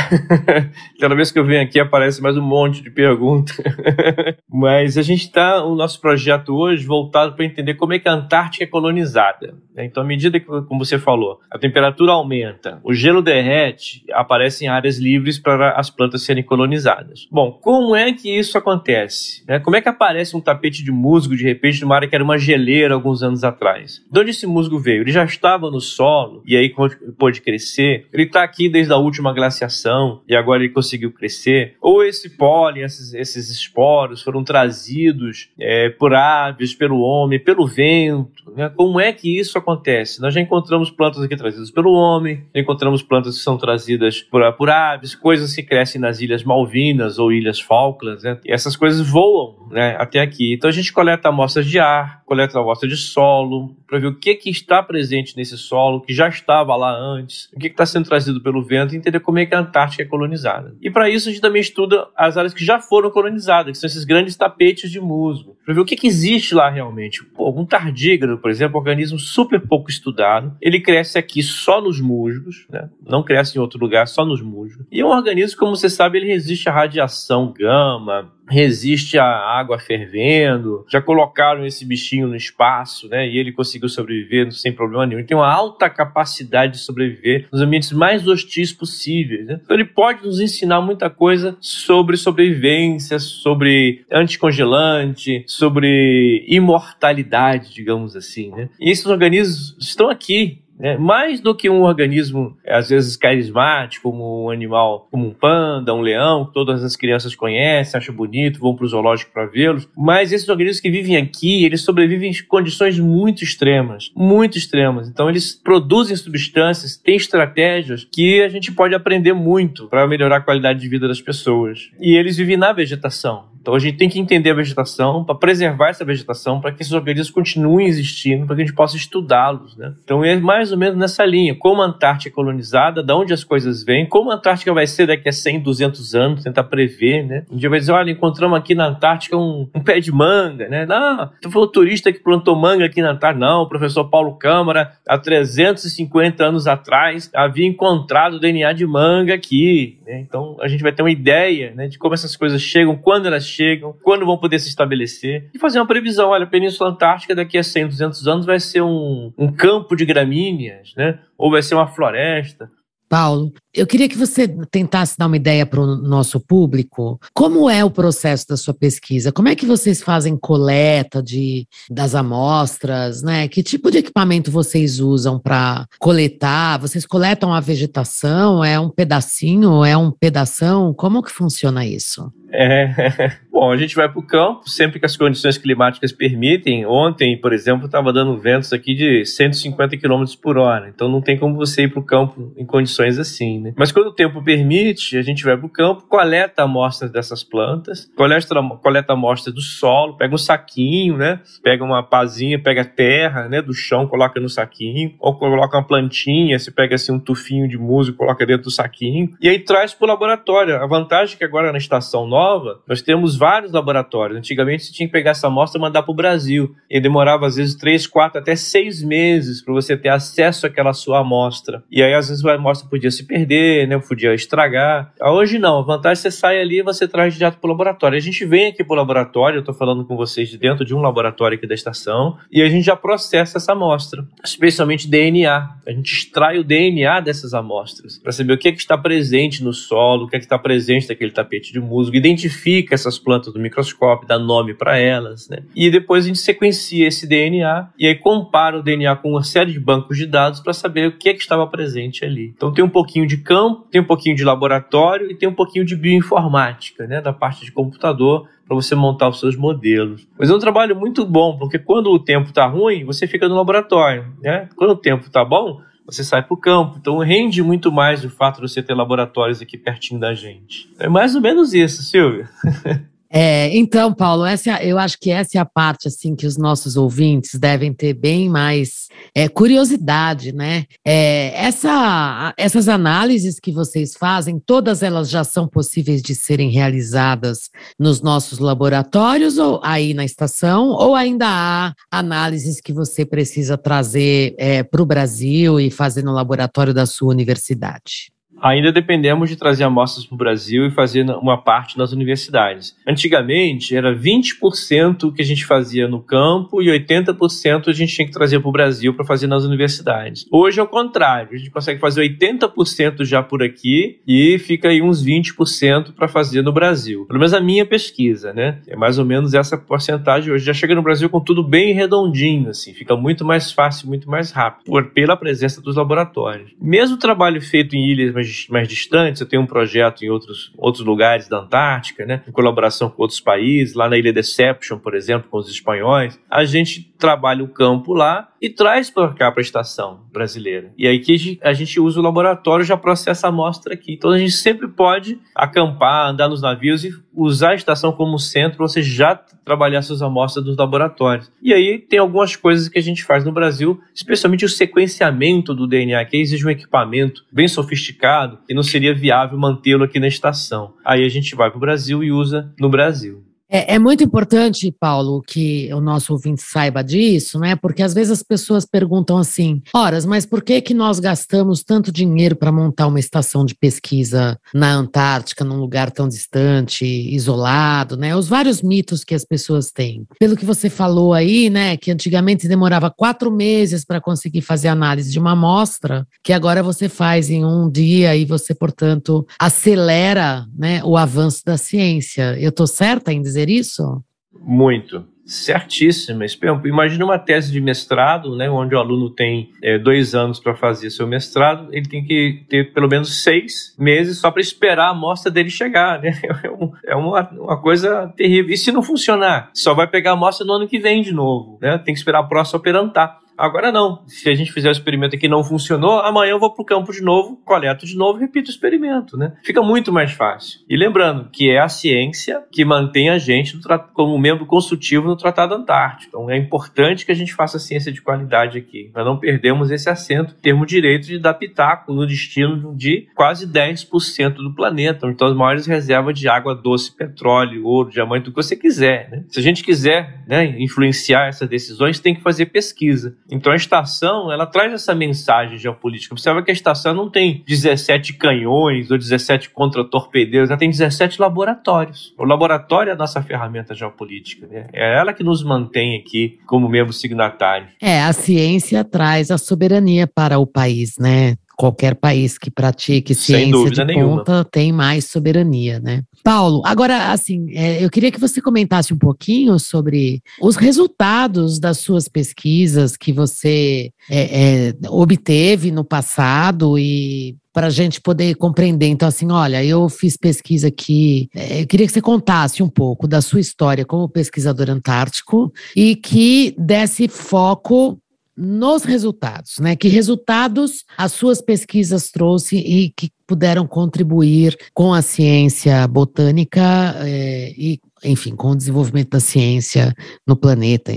Cada 1.01 1.15
vez 1.15 1.33
que 1.33 1.39
eu 1.39 1.45
venho 1.45 1.63
aqui 1.63 1.81
aparece 1.81 2.21
mais 2.21 2.37
um 2.37 2.43
monte 2.43 2.83
de 2.83 2.91
perguntas. 2.91 3.57
Mas 4.47 4.99
a 4.99 5.03
gente 5.03 5.23
está, 5.23 5.65
o 5.65 5.75
nosso 5.75 5.99
projeto 5.99 6.55
hoje, 6.55 6.85
voltado 6.85 7.35
para 7.35 7.47
entender 7.47 7.77
como 7.77 7.95
é 7.95 7.99
que 7.99 8.07
a 8.07 8.13
Antártica 8.13 8.65
é 8.65 8.67
colonizada. 8.67 9.55
Né? 9.75 9.87
Então, 9.87 10.03
à 10.03 10.07
medida 10.07 10.39
que, 10.39 10.45
como 10.45 10.85
você 10.85 10.99
falou, 10.99 11.41
a 11.51 11.59
temperatura 11.59 12.13
aumenta, 12.13 12.79
o 12.85 12.93
gelo 12.93 13.23
derrete, 13.23 14.05
aparecem 14.13 14.69
áreas 14.69 14.99
livres 14.99 15.39
para 15.39 15.73
as 15.73 15.89
plantas 15.89 16.23
serem 16.23 16.45
colonizadas. 16.45 17.27
Bom, 17.33 17.53
como 17.53 17.97
é 17.97 18.13
que 18.13 18.39
isso 18.39 18.59
acontece? 18.59 19.43
Né? 19.49 19.61
Como 19.61 19.77
é 19.77 19.81
que 19.81 19.89
aparece 19.89 20.37
um 20.37 20.43
tapete 20.43 20.85
de 20.85 20.93
musgo, 20.93 21.35
de 21.35 21.45
repente, 21.45 21.81
numa 21.81 21.95
área 21.95 22.07
que 22.07 22.15
era 22.15 22.23
uma 22.23 22.37
geleira 22.37 22.93
alguns 22.93 23.23
anos 23.23 23.45
atrás? 23.45 24.05
De 24.13 24.21
onde 24.21 24.29
esse 24.29 24.47
musgo 24.47 24.79
veio? 24.79 25.01
Ele 25.01 25.13
já 25.13 25.25
estava 25.25 25.71
no 25.71 25.81
solo, 25.81 26.43
e 26.45 26.55
aí 26.55 26.71
pôde 27.17 27.41
crescer. 27.41 28.09
Ele 28.13 28.25
está 28.25 28.42
está 28.43 28.45
aqui 28.45 28.69
desde 28.69 28.93
a 28.93 28.97
última 28.97 29.33
glaciação 29.33 30.21
e 30.29 30.35
agora 30.35 30.63
ele 30.63 30.73
conseguiu 30.73 31.13
crescer, 31.13 31.77
ou 31.81 32.05
esse 32.05 32.37
pólen, 32.37 32.83
esses, 32.83 33.15
esses 33.15 33.49
esporos 33.51 34.23
foram 34.23 34.43
trazidos 34.43 35.51
é, 35.59 35.89
por 35.91 36.15
aves, 36.15 36.75
pelo 36.75 37.01
homem, 37.01 37.39
pelo 37.39 37.67
vento. 37.67 38.53
Né? 38.55 38.71
Como 38.75 39.01
é 39.01 39.13
que 39.13 39.39
isso 39.39 39.57
acontece? 39.57 40.21
Nós 40.21 40.35
já 40.35 40.41
encontramos 40.41 40.91
plantas 40.91 41.23
aqui 41.23 41.37
trazidas 41.37 41.71
pelo 41.71 41.93
homem, 41.93 42.45
já 42.55 42.61
encontramos 42.61 43.03
plantas 43.03 43.39
que 43.39 43.45
são 43.45 43.57
trazidas 43.57 44.21
por, 44.21 44.53
por 44.55 44.71
aves, 44.71 45.15
coisas 45.15 45.55
que 45.55 45.63
crescem 45.63 46.01
nas 46.01 46.21
ilhas 46.21 46.43
Malvinas 46.43 47.19
ou 47.19 47.33
ilhas 47.33 47.61
Falklands, 47.61 48.25
né? 48.25 48.39
e 48.45 48.53
essas 48.53 48.77
coisas 48.77 49.09
voam 49.09 49.69
né, 49.71 49.97
até 49.99 50.21
aqui. 50.21 50.55
Então 50.55 50.69
a 50.69 50.73
gente 50.73 50.93
coleta 50.93 51.29
amostras 51.29 51.67
de 51.67 51.79
ar, 51.79 52.23
coleta 52.27 52.59
amostras 52.59 52.91
de 52.91 52.97
solo, 52.97 53.77
para 53.87 53.99
ver 53.99 54.07
o 54.07 54.19
que, 54.19 54.35
que 54.35 54.51
está 54.51 54.83
presente 54.83 55.37
nesse 55.37 55.59
solo, 55.59 56.01
que 56.01 56.15
já 56.15 56.29
estava 56.29 56.75
lá 56.75 56.91
antes, 56.91 57.51
o 57.55 57.59
que 57.59 57.67
está 57.67 57.85
sendo 57.85 58.09
trazido 58.09 58.32
pelo 58.41 58.63
vento, 58.63 58.95
e 58.95 58.99
entender 58.99 59.21
como 59.21 59.39
é 59.39 59.47
que 59.47 59.55
a 59.55 59.61
Antártica 59.61 60.03
é 60.03 60.07
colonizada. 60.07 60.75
E 60.81 60.91
para 60.91 61.11
isso 61.11 61.29
a 61.29 61.33
gente 61.33 61.41
também 61.41 61.61
estuda 61.61 62.09
as 62.17 62.37
áreas 62.37 62.55
que 62.55 62.65
já 62.65 62.79
foram 62.79 63.11
colonizadas, 63.11 63.73
que 63.73 63.79
são 63.79 63.89
esses 63.89 64.05
grandes 64.05 64.37
tapetes 64.37 64.91
de 64.91 65.01
musgo, 65.01 65.57
para 65.65 65.75
ver 65.75 65.81
o 65.81 65.85
que, 65.85 65.97
que 65.97 66.07
existe 66.07 66.55
lá 66.55 66.71
realmente. 66.71 67.25
Pô, 67.25 67.51
um 67.51 67.67
tardígrado, 67.67 68.39
por 68.39 68.51
exemplo, 68.51 68.77
é 68.77 68.79
um 68.79 68.81
organismo 68.81 69.19
super 69.19 69.61
pouco 69.61 69.91
estudado, 69.91 70.57
ele 70.61 70.81
cresce 70.81 71.19
aqui 71.19 71.43
só 71.43 71.81
nos 71.81 72.01
musgos, 72.01 72.67
né? 72.71 72.89
não 73.07 73.23
cresce 73.23 73.59
em 73.59 73.61
outro 73.61 73.79
lugar, 73.79 74.07
só 74.07 74.25
nos 74.25 74.41
musgos. 74.41 74.87
E 74.91 75.01
é 75.01 75.05
um 75.05 75.11
organismo, 75.11 75.59
como 75.59 75.77
você 75.77 75.91
sabe, 75.91 76.19
ele 76.19 76.29
resiste 76.29 76.69
à 76.69 76.73
radiação 76.73 77.53
gama, 77.53 78.33
resiste 78.53 79.19
à 79.19 79.25
água 79.25 79.79
fervendo. 79.79 80.85
Já 80.89 81.01
colocaram 81.01 81.65
esse 81.67 81.85
bichinho 81.85 82.29
no 82.29 82.37
espaço, 82.37 83.09
né? 83.09 83.27
E 83.27 83.39
ele 83.39 83.51
conseguiu 83.51 83.89
sobreviver 83.89 84.53
sem 84.53 84.73
problema 84.73 85.07
nenhum. 85.07 85.21
Ele 85.21 85.27
tem 85.27 85.37
uma 85.37 85.51
alta 85.51 85.89
capacidade 85.89 86.75
de 86.75 86.79
sobreviver 86.79 87.49
nos 87.51 87.63
ambientes 87.63 87.93
mais 87.93 88.27
hostis 88.29 88.73
possíveis. 88.73 89.47
Né? 89.47 89.61
Então 89.63 89.77
ele 89.77 89.85
pode 89.85 90.25
nos 90.25 90.41
ensinar 90.41 90.81
muita 90.81 91.09
coisa 91.09 91.57
sobre 91.61 92.17
sobrevivência, 92.17 93.19
sobre 93.19 94.05
anticongelante, 94.11 95.45
sobre 95.47 96.45
imortalidade, 96.47 97.73
digamos 97.73 98.15
assim. 98.15 98.51
Né? 98.51 98.69
E 98.79 98.91
esses 98.91 99.07
organismos 99.07 99.77
estão 99.81 100.11
aqui 100.11 100.62
né? 100.83 100.97
Mais 100.97 101.41
do 101.41 101.55
que 101.55 101.71
um 101.71 101.83
organismo, 101.83 102.57
às 102.67 102.89
vezes, 102.89 103.17
carismático, 103.17 104.11
como 104.11 104.47
um 104.47 104.51
animal, 104.51 105.07
como 105.13 105.29
um 105.29 105.33
panda, 105.33 105.95
um 105.95 106.01
leão, 106.01 106.47
que 106.47 106.53
todas 106.53 106.83
as 106.83 106.97
crianças 106.97 107.37
conhecem, 107.37 107.97
acham 107.97 108.13
bonito, 108.13 108.59
vão 108.59 108.75
para 108.75 108.85
o 108.85 108.89
zoológico 108.89 109.33
para 109.33 109.47
vê-los. 109.47 109.89
Mas 109.97 110.33
esses 110.33 110.49
organismos 110.49 110.81
que 110.81 110.91
vivem 110.91 111.17
aqui, 111.17 111.65
eles 111.65 111.83
sobrevivem 111.83 112.33
em 112.33 112.45
condições 112.49 112.99
muito 112.99 113.45
extremas, 113.45 114.11
muito 114.17 114.59
extremas. 114.59 115.09
Então, 115.09 115.31
eles 115.31 115.55
produzem 115.55 116.17
substâncias, 116.17 116.97
têm 116.97 117.15
estratégias 117.15 118.05
que 118.11 118.43
a 118.43 118.49
gente 118.49 118.73
pode 118.73 118.93
aprender 118.93 119.35
muito 119.35 119.87
para 119.87 120.05
melhorar 120.09 120.39
a 120.39 120.41
qualidade 120.41 120.81
de 120.81 120.89
vida 120.89 121.07
das 121.07 121.21
pessoas. 121.21 121.91
E 122.01 122.17
eles 122.17 122.37
vivem 122.37 122.57
na 122.57 122.73
vegetação. 122.73 123.52
Então 123.63 123.75
a 123.75 123.79
gente 123.79 123.97
tem 123.97 124.09
que 124.09 124.19
entender 124.19 124.51
a 124.51 124.55
vegetação 124.55 125.25
para 125.25 125.37
preservar 125.37 125.91
essa 125.91 126.05
vegetação, 126.05 126.61
para 126.61 126.73
que 126.73 126.83
esses 126.83 126.93
organismos 126.93 127.31
continuem 127.31 127.87
existindo, 127.87 128.45
para 128.45 128.57
que 128.57 128.63
a 128.63 128.65
gente 128.67 128.75
possa 128.75 128.97
estudá-los. 128.97 129.77
Né? 129.77 129.95
Então 130.03 130.25
é 130.25 130.37
mais 130.37 130.73
ou 130.73 130.79
menos 130.79 130.99
nessa 130.99 131.25
linha. 131.25 131.55
Como 131.55 131.81
a 131.81 131.87
Antártica 131.87 132.29
é 132.29 132.35
colonizada, 132.35 133.03
de 133.03 133.13
onde 133.13 133.33
as 133.33 133.45
coisas 133.45 133.85
vêm, 133.85 134.05
como 134.05 134.33
a 134.33 134.35
Antártica 134.35 134.75
vai 134.75 134.87
ser 134.87 135.07
daqui 135.07 135.29
a 135.29 135.33
100, 135.33 135.61
200 135.61 136.15
anos, 136.15 136.43
tentar 136.43 136.65
prever. 136.65 137.25
Né? 137.25 137.45
Um 137.51 137.57
dia 137.57 137.71
vai 137.71 137.79
dizer: 137.79 137.93
olha, 137.93 138.11
encontramos 138.11 138.59
aqui 138.59 138.75
na 138.75 138.87
Antártica 138.87 139.37
um, 139.37 139.69
um 139.73 139.81
pé 139.81 140.01
de 140.01 140.11
manga. 140.11 140.69
Né? 140.69 140.85
Não, 140.85 141.31
tu 141.41 141.49
foi 141.49 141.63
o 141.63 141.69
turista 141.69 142.13
que 142.13 142.19
plantou 142.19 142.57
manga 142.57 142.85
aqui 142.85 143.01
na 143.01 143.13
Antártica. 143.13 143.47
Não, 143.47 143.63
o 143.63 143.69
professor 143.69 144.11
Paulo 144.11 144.35
Câmara, 144.35 144.93
há 145.07 145.17
350 145.17 146.45
anos 146.45 146.67
atrás, 146.67 147.31
havia 147.33 147.67
encontrado 147.67 148.35
o 148.35 148.41
DNA 148.41 148.73
de 148.73 148.85
manga 148.85 149.35
aqui. 149.35 150.01
Né? 150.05 150.21
Então 150.21 150.57
a 150.61 150.67
gente 150.67 150.83
vai 150.83 150.91
ter 150.91 151.03
uma 151.03 151.13
ideia 151.13 151.73
né, 151.77 151.87
de 151.87 151.97
como 151.97 152.15
essas 152.15 152.35
coisas 152.35 152.61
chegam, 152.61 152.97
quando 152.97 153.27
elas 153.27 153.52
chegam, 153.53 153.95
quando 154.03 154.27
vão 154.27 154.39
poder 154.39 154.59
se 154.59 154.69
estabelecer, 154.69 155.51
e 155.55 155.59
fazer 155.59 155.79
uma 155.79 155.87
previsão. 155.87 156.31
Olha, 156.31 156.45
a 156.45 156.49
Península 156.49 156.91
Antártica 156.91 157.35
daqui 157.35 157.59
a 157.59 157.63
100, 157.63 157.89
200 157.89 158.29
anos 158.29 158.47
vai 158.47 158.61
ser 158.61 158.83
um, 158.83 159.33
um 159.37 159.53
campo 159.53 159.95
de 159.95 160.05
gramíneas, 160.05 160.95
né? 160.97 161.19
ou 161.37 161.51
vai 161.51 161.63
ser 161.63 161.75
uma 161.75 161.87
floresta. 161.87 162.71
Paulo, 163.13 163.53
eu 163.75 163.87
queria 163.87 164.09
que 164.09 164.17
você 164.17 164.49
tentasse 164.71 165.19
dar 165.19 165.27
uma 165.27 165.37
ideia 165.37 165.67
para 165.67 165.83
o 165.83 165.97
nosso 165.97 166.41
público. 166.41 167.21
Como 167.35 167.69
é 167.69 167.85
o 167.85 167.91
processo 167.91 168.49
da 168.49 168.57
sua 168.57 168.73
pesquisa? 168.73 169.31
Como 169.31 169.49
é 169.49 169.55
que 169.55 169.67
vocês 169.67 170.03
fazem 170.03 170.35
coleta 170.35 171.23
de, 171.23 171.67
das 171.91 172.15
amostras? 172.15 173.21
Né? 173.23 173.49
Que 173.49 173.63
tipo 173.63 173.91
de 173.91 173.99
equipamento 173.99 174.51
vocês 174.51 174.99
usam 174.99 175.39
para 175.39 175.87
coletar? 175.99 176.79
Vocês 176.79 177.05
coletam 177.05 177.53
a 177.53 177.61
vegetação? 177.61 178.65
É 178.65 178.81
um 178.81 178.89
pedacinho? 178.89 179.85
É 179.85 179.95
um 179.95 180.11
pedação? 180.11 180.95
Como 180.95 181.23
que 181.23 181.31
funciona 181.31 181.85
isso? 181.85 182.33
É, 182.53 183.33
bom, 183.51 183.73
a 183.73 183.77
gente 183.77 183.97
vai 183.97 184.09
para 184.09 184.19
o 184.19 184.27
campo 184.27 184.69
sempre 184.69 185.01
que 185.01 185.07
as 185.07 185.17
condições 185.17 185.57
climáticas 185.57 186.13
permitem. 186.13 186.85
Ontem, 186.85 187.41
por 187.41 187.53
exemplo, 187.53 187.87
estava 187.87 188.13
dando 188.13 188.37
ventos 188.39 188.73
aqui 188.73 188.95
de 188.95 189.25
150 189.25 189.97
km 189.97 190.25
por 190.41 190.59
hora, 190.59 190.89
então 190.89 191.09
não 191.09 191.23
tem 191.23 191.39
como 191.39 191.57
você 191.57 191.85
ir 191.85 191.89
para 191.89 192.01
o 192.01 192.05
campo 192.05 192.53
em 192.57 192.67
condições 192.67 193.19
assim, 193.19 193.59
né? 193.59 193.73
Mas 193.77 193.91
quando 193.91 194.09
o 194.09 194.15
tempo 194.15 194.43
permite, 194.43 195.17
a 195.17 195.23
gente 195.23 195.43
vai 195.43 195.57
para 195.57 195.67
o 195.67 195.71
campo, 195.71 196.03
coleta 196.03 196.63
amostras 196.65 197.11
dessas 197.11 197.43
plantas, 197.43 198.11
coleta, 198.15 198.55
coleta 198.83 199.13
amostras 199.15 199.55
do 199.55 199.63
solo, 199.63 200.17
pega 200.17 200.35
um 200.35 200.39
saquinho, 200.39 201.17
né? 201.17 201.41
Pega 201.63 201.83
uma 201.83 202.03
pazinha, 202.03 202.59
pega 202.59 202.85
terra, 202.85 203.49
né? 203.49 203.63
Do 203.63 203.73
chão, 203.73 204.07
coloca 204.07 204.39
no 204.39 204.49
saquinho, 204.49 205.15
ou 205.19 205.35
coloca 205.37 205.79
uma 205.79 205.87
plantinha, 205.87 206.59
se 206.59 206.71
pega 206.71 206.97
assim 206.97 207.13
um 207.13 207.19
tufinho 207.19 207.67
de 207.67 207.79
musgo, 207.79 208.17
coloca 208.17 208.45
dentro 208.45 208.65
do 208.65 208.71
saquinho, 208.71 209.31
e 209.41 209.49
aí 209.49 209.59
traz 209.59 209.95
para 209.95 210.05
o 210.05 210.09
laboratório. 210.09 210.77
A 210.77 210.87
vantagem 210.87 211.35
é 211.35 211.39
que 211.39 211.45
agora 211.45 211.73
na 211.73 211.79
estação 211.79 212.27
nova 212.27 212.42
nós 212.87 213.03
temos 213.03 213.37
vários 213.37 213.73
laboratórios. 213.73 214.39
Antigamente 214.39 214.85
você 214.85 214.93
tinha 214.93 215.07
que 215.07 215.13
pegar 215.13 215.33
essa 215.33 215.47
amostra 215.47 215.79
e 215.79 215.83
mandar 215.83 216.03
para 216.03 216.13
o 216.13 216.15
Brasil. 216.15 216.75
E 216.91 217.01
demorava 217.01 217.47
às 217.47 217.57
vezes 217.57 217.75
três, 217.75 218.07
quatro, 218.07 218.39
até 218.39 218.55
seis 218.57 219.03
meses 219.03 219.63
para 219.63 219.75
você 219.75 219.97
ter 219.97 220.09
acesso 220.09 220.67
àquela 220.67 220.93
sua 220.93 221.21
amostra. 221.21 221.83
E 221.91 222.03
aí 222.03 222.15
às 222.15 222.29
vezes 222.29 222.45
a 222.45 222.55
amostra 222.55 222.89
podia 222.89 223.11
se 223.11 223.27
perder, 223.27 223.89
né? 223.89 223.99
podia 223.99 224.35
estragar. 224.35 225.13
Ah, 225.21 225.33
hoje 225.33 225.59
não, 225.59 225.79
a 225.79 225.83
vantagem 225.83 226.13
é 226.13 226.23
você 226.23 226.31
sai 226.31 226.61
ali 226.61 226.79
e 226.79 226.83
você 226.83 227.09
traz 227.09 227.35
direto 227.35 227.59
para 227.59 227.69
o 227.69 227.71
laboratório. 227.71 228.17
A 228.17 228.21
gente 228.21 228.45
vem 228.45 228.69
aqui 228.69 228.85
para 228.85 228.95
o 228.95 228.97
laboratório, 228.97 229.57
eu 229.57 229.61
estou 229.61 229.75
falando 229.75 230.05
com 230.05 230.17
vocês 230.17 230.49
de 230.49 230.59
dentro 230.59 230.85
de 230.85 230.95
um 230.95 231.01
laboratório 231.01 231.57
aqui 231.57 231.67
da 231.67 231.75
estação, 231.75 232.37
e 232.51 232.63
a 232.63 232.69
gente 232.69 232.85
já 232.85 232.97
processa 232.97 233.59
essa 233.59 233.73
amostra, 233.73 234.25
especialmente 234.45 235.09
DNA. 235.09 235.71
A 235.87 235.91
gente 235.91 236.13
extrai 236.13 236.59
o 236.59 236.65
DNA 236.65 237.21
dessas 237.21 237.55
amostras 237.55 238.19
para 238.19 238.33
saber 238.33 238.53
o 238.53 238.59
que, 238.59 238.69
é 238.69 238.73
que 238.73 238.79
está 238.79 238.97
presente 238.97 239.65
no 239.65 239.73
solo, 239.73 240.25
o 240.25 240.29
que, 240.29 240.37
é 240.37 240.39
que 240.39 240.45
está 240.45 240.59
presente 240.59 241.09
naquele 241.09 241.31
tapete 241.31 241.73
de 241.73 241.81
musgo, 241.81 242.17
identifica 242.33 242.95
essas 242.95 243.19
plantas 243.19 243.53
do 243.53 243.61
microscópio, 243.61 244.27
dá 244.27 244.39
nome 244.39 244.75
para 244.75 244.99
elas, 244.99 245.49
né? 245.49 245.59
E 245.75 245.91
depois 245.91 246.25
a 246.25 246.29
gente 246.29 246.39
sequencia 246.39 247.07
esse 247.07 247.27
DNA 247.27 247.91
e 247.99 248.07
aí 248.07 248.15
compara 248.15 248.79
o 248.79 248.83
DNA 248.83 249.15
com 249.17 249.31
uma 249.31 249.43
série 249.43 249.73
de 249.73 249.81
bancos 249.81 250.17
de 250.17 250.27
dados 250.27 250.61
para 250.61 250.73
saber 250.73 251.09
o 251.09 251.19
que 251.19 251.29
é 251.29 251.35
que 251.35 251.41
estava 251.41 251.67
presente 251.67 252.25
ali. 252.25 252.53
Então 252.57 252.73
tem 252.73 252.85
um 252.85 252.89
pouquinho 252.89 253.27
de 253.27 253.37
campo, 253.39 253.87
tem 253.91 254.01
um 254.01 254.05
pouquinho 254.05 254.35
de 254.35 254.45
laboratório 254.45 255.31
e 255.31 255.35
tem 255.35 255.49
um 255.49 255.55
pouquinho 255.55 255.85
de 255.85 255.95
bioinformática, 255.97 257.07
né? 257.07 257.21
Da 257.21 257.33
parte 257.33 257.65
de 257.65 257.73
computador 257.73 258.49
para 258.67 258.75
você 258.75 258.95
montar 258.95 259.29
os 259.29 259.39
seus 259.39 259.57
modelos. 259.57 260.27
Mas 260.39 260.51
é 260.51 260.55
um 260.55 260.59
trabalho 260.59 260.97
muito 260.97 261.27
bom, 261.27 261.59
porque 261.59 261.79
quando 261.79 262.11
o 262.11 262.19
tempo 262.19 262.49
está 262.49 262.67
ruim, 262.67 263.05
você 263.05 263.27
fica 263.27 263.49
no 263.49 263.57
laboratório, 263.57 264.27
né? 264.41 264.69
Quando 264.77 264.93
o 264.93 264.97
tempo 264.97 265.27
está 265.27 265.45
bom, 265.45 265.81
você 266.07 266.25
sai 266.25 266.43
para 266.43 266.55
o 266.55 266.57
campo. 266.57 266.97
Então 266.99 267.19
rende 267.19 267.63
muito 267.63 267.93
mais 267.93 268.25
o 268.25 268.31
fato 268.31 268.61
de 268.61 268.69
você 268.71 268.83
ter 268.83 268.95
laboratórios 268.95 269.61
aqui 269.61 269.79
pertinho 269.79 270.21
da 270.21 270.35
gente. 270.35 270.93
É 270.99 271.09
mais 271.09 271.35
ou 271.35 271.41
menos 271.41 271.73
isso, 271.73 272.03
Silvia. 272.03 272.49
É, 273.35 273.75
então, 273.75 274.13
Paulo, 274.13 274.45
essa, 274.45 274.83
eu 274.85 274.99
acho 274.99 275.17
que 275.19 275.31
essa 275.31 275.57
é 275.57 275.61
a 275.61 275.65
parte 275.65 276.07
assim 276.07 276.37
que 276.37 276.47
os 276.47 276.59
nossos 276.59 276.97
ouvintes 276.99 277.59
devem 277.59 277.91
ter 277.91 278.13
bem 278.13 278.47
mais 278.47 279.09
é, 279.35 279.49
curiosidade, 279.49 280.53
né? 280.53 280.85
É, 281.03 281.51
essa, 281.55 282.53
essas 282.59 282.91
análises 282.91 283.59
que 283.59 283.73
vocês 283.73 284.13
fazem, 284.15 284.61
todas 284.61 285.03
elas 285.03 285.31
já 285.31 285.45
são 285.45 285.67
possíveis 285.67 286.21
de 286.21 286.35
serem 286.35 286.69
realizadas 286.71 287.71
nos 287.99 288.21
nossos 288.21 288.59
laboratórios 288.59 289.57
ou 289.57 289.81
aí 289.83 290.13
na 290.13 290.27
estação, 290.27 290.89
ou 290.89 291.15
ainda 291.15 291.47
há 291.49 291.95
análises 292.11 292.83
que 292.83 292.93
você 292.93 293.25
precisa 293.25 293.79
trazer 293.79 294.55
é, 294.59 294.83
para 294.83 295.01
o 295.01 295.07
Brasil 295.07 295.81
e 295.81 295.91
fazer 295.91 296.23
no 296.23 296.33
laboratório 296.33 296.93
da 296.93 297.07
sua 297.07 297.31
universidade? 297.31 298.31
Ainda 298.63 298.93
dependemos 298.93 299.51
de 299.51 299.57
trazer 299.57 299.83
amostras 299.83 300.25
para 300.25 300.35
o 300.35 300.39
Brasil 300.39 300.87
e 300.87 300.91
fazer 300.93 301.29
uma 301.31 301.61
parte 301.61 301.99
nas 301.99 302.13
universidades. 302.13 302.97
Antigamente, 303.05 303.97
era 303.97 304.15
20% 304.15 305.35
que 305.35 305.43
a 305.43 305.45
gente 305.45 305.67
fazia 305.67 306.07
no 306.07 306.21
campo 306.21 306.81
e 306.81 306.87
80% 306.87 307.89
a 307.89 307.93
gente 307.93 308.15
tinha 308.15 308.27
que 308.27 308.33
trazer 308.33 308.61
para 308.61 308.69
o 308.69 308.73
Brasil 308.73 309.15
para 309.15 309.25
fazer 309.25 309.49
nas 309.49 309.65
universidades. 309.65 310.47
Hoje 310.49 310.79
é 310.79 310.83
o 310.83 310.87
contrário, 310.87 311.55
a 311.55 311.57
gente 311.57 311.71
consegue 311.71 311.99
fazer 311.99 312.23
80% 312.39 313.25
já 313.25 313.43
por 313.43 313.65
aqui 313.65 314.21
e 314.25 314.57
fica 314.61 314.89
aí 314.89 315.03
uns 315.03 315.25
20% 315.25 316.13
para 316.15 316.29
fazer 316.29 316.63
no 316.63 316.73
Brasil. 316.73 317.25
Pelo 317.27 317.41
menos 317.41 317.53
a 317.55 317.61
minha 317.61 317.85
pesquisa, 317.85 318.53
né? 318.53 318.79
É 318.87 318.95
mais 318.95 319.19
ou 319.19 319.25
menos 319.25 319.55
essa 319.55 319.77
porcentagem 319.77 320.53
hoje. 320.53 320.65
Já 320.65 320.73
chega 320.73 320.95
no 320.95 321.03
Brasil 321.03 321.29
com 321.29 321.41
tudo 321.41 321.65
bem 321.65 321.93
redondinho, 321.95 322.71
assim, 322.71 322.95
fica 322.95 323.17
muito 323.17 323.45
mais 323.45 323.73
fácil, 323.73 324.07
muito 324.07 324.31
mais 324.31 324.53
rápido, 324.53 324.85
por, 324.85 325.07
pela 325.11 325.37
presença 325.37 325.81
dos 325.81 325.97
laboratórios. 325.97 326.71
Mesmo 326.81 327.17
o 327.17 327.19
trabalho 327.19 327.61
feito 327.61 327.97
em 327.97 328.09
ilhas 328.09 328.33
mais, 328.71 328.89
distantes, 328.89 329.41
eu 329.41 329.49
tenho 329.49 329.63
um 329.63 329.67
projeto 329.67 330.25
em 330.25 330.31
outros, 330.31 330.73
outros 330.77 331.05
lugares 331.05 331.49
da 331.49 331.61
Antártica, 331.61 332.25
né? 332.25 332.43
Em 332.47 332.53
colaboração 332.53 333.11
com 333.11 333.23
outros 333.23 333.41
países, 333.41 333.95
lá 333.95 334.09
na 334.09 334.17
Ilha 334.17 334.33
Deception, 334.33 334.99
por 334.99 335.15
exemplo, 335.15 335.49
com 335.51 335.59
os 335.59 335.69
espanhóis. 335.69 336.39
A 336.51 336.65
gente 336.65 337.12
trabalha 337.23 337.63
o 337.63 337.69
campo 337.69 338.13
lá 338.13 338.49
e 338.61 338.69
traz 338.69 339.09
para 339.09 339.33
cá 339.33 339.53
para 339.53 339.61
a 339.61 339.63
estação 339.63 340.23
brasileira. 340.33 340.93
E 340.99 341.07
aí 341.07 341.21
que 341.21 341.57
a 341.63 341.73
gente 341.73 342.01
usa 342.01 342.19
o 342.19 342.23
laboratório 342.23 342.85
já 342.85 342.97
processa 342.97 343.47
a 343.47 343.51
amostra 343.51 343.95
aqui. 343.95 344.15
Então 344.15 344.33
a 344.33 344.39
gente 344.39 344.51
sempre 344.51 344.89
pode 344.89 345.39
acampar, 345.55 346.29
andar 346.29 346.49
nos 346.49 346.61
navios 346.61 347.05
e 347.05 347.13
usar 347.33 347.71
a 347.71 347.75
estação 347.77 348.11
como 348.11 348.41
centro 348.41 348.79
para 348.79 348.89
você 348.89 349.01
já 349.01 349.37
trabalhar 349.65 350.03
suas 350.03 350.21
amostras 350.21 350.65
dos 350.65 350.77
laboratórios. 350.77 351.53
E 351.63 351.73
aí 351.73 351.97
tem 352.01 352.19
algumas 352.19 352.57
coisas 352.57 352.89
que 352.89 352.99
a 352.99 353.03
gente 353.03 353.23
faz 353.23 353.45
no 353.45 353.53
Brasil, 353.53 354.01
especialmente 354.13 354.65
o 354.65 354.69
sequenciamento 354.69 355.73
do 355.73 355.87
DNA, 355.87 356.25
que 356.25 356.39
exige 356.39 356.67
um 356.67 356.71
equipamento 356.71 357.45
bem 357.53 357.69
sofisticado 357.69 358.59
e 358.69 358.75
não 358.75 358.83
seria 358.83 359.15
viável 359.15 359.57
mantê-lo 359.57 360.03
aqui 360.03 360.19
na 360.19 360.27
estação. 360.27 360.95
Aí 361.05 361.25
a 361.25 361.29
gente 361.29 361.55
vai 361.55 361.71
para 361.71 361.77
o 361.77 361.81
Brasil 361.81 362.25
e 362.25 362.33
usa 362.33 362.73
no 362.81 362.91
Brasil. 362.91 363.45
É, 363.75 363.95
é, 363.95 363.99
muito 363.99 364.23
importante, 364.23 364.95
Paulo, 365.01 365.41
que 365.41 365.89
o 365.95 366.01
nosso 366.01 366.35
ouvinte 366.35 366.61
saiba 366.61 367.03
disso, 367.03 367.59
né? 367.59 367.75
Porque 367.75 368.03
às 368.03 368.13
vezes 368.13 368.31
as 368.31 368.43
pessoas 368.43 368.85
perguntam 368.85 369.39
assim: 369.39 369.81
horas, 369.95 370.27
mas 370.27 370.45
por 370.45 370.63
que 370.63 370.79
que 370.83 370.93
nós 370.93 371.19
gastamos 371.19 371.83
tanto 371.83 372.13
dinheiro 372.13 372.55
para 372.55 372.71
montar 372.71 373.07
uma 373.07 373.19
estação 373.19 373.65
de 373.65 373.75
pesquisa 373.75 374.59
na 374.75 374.93
Antártica, 374.93 375.65
num 375.65 375.79
lugar 375.79 376.11
tão 376.11 376.29
distante, 376.29 377.07
isolado, 377.07 378.15
né? 378.15 378.37
Os 378.37 378.47
vários 378.47 378.83
mitos 378.83 379.25
que 379.25 379.35
as 379.35 379.43
pessoas 379.43 379.91
têm. 379.91 380.27
Pelo 380.39 380.55
que 380.55 380.67
você 380.67 380.91
falou 380.91 381.33
aí, 381.33 381.71
né? 381.71 381.97
Que 381.97 382.11
antigamente 382.11 382.69
demorava 382.69 383.11
quatro 383.11 383.51
meses 383.51 384.05
para 384.05 384.21
conseguir 384.21 384.61
fazer 384.61 384.89
análise 384.89 385.33
de 385.33 385.39
uma 385.39 385.53
amostra, 385.53 386.27
que 386.45 386.53
agora 386.53 386.83
você 386.83 387.09
faz 387.09 387.49
em 387.49 387.65
um 387.65 387.91
dia 387.91 388.37
e 388.37 388.45
você, 388.45 388.75
portanto, 388.75 389.47
acelera, 389.59 390.67
né? 390.77 391.03
O 391.05 391.17
avanço 391.17 391.63
da 391.65 391.79
ciência. 391.79 392.55
Eu 392.61 392.69
estou 392.69 392.87
certa 392.87 393.33
em 393.33 393.41
dizer 393.41 393.62
fazer 393.63 393.71
isso? 393.71 394.23
Muito. 394.61 395.25
Certíssima. 395.45 396.45
Imagina 396.85 397.25
uma 397.25 397.39
tese 397.39 397.73
de 397.73 397.81
mestrado, 397.81 398.57
né, 398.57 398.71
onde 398.71 398.95
o 398.95 398.99
aluno 398.99 399.29
tem 399.29 399.71
é, 399.83 399.99
dois 399.99 400.35
anos 400.35 400.61
para 400.61 400.75
fazer 400.75 401.11
seu 401.11 401.27
mestrado, 401.27 401.89
ele 401.93 402.09
tem 402.09 402.25
que 402.25 402.65
ter 402.69 402.93
pelo 402.93 403.09
menos 403.09 403.43
seis 403.43 403.95
meses 403.99 404.39
só 404.39 404.51
para 404.51 404.63
esperar 404.63 405.07
a 405.07 405.11
amostra 405.11 405.51
dele 405.51 405.71
chegar. 405.71 406.21
Né? 406.21 406.33
É, 406.63 406.71
um, 406.71 406.93
é 407.07 407.17
uma, 407.17 407.51
uma, 407.51 407.81
coisa 407.81 408.33
terrível. 408.37 408.73
E 408.73 408.77
se 408.77 408.93
não 408.93 409.03
funcionar, 409.03 409.71
só 409.75 409.95
vai 409.95 410.07
pegar 410.07 410.31
a 410.31 410.35
amostra 410.35 410.65
no 410.65 410.75
ano 410.75 410.89
que 410.89 410.99
vem 410.99 411.23
de 411.23 411.33
novo. 411.33 411.79
Né? 411.81 411.99
Tem 411.99 412.15
que 412.15 412.21
esperar 412.21 412.41
a 412.41 412.45
próxima 412.45 412.79
operantar. 412.79 413.39
Agora 413.63 413.93
não. 413.93 414.25
Se 414.27 414.51
a 414.51 414.55
gente 414.57 414.73
fizer 414.73 414.89
o 414.89 414.91
experimento 414.91 415.37
aqui 415.37 415.47
e 415.47 415.49
não 415.49 415.63
funcionou, 415.63 416.19
amanhã 416.19 416.51
eu 416.51 416.59
vou 416.59 416.75
para 416.75 416.83
o 416.83 416.85
campo 416.85 417.13
de 417.13 417.23
novo, 417.23 417.57
coleto 417.65 418.05
de 418.05 418.17
novo 418.17 418.41
repito 418.41 418.69
o 418.69 418.73
experimento, 418.73 419.37
né? 419.37 419.53
Fica 419.63 419.81
muito 419.81 420.13
mais 420.13 420.33
fácil. 420.33 420.81
E 420.89 420.97
lembrando 420.97 421.49
que 421.49 421.71
é 421.71 421.79
a 421.79 421.89
ciência 421.89 422.61
que 422.73 422.85
mantém 422.85 423.31
a 423.31 423.39
gente 423.39 423.79
como 424.15 424.37
membro 424.37 424.67
consultivo 424.67 425.29
no 425.29 425.37
Tratado 425.37 425.75
Antártico. 425.75 426.29
Então 426.29 426.51
é 426.51 426.57
importante 426.57 427.25
que 427.25 427.31
a 427.31 427.37
gente 427.37 427.55
faça 427.55 427.79
ciência 427.79 428.11
de 428.11 428.21
qualidade 428.21 428.79
aqui, 428.79 429.11
para 429.13 429.25
não 429.25 429.37
perdermos 429.37 429.93
esse 429.93 430.11
assento, 430.11 430.57
termos 430.57 430.83
o 430.83 430.87
direito 430.87 431.29
de 431.29 431.39
dar 431.39 431.55
pitaco 431.55 432.13
no 432.13 432.27
destino 432.27 432.93
de 432.97 433.29
quase 433.33 433.69
10% 433.69 434.55
do 434.55 434.75
planeta. 434.75 435.29
Então 435.29 435.47
as 435.47 435.55
maiores 435.55 435.87
reservas 435.87 436.37
de 436.37 436.49
água 436.49 436.75
doce, 436.75 437.15
petróleo, 437.15 437.87
ouro, 437.87 438.11
diamante, 438.11 438.49
o 438.49 438.51
que 438.51 438.57
você 438.57 438.75
quiser. 438.75 439.31
Né? 439.31 439.45
Se 439.49 439.61
a 439.61 439.63
gente 439.63 439.85
quiser 439.85 440.43
né, 440.49 440.65
influenciar 440.81 441.47
essas 441.47 441.69
decisões, 441.69 442.19
tem 442.19 442.35
que 442.35 442.41
fazer 442.41 442.67
pesquisa. 442.67 443.37
Então 443.53 443.71
a 443.71 443.77
estação, 443.77 444.51
ela 444.51 444.65
traz 444.65 444.95
essa 444.95 445.15
mensagem 445.15 445.77
geopolítica. 445.77 446.35
Observa 446.35 446.63
que 446.63 446.71
a 446.71 446.75
estação 446.75 447.13
não 447.13 447.29
tem 447.29 447.63
17 447.69 448.33
canhões 448.33 449.11
ou 449.11 449.19
17 449.19 449.69
contra-torpedeiros, 449.71 450.71
ela 450.71 450.79
tem 450.79 450.89
17 450.89 451.39
laboratórios. 451.39 452.35
O 452.39 452.45
laboratório 452.45 453.11
é 453.11 453.13
a 453.13 453.17
nossa 453.17 453.43
ferramenta 453.43 453.95
geopolítica. 453.95 454.67
Né? 454.67 454.87
É 454.93 455.19
ela 455.19 455.35
que 455.35 455.45
nos 455.45 455.63
mantém 455.63 456.19
aqui 456.19 456.59
como 456.67 456.89
membro 456.89 457.13
signatário. 457.13 457.89
É, 458.01 458.23
a 458.23 458.33
ciência 458.33 459.05
traz 459.05 459.51
a 459.51 459.59
soberania 459.59 460.27
para 460.27 460.59
o 460.59 460.67
país, 460.67 461.19
né? 461.19 461.57
Qualquer 461.77 462.15
país 462.15 462.59
que 462.59 462.71
pratique 462.71 463.35
ciência 463.35 463.91
de 463.91 464.05
nenhuma. 464.05 464.39
ponta 464.39 464.65
tem 464.65 464.93
mais 464.93 465.27
soberania, 465.27 466.01
né? 466.01 466.23
Paulo, 466.45 466.83
agora, 466.85 467.31
assim, 467.31 467.67
é, 467.71 468.05
eu 468.05 468.11
queria 468.11 468.31
que 468.31 468.41
você 468.41 468.61
comentasse 468.61 469.15
um 469.15 469.19
pouquinho 469.19 469.79
sobre 469.79 470.43
os 470.61 470.77
resultados 470.77 471.79
das 471.79 471.99
suas 471.99 472.29
pesquisas 472.29 473.17
que 473.17 473.33
você 473.33 474.11
é, 474.31 474.89
é, 474.89 474.95
obteve 475.09 475.91
no 475.91 476.05
passado 476.05 476.99
e 476.99 477.57
para 477.73 477.87
a 477.87 477.91
gente 477.91 478.21
poder 478.21 478.55
compreender. 478.57 479.07
Então, 479.07 479.27
assim, 479.27 479.51
olha, 479.51 479.83
eu 479.83 480.09
fiz 480.09 480.37
pesquisa 480.37 480.89
aqui. 480.89 481.49
É, 481.55 481.83
eu 481.83 481.87
queria 481.87 482.07
que 482.07 482.13
você 482.13 482.21
contasse 482.21 482.83
um 482.83 482.89
pouco 482.89 483.27
da 483.27 483.41
sua 483.41 483.61
história 483.61 484.05
como 484.05 484.29
pesquisador 484.29 484.91
antártico 484.91 485.73
e 485.97 486.15
que 486.15 486.75
desse 486.79 487.29
foco 487.29 488.19
nos 488.57 489.03
resultados, 489.03 489.79
né? 489.79 489.97
Que 489.97 490.09
resultados 490.09 491.05
as 491.17 491.33
suas 491.33 491.61
pesquisas 491.61 492.31
trouxe 492.31 492.77
e 492.77 493.11
que 493.11 493.31
puderam 493.47 493.87
contribuir 493.87 494.77
com 494.95 495.13
a 495.13 495.23
ciência 495.23 496.07
botânica 496.07 497.15
é, 497.21 497.71
e, 497.77 498.01
enfim, 498.25 498.55
com 498.55 498.71
o 498.71 498.77
desenvolvimento 498.77 499.31
da 499.31 499.41
ciência 499.41 500.15
no 500.47 500.57
planeta, 500.57 501.13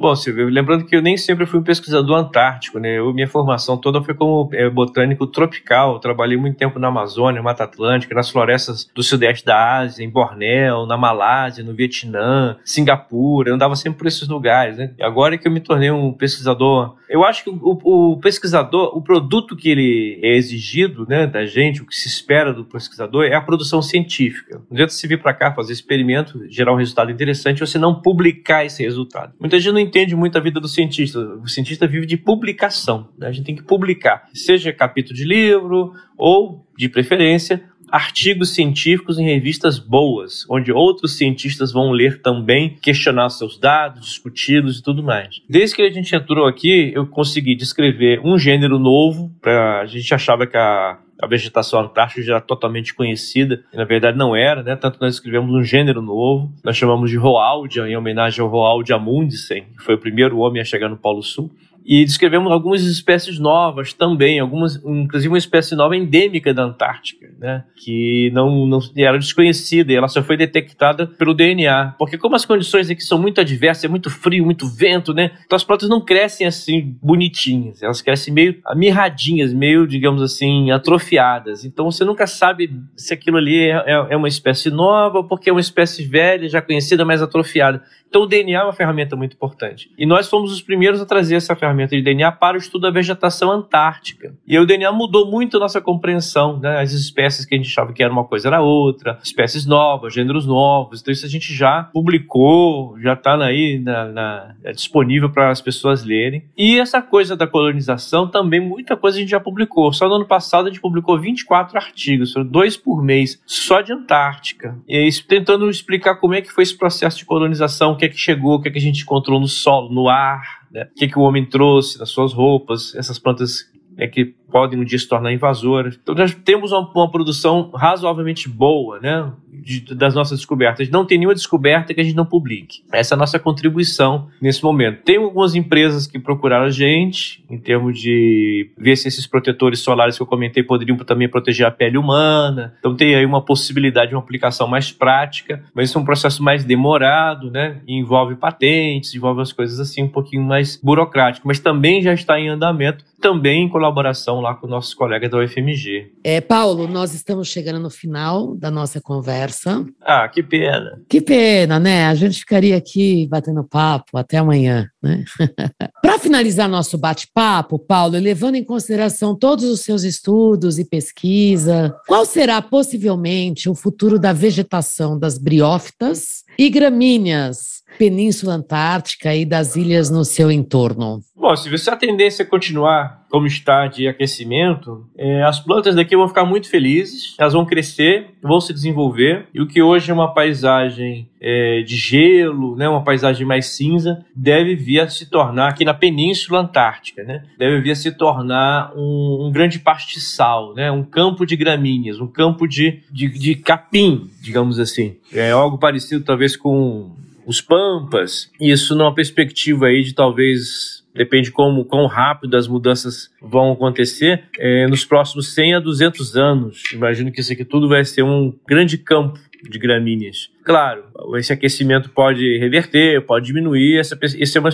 Bom, 0.00 0.16
Silvio, 0.16 0.48
lembrando 0.48 0.86
que 0.86 0.96
eu 0.96 1.02
nem 1.02 1.14
sempre 1.18 1.44
fui 1.44 1.60
um 1.60 1.62
pesquisador 1.62 2.16
antártico, 2.16 2.78
né? 2.78 2.98
Eu, 2.98 3.12
minha 3.12 3.28
formação 3.28 3.76
toda 3.76 4.02
foi 4.02 4.14
como 4.14 4.48
é, 4.54 4.70
botânico 4.70 5.26
tropical. 5.26 5.92
Eu 5.92 5.98
trabalhei 5.98 6.38
muito 6.38 6.56
tempo 6.56 6.78
na 6.78 6.88
Amazônia, 6.88 7.42
Mata 7.42 7.64
Atlântica, 7.64 8.14
nas 8.14 8.30
florestas 8.30 8.90
do 8.94 9.02
sudeste 9.02 9.44
da 9.44 9.80
Ásia, 9.80 10.02
em 10.02 10.08
Bornéu, 10.08 10.86
na 10.86 10.96
Malásia, 10.96 11.62
no 11.62 11.74
Vietnã, 11.74 12.56
Singapura. 12.64 13.50
Eu 13.50 13.56
andava 13.56 13.76
sempre 13.76 13.98
por 13.98 14.06
esses 14.06 14.26
lugares, 14.26 14.78
né? 14.78 14.94
Agora 15.02 15.34
é 15.34 15.38
que 15.38 15.46
eu 15.46 15.52
me 15.52 15.60
tornei 15.60 15.90
um 15.90 16.14
pesquisador. 16.14 16.96
Eu 17.06 17.22
acho 17.22 17.44
que 17.44 17.50
o, 17.50 17.58
o 17.60 18.16
pesquisador, 18.18 18.96
o 18.96 19.02
produto 19.02 19.54
que 19.54 19.68
ele 19.68 20.18
é 20.22 20.34
exigido, 20.34 21.04
né, 21.06 21.26
da 21.26 21.44
gente, 21.44 21.82
o 21.82 21.86
que 21.86 21.94
se 21.94 22.08
espera 22.08 22.54
do 22.54 22.64
pesquisador 22.64 23.24
é 23.24 23.34
a 23.34 23.40
produção 23.42 23.82
científica. 23.82 24.62
Não 24.70 24.76
adianta 24.76 24.94
você 24.94 25.06
vir 25.06 25.20
para 25.20 25.34
cá 25.34 25.52
fazer 25.52 25.74
experimento, 25.74 26.40
gerar 26.48 26.72
um 26.72 26.76
resultado 26.76 27.10
interessante, 27.10 27.60
você 27.60 27.78
não 27.78 28.00
publicar 28.00 28.64
esse 28.64 28.82
resultado. 28.82 29.34
Muita 29.38 29.58
gente 29.58 29.72
não 29.72 29.89
entende 29.90 30.14
muito 30.14 30.38
a 30.38 30.40
vida 30.40 30.60
do 30.60 30.68
cientista. 30.68 31.18
O 31.18 31.48
cientista 31.48 31.86
vive 31.86 32.06
de 32.06 32.16
publicação. 32.16 33.08
Né? 33.18 33.26
A 33.26 33.32
gente 33.32 33.44
tem 33.44 33.56
que 33.56 33.62
publicar, 33.62 34.28
seja 34.32 34.72
capítulo 34.72 35.14
de 35.14 35.24
livro 35.24 35.92
ou, 36.16 36.64
de 36.78 36.88
preferência, 36.88 37.62
artigos 37.90 38.54
científicos 38.54 39.18
em 39.18 39.24
revistas 39.24 39.78
boas, 39.78 40.46
onde 40.48 40.72
outros 40.72 41.16
cientistas 41.18 41.72
vão 41.72 41.90
ler 41.90 42.22
também, 42.22 42.76
questionar 42.80 43.28
seus 43.30 43.58
dados, 43.58 44.06
discuti-los 44.06 44.78
e 44.78 44.82
tudo 44.82 45.02
mais. 45.02 45.42
Desde 45.48 45.74
que 45.74 45.82
a 45.82 45.90
gente 45.90 46.14
entrou 46.14 46.46
aqui, 46.46 46.92
eu 46.94 47.06
consegui 47.06 47.56
descrever 47.56 48.20
um 48.24 48.38
gênero 48.38 48.78
novo. 48.78 49.34
Pra, 49.40 49.80
a 49.80 49.86
gente 49.86 50.14
achava 50.14 50.46
que 50.46 50.56
a 50.56 50.98
a 51.20 51.26
vegetação 51.26 51.80
antártica 51.80 52.22
já 52.22 52.34
era 52.34 52.40
totalmente 52.40 52.94
conhecida, 52.94 53.62
e 53.72 53.76
na 53.76 53.84
verdade 53.84 54.16
não 54.16 54.34
era, 54.34 54.62
né? 54.62 54.74
Tanto 54.76 54.98
nós 55.00 55.14
escrevemos 55.14 55.54
um 55.54 55.62
gênero 55.62 56.00
novo, 56.00 56.50
nós 56.64 56.76
chamamos 56.76 57.10
de 57.10 57.16
Roaldia, 57.16 57.88
em 57.88 57.96
homenagem 57.96 58.40
ao 58.40 58.48
Roald 58.48 58.90
Amundsen, 58.92 59.64
que 59.76 59.82
foi 59.82 59.94
o 59.94 59.98
primeiro 59.98 60.38
homem 60.38 60.60
a 60.60 60.64
chegar 60.64 60.88
no 60.88 60.96
Polo 60.96 61.22
Sul. 61.22 61.50
E 61.84 62.04
descrevemos 62.04 62.52
algumas 62.52 62.82
espécies 62.82 63.38
novas 63.38 63.92
também, 63.92 64.38
algumas, 64.38 64.76
inclusive 64.84 65.28
uma 65.28 65.38
espécie 65.38 65.74
nova 65.74 65.96
endêmica 65.96 66.52
da 66.52 66.62
Antártica, 66.62 67.28
né? 67.38 67.64
Que 67.74 68.30
não, 68.32 68.66
não 68.66 68.80
era 68.96 69.18
desconhecida 69.18 69.92
e 69.92 69.96
ela 69.96 70.08
só 70.08 70.22
foi 70.22 70.36
detectada 70.36 71.06
pelo 71.06 71.34
DNA. 71.34 71.94
Porque 71.98 72.18
como 72.18 72.36
as 72.36 72.44
condições 72.44 72.90
aqui 72.90 73.02
são 73.02 73.18
muito 73.18 73.40
adversas, 73.40 73.84
é 73.84 73.88
muito 73.88 74.10
frio, 74.10 74.44
muito 74.44 74.68
vento, 74.68 75.14
né? 75.14 75.32
Então 75.44 75.56
as 75.56 75.64
plantas 75.64 75.88
não 75.88 76.00
crescem 76.00 76.46
assim 76.46 76.96
bonitinhas, 77.02 77.82
elas 77.82 78.02
crescem 78.02 78.32
meio 78.32 78.60
amirradinhas, 78.64 79.52
meio, 79.52 79.86
digamos 79.86 80.22
assim, 80.22 80.70
atrofiadas. 80.70 81.64
Então 81.64 81.90
você 81.90 82.04
nunca 82.04 82.26
sabe 82.26 82.70
se 82.94 83.12
aquilo 83.14 83.38
ali 83.38 83.68
é, 83.68 83.84
é, 83.86 84.06
é 84.10 84.16
uma 84.16 84.28
espécie 84.28 84.70
nova, 84.70 85.24
porque 85.24 85.48
é 85.48 85.52
uma 85.52 85.60
espécie 85.60 86.04
velha, 86.04 86.48
já 86.48 86.60
conhecida, 86.60 87.04
mas 87.04 87.22
atrofiada. 87.22 87.82
Então 88.08 88.22
o 88.22 88.26
DNA 88.26 88.60
é 88.60 88.64
uma 88.64 88.72
ferramenta 88.72 89.16
muito 89.16 89.34
importante. 89.34 89.90
E 89.96 90.04
nós 90.04 90.28
fomos 90.28 90.52
os 90.52 90.60
primeiros 90.60 91.00
a 91.00 91.06
trazer 91.06 91.36
essa 91.36 91.54
ferramenta 91.54 91.69
de 91.72 92.02
DNA 92.02 92.32
para 92.32 92.56
o 92.56 92.60
estudo 92.60 92.82
da 92.82 92.90
vegetação 92.90 93.50
antártica. 93.50 94.34
E 94.46 94.58
o 94.58 94.66
DNA 94.66 94.90
mudou 94.92 95.30
muito 95.30 95.56
a 95.56 95.60
nossa 95.60 95.80
compreensão, 95.80 96.58
né? 96.58 96.80
As 96.80 96.92
espécies 96.92 97.44
que 97.44 97.54
a 97.54 97.58
gente 97.58 97.68
achava 97.68 97.92
que 97.92 98.02
era 98.02 98.12
uma 98.12 98.24
coisa 98.24 98.48
era 98.48 98.60
outra, 98.60 99.18
espécies 99.22 99.66
novas, 99.66 100.14
gêneros 100.14 100.46
novos. 100.46 101.00
Então 101.00 101.12
isso 101.12 101.26
a 101.26 101.28
gente 101.28 101.54
já 101.54 101.84
publicou, 101.84 102.98
já 103.00 103.14
está 103.14 103.36
aí 103.44 103.78
na, 103.78 104.06
na, 104.06 104.54
é 104.64 104.72
disponível 104.72 105.30
para 105.30 105.50
as 105.50 105.60
pessoas 105.60 106.04
lerem. 106.04 106.44
E 106.56 106.78
essa 106.78 107.00
coisa 107.00 107.36
da 107.36 107.46
colonização 107.46 108.28
também, 108.28 108.60
muita 108.60 108.96
coisa 108.96 109.18
a 109.18 109.20
gente 109.20 109.30
já 109.30 109.40
publicou. 109.40 109.92
Só 109.92 110.08
no 110.08 110.16
ano 110.16 110.26
passado 110.26 110.66
a 110.66 110.68
gente 110.68 110.80
publicou 110.80 111.18
24 111.18 111.76
artigos, 111.76 112.32
foram 112.32 112.46
dois 112.46 112.76
por 112.76 113.02
mês, 113.02 113.40
só 113.46 113.80
de 113.80 113.92
Antártica. 113.92 114.76
E 114.88 114.96
aí, 114.96 115.10
tentando 115.22 115.68
explicar 115.68 116.16
como 116.16 116.34
é 116.34 116.40
que 116.40 116.50
foi 116.50 116.62
esse 116.62 116.76
processo 116.76 117.18
de 117.18 117.24
colonização, 117.24 117.92
o 117.92 117.96
que 117.96 118.04
é 118.04 118.08
que 118.08 118.16
chegou, 118.16 118.56
o 118.56 118.62
que 118.62 118.68
é 118.68 118.70
que 118.72 118.78
a 118.78 118.82
gente 118.82 119.02
encontrou 119.02 119.40
no 119.40 119.48
solo, 119.48 119.92
no 119.92 120.08
ar, 120.08 120.59
né? 120.70 120.88
o 120.90 120.94
que, 120.94 121.08
que 121.08 121.18
o 121.18 121.22
homem 121.22 121.48
trouxe 121.48 121.98
nas 121.98 122.10
suas 122.10 122.32
roupas, 122.32 122.94
essas 122.94 123.18
plantas 123.18 123.70
é 123.96 124.06
que 124.06 124.34
podem 124.50 124.78
um 124.78 124.84
dia 124.84 124.98
se 124.98 125.08
tornar 125.08 125.32
invasoras. 125.32 125.98
Então 126.02 126.14
nós 126.14 126.34
temos 126.34 126.72
uma, 126.72 126.90
uma 126.94 127.10
produção 127.10 127.70
razoavelmente 127.74 128.48
boa, 128.48 128.98
né? 129.00 129.32
de, 129.52 129.94
das 129.94 130.14
nossas 130.14 130.38
descobertas. 130.38 130.88
Não 130.90 131.04
tem 131.04 131.18
nenhuma 131.18 131.34
descoberta 131.34 131.92
que 131.92 132.00
a 132.00 132.04
gente 132.04 132.16
não 132.16 132.24
publique. 132.24 132.82
Essa 132.92 133.14
é 133.14 133.16
a 133.16 133.18
nossa 133.18 133.38
contribuição 133.38 134.28
nesse 134.40 134.62
momento. 134.62 135.02
Tem 135.02 135.16
algumas 135.16 135.54
empresas 135.54 136.06
que 136.06 136.18
procuraram 136.18 136.66
a 136.66 136.70
gente 136.70 137.44
em 137.50 137.58
termos 137.58 137.98
de 137.98 138.70
ver 138.78 138.96
se 138.96 139.08
esses 139.08 139.26
protetores 139.26 139.80
solares 139.80 140.16
que 140.16 140.22
eu 140.22 140.26
comentei 140.26 140.62
poderiam 140.62 140.96
também 140.98 141.28
proteger 141.28 141.66
a 141.66 141.70
pele 141.70 141.98
humana. 141.98 142.74
Então 142.78 142.94
tem 142.94 143.14
aí 143.14 143.26
uma 143.26 143.42
possibilidade 143.42 144.10
de 144.10 144.14
uma 144.14 144.22
aplicação 144.22 144.66
mais 144.66 144.90
prática, 144.92 145.62
mas 145.74 145.88
isso 145.88 145.98
é 145.98 146.00
um 146.00 146.04
processo 146.04 146.42
mais 146.42 146.64
demorado, 146.64 147.50
né? 147.50 147.80
E 147.86 147.98
envolve 147.98 148.36
patentes, 148.36 149.14
envolve 149.14 149.42
as 149.42 149.52
coisas 149.52 149.78
assim 149.80 150.02
um 150.02 150.08
pouquinho 150.08 150.42
mais 150.42 150.76
burocrático, 150.82 151.46
mas 151.46 151.58
também 151.58 152.02
já 152.02 152.12
está 152.12 152.38
em 152.38 152.48
andamento, 152.48 153.04
também 153.20 153.64
em 153.64 153.68
colaboração 153.68 154.39
lá 154.40 154.54
com 154.54 154.66
nossos 154.66 154.94
colegas 154.94 155.30
da 155.30 155.38
UFMG. 155.38 156.12
É, 156.24 156.40
Paulo, 156.40 156.86
nós 156.86 157.14
estamos 157.14 157.48
chegando 157.48 157.78
no 157.78 157.90
final 157.90 158.56
da 158.56 158.70
nossa 158.70 159.00
conversa 159.00 159.20
conversa. 159.20 159.84
Ah, 160.00 160.28
que 160.28 160.42
pena. 160.42 161.00
Que 161.08 161.20
pena, 161.20 161.78
né? 161.78 162.06
A 162.06 162.14
gente 162.14 162.40
ficaria 162.40 162.76
aqui 162.76 163.26
batendo 163.28 163.62
papo 163.62 164.16
até 164.16 164.38
amanhã, 164.38 164.88
né? 165.02 165.24
Para 166.02 166.18
finalizar 166.18 166.68
nosso 166.68 166.98
bate-papo, 166.98 167.78
Paulo, 167.78 168.18
levando 168.18 168.56
em 168.56 168.64
consideração 168.64 169.36
todos 169.36 169.64
os 169.64 169.80
seus 169.80 170.02
estudos 170.02 170.78
e 170.78 170.84
pesquisa, 170.84 171.94
qual 172.06 172.24
será 172.24 172.60
possivelmente 172.60 173.68
o 173.68 173.74
futuro 173.74 174.18
da 174.18 174.32
vegetação 174.32 175.18
das 175.18 175.38
briófitas 175.38 176.44
e 176.58 176.68
gramíneas 176.68 177.79
Península 178.00 178.54
Antártica 178.54 179.34
e 179.34 179.44
das 179.44 179.76
ilhas 179.76 180.08
no 180.08 180.24
seu 180.24 180.50
entorno? 180.50 181.20
Bom, 181.36 181.54
se 181.54 181.90
a 181.90 181.96
tendência 181.96 182.46
continuar 182.46 183.26
como 183.28 183.46
está 183.46 183.86
de 183.88 184.08
aquecimento, 184.08 185.06
é, 185.18 185.42
as 185.42 185.60
plantas 185.60 185.94
daqui 185.94 186.16
vão 186.16 186.26
ficar 186.26 186.46
muito 186.46 186.70
felizes, 186.70 187.34
elas 187.38 187.52
vão 187.52 187.66
crescer, 187.66 188.30
vão 188.42 188.58
se 188.58 188.72
desenvolver, 188.72 189.48
e 189.52 189.60
o 189.60 189.66
que 189.66 189.82
hoje 189.82 190.10
é 190.10 190.14
uma 190.14 190.32
paisagem 190.32 191.28
é, 191.38 191.82
de 191.82 191.94
gelo, 191.94 192.74
né, 192.74 192.88
uma 192.88 193.04
paisagem 193.04 193.46
mais 193.46 193.66
cinza, 193.66 194.24
deve 194.34 194.74
vir 194.74 195.00
a 195.00 195.08
se 195.08 195.28
tornar, 195.28 195.68
aqui 195.68 195.84
na 195.84 195.92
Península 195.92 196.60
Antártica, 196.60 197.22
né, 197.22 197.42
deve 197.58 197.82
vir 197.82 197.90
a 197.90 197.96
se 197.96 198.12
tornar 198.12 198.92
um, 198.96 199.46
um 199.46 199.52
grande 199.52 199.78
pastiçal, 199.78 200.74
né, 200.74 200.90
um 200.90 201.04
campo 201.04 201.44
de 201.44 201.54
gramíneas, 201.54 202.18
um 202.18 202.26
campo 202.26 202.66
de, 202.66 203.00
de, 203.12 203.28
de 203.28 203.54
capim, 203.56 204.30
digamos 204.40 204.80
assim. 204.80 205.16
É 205.32 205.50
algo 205.50 205.76
parecido 205.76 206.24
talvez 206.24 206.56
com 206.56 207.12
os 207.46 207.60
pampas, 207.60 208.50
isso 208.60 208.94
numa 208.94 209.14
perspectiva 209.14 209.86
aí 209.86 210.02
de 210.02 210.14
talvez 210.14 211.00
depende 211.14 211.50
como 211.50 211.84
quão 211.84 212.06
rápido 212.06 212.56
as 212.56 212.68
mudanças 212.68 213.30
vão 213.42 213.72
acontecer, 213.72 214.44
é, 214.58 214.86
nos 214.86 215.04
próximos 215.04 215.54
100 215.54 215.74
a 215.74 215.80
200 215.80 216.36
anos. 216.36 216.82
Imagino 216.92 217.32
que 217.32 217.40
isso 217.40 217.52
aqui 217.52 217.64
tudo 217.64 217.88
vai 217.88 218.04
ser 218.04 218.22
um 218.22 218.54
grande 218.66 218.96
campo 218.96 219.38
de 219.68 219.78
gramíneas. 219.78 220.50
Claro, 220.70 221.02
esse 221.36 221.52
aquecimento 221.52 222.10
pode 222.10 222.56
reverter, 222.58 223.20
pode 223.26 223.44
diminuir. 223.46 223.98
Essa, 223.98 224.16
essa 224.22 224.56
é 224.56 224.60
uma, 224.60 224.70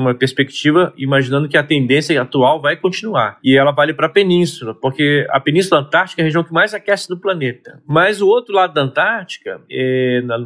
uma 0.00 0.14
perspectiva 0.14 0.94
imaginando 0.96 1.48
que 1.48 1.56
a 1.56 1.62
tendência 1.64 2.22
atual 2.22 2.62
vai 2.62 2.76
continuar. 2.76 3.36
E 3.42 3.56
ela 3.56 3.72
vale 3.72 3.92
para 3.92 4.06
a 4.06 4.10
península, 4.10 4.76
porque 4.76 5.26
a 5.28 5.40
Península 5.40 5.80
Antártica 5.80 6.20
é 6.20 6.22
a 6.22 6.26
região 6.26 6.44
que 6.44 6.52
mais 6.52 6.72
aquece 6.72 7.08
do 7.08 7.18
planeta. 7.18 7.82
Mas 7.84 8.22
o 8.22 8.28
outro 8.28 8.54
lado 8.54 8.72
da 8.72 8.82
Antártica, 8.82 9.60
é, 9.68 10.22
na, 10.22 10.36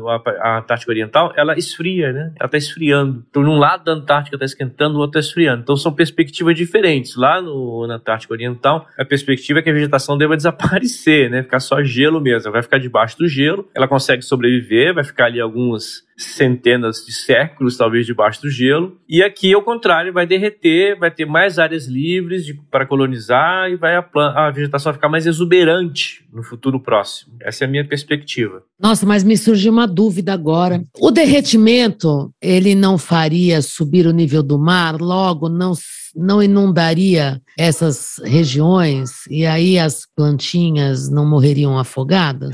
a 0.41 0.61
Antártica 0.61 0.91
Oriental, 0.91 1.35
ela 1.37 1.53
esfria, 1.59 2.11
né? 2.11 2.33
Ela 2.41 2.47
está 2.47 2.57
esfriando. 2.57 3.23
Então, 3.29 3.43
num 3.43 3.59
lado 3.59 3.85
da 3.85 3.93
Antártica 3.93 4.37
está 4.37 4.47
esquentando, 4.47 4.97
o 4.97 5.01
outro 5.01 5.19
está 5.19 5.29
esfriando. 5.29 5.61
Então, 5.65 5.77
são 5.77 5.93
perspectivas 5.93 6.57
diferentes. 6.57 7.15
Lá 7.15 7.43
no, 7.43 7.87
na 7.87 7.97
Antártica 7.97 8.33
Oriental, 8.33 8.89
a 8.99 9.05
perspectiva 9.05 9.59
é 9.59 9.63
que 9.63 9.69
a 9.69 9.75
vegetação 9.75 10.17
deva 10.17 10.35
desaparecer, 10.35 11.29
né? 11.29 11.43
Ficar 11.43 11.61
só 11.61 11.83
gelo 11.83 12.23
mesmo. 12.23 12.49
Ela 12.49 12.53
vai 12.55 12.63
ficar 12.63 12.79
debaixo 12.79 13.19
do 13.19 13.29
gelo, 13.29 13.69
ela 13.75 13.87
consegue 13.87 14.23
sobreviver 14.23 14.94
vai 14.95 15.05
ficar 15.05 15.27
ali 15.27 15.41
algumas 15.41 16.07
centenas 16.17 17.05
de 17.05 17.13
séculos, 17.13 17.77
talvez, 17.77 18.07
debaixo 18.07 18.43
do 18.43 18.51
gelo. 18.51 18.99
E 19.09 19.23
aqui, 19.23 19.53
ao 19.53 19.63
contrário, 19.63 20.13
vai 20.13 20.27
derreter, 20.27 20.99
vai 20.99 21.11
ter 21.11 21.25
mais 21.25 21.59
áreas 21.59 21.87
livres 21.87 22.45
de, 22.45 22.55
para 22.71 22.87
colonizar 22.87 23.71
e 23.71 23.77
vai 23.77 23.97
a, 23.97 24.07
a 24.47 24.51
vegetação 24.51 24.91
vai 24.91 24.95
ficar 24.95 25.09
mais 25.09 25.27
exuberante 25.27 26.25
no 26.33 26.43
futuro 26.43 26.81
próximo. 26.81 27.35
Essa 27.41 27.65
é 27.65 27.67
a 27.67 27.71
minha 27.71 27.87
perspectiva. 27.87 28.63
Nossa, 28.81 29.07
mas 29.07 29.23
me 29.23 29.37
surgiu 29.37 29.73
uma 29.73 29.87
dúvida 29.87 30.33
agora. 30.33 30.83
O 30.99 31.11
derretimento, 31.11 32.33
ele 32.43 32.75
não 32.75 32.99
faria 32.99 33.63
subir 33.63 34.07
o 34.07 34.13
nível 34.13 34.43
do 34.43 34.59
mar, 34.59 35.01
logo 35.01 35.49
não 35.49 35.75
não 36.17 36.43
inundaria 36.43 37.41
essas 37.59 38.21
regiões 38.25 39.27
e 39.29 39.45
aí 39.45 39.79
as 39.79 40.07
plantinhas 40.15 41.11
não 41.11 41.29
morreriam 41.29 41.79
afogadas? 41.79 42.51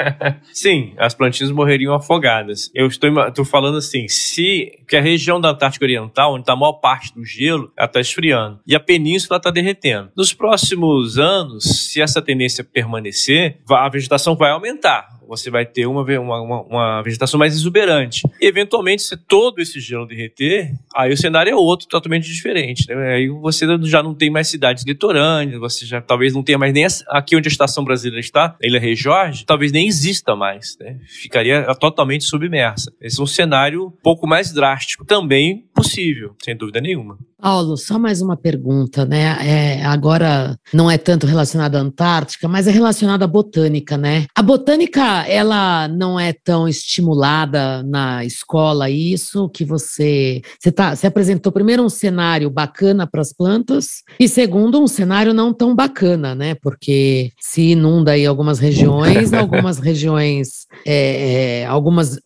Sim, 0.52 0.92
as 0.98 1.14
plantinhas 1.14 1.50
morreriam 1.50 1.94
afogadas. 1.94 2.70
Eu 2.74 2.86
estou, 3.06 3.44
falando 3.44 3.78
assim, 3.78 4.08
se 4.08 4.78
que 4.86 4.96
a 4.96 5.00
região 5.00 5.40
da 5.40 5.50
Antártica 5.50 5.84
Oriental, 5.84 6.34
onde 6.34 6.42
está 6.42 6.52
a 6.52 6.56
maior 6.56 6.74
parte 6.74 7.14
do 7.14 7.24
gelo, 7.24 7.72
está 7.78 8.00
esfriando 8.00 8.60
e 8.66 8.74
a 8.74 8.80
península 8.80 9.36
está 9.36 9.50
derretendo. 9.50 10.10
Nos 10.16 10.32
próximos 10.32 11.18
anos, 11.18 11.90
se 11.90 12.00
essa 12.00 12.22
tendência 12.22 12.64
permanecer, 12.64 13.58
a 13.68 13.88
vegetação 13.88 14.36
vai 14.36 14.50
aumentar 14.50 15.17
você 15.28 15.50
vai 15.50 15.66
ter 15.66 15.86
uma, 15.86 16.02
uma, 16.02 16.62
uma, 16.62 17.02
vegetação 17.02 17.38
mais 17.38 17.54
exuberante. 17.54 18.22
E, 18.40 18.46
eventualmente, 18.46 19.02
se 19.02 19.16
todo 19.16 19.60
esse 19.60 19.78
gelo 19.78 20.06
derreter, 20.06 20.72
aí 20.96 21.12
o 21.12 21.16
cenário 21.16 21.52
é 21.52 21.54
outro, 21.54 21.86
totalmente 21.86 22.26
diferente. 22.32 22.88
Né? 22.88 23.14
Aí 23.14 23.28
você 23.28 23.66
já 23.82 24.02
não 24.02 24.14
tem 24.14 24.30
mais 24.30 24.48
cidades 24.48 24.84
litorâneas, 24.86 25.60
você 25.60 25.84
já 25.84 26.00
talvez 26.00 26.32
não 26.32 26.42
tenha 26.42 26.56
mais 26.56 26.72
nem 26.72 26.86
aqui 27.08 27.36
onde 27.36 27.48
a 27.48 27.52
estação 27.52 27.84
brasileira 27.84 28.20
está, 28.20 28.56
a 28.62 28.66
Ilha 28.66 28.80
Rei 28.80 28.96
Jorge, 28.96 29.44
talvez 29.44 29.70
nem 29.70 29.86
exista 29.86 30.34
mais. 30.34 30.76
Né? 30.80 30.98
Ficaria 31.06 31.62
totalmente 31.74 32.24
submersa. 32.24 32.90
Esse 33.00 33.20
é 33.20 33.22
um 33.22 33.26
cenário 33.26 33.86
um 33.86 34.02
pouco 34.02 34.26
mais 34.26 34.50
drástico, 34.52 35.04
também 35.04 35.66
possível, 35.74 36.34
sem 36.42 36.56
dúvida 36.56 36.80
nenhuma. 36.80 37.18
Paulo, 37.40 37.76
só 37.76 38.00
mais 38.00 38.20
uma 38.20 38.36
pergunta, 38.36 39.04
né? 39.04 39.36
É, 39.40 39.84
agora 39.84 40.58
não 40.74 40.90
é 40.90 40.98
tanto 40.98 41.24
relacionada 41.24 41.78
à 41.78 41.80
Antártica, 41.80 42.48
mas 42.48 42.66
é 42.66 42.72
relacionada 42.72 43.24
à 43.24 43.28
botânica, 43.28 43.96
né? 43.96 44.26
A 44.34 44.42
botânica, 44.42 45.17
ela 45.26 45.88
não 45.88 46.18
é 46.18 46.32
tão 46.32 46.68
estimulada 46.68 47.82
na 47.82 48.24
escola, 48.24 48.90
isso 48.90 49.48
que 49.48 49.64
você 49.64 50.42
você, 50.58 50.72
tá, 50.72 50.94
você 50.94 51.06
apresentou 51.06 51.52
primeiro 51.52 51.82
um 51.82 51.88
cenário 51.88 52.50
bacana 52.50 53.06
para 53.06 53.20
as 53.20 53.32
plantas 53.32 54.02
e 54.18 54.28
segundo 54.28 54.80
um 54.80 54.86
cenário 54.86 55.32
não 55.32 55.52
tão 55.52 55.74
bacana, 55.74 56.34
né? 56.34 56.54
Porque 56.54 57.32
se 57.40 57.72
inunda 57.72 58.12
aí 58.12 58.26
algumas 58.26 58.58
regiões, 58.58 59.32
algumas 59.34 59.78
regiões, 59.78 60.66
é, 60.86 61.60
é, 61.62 61.66
algumas 61.66 62.18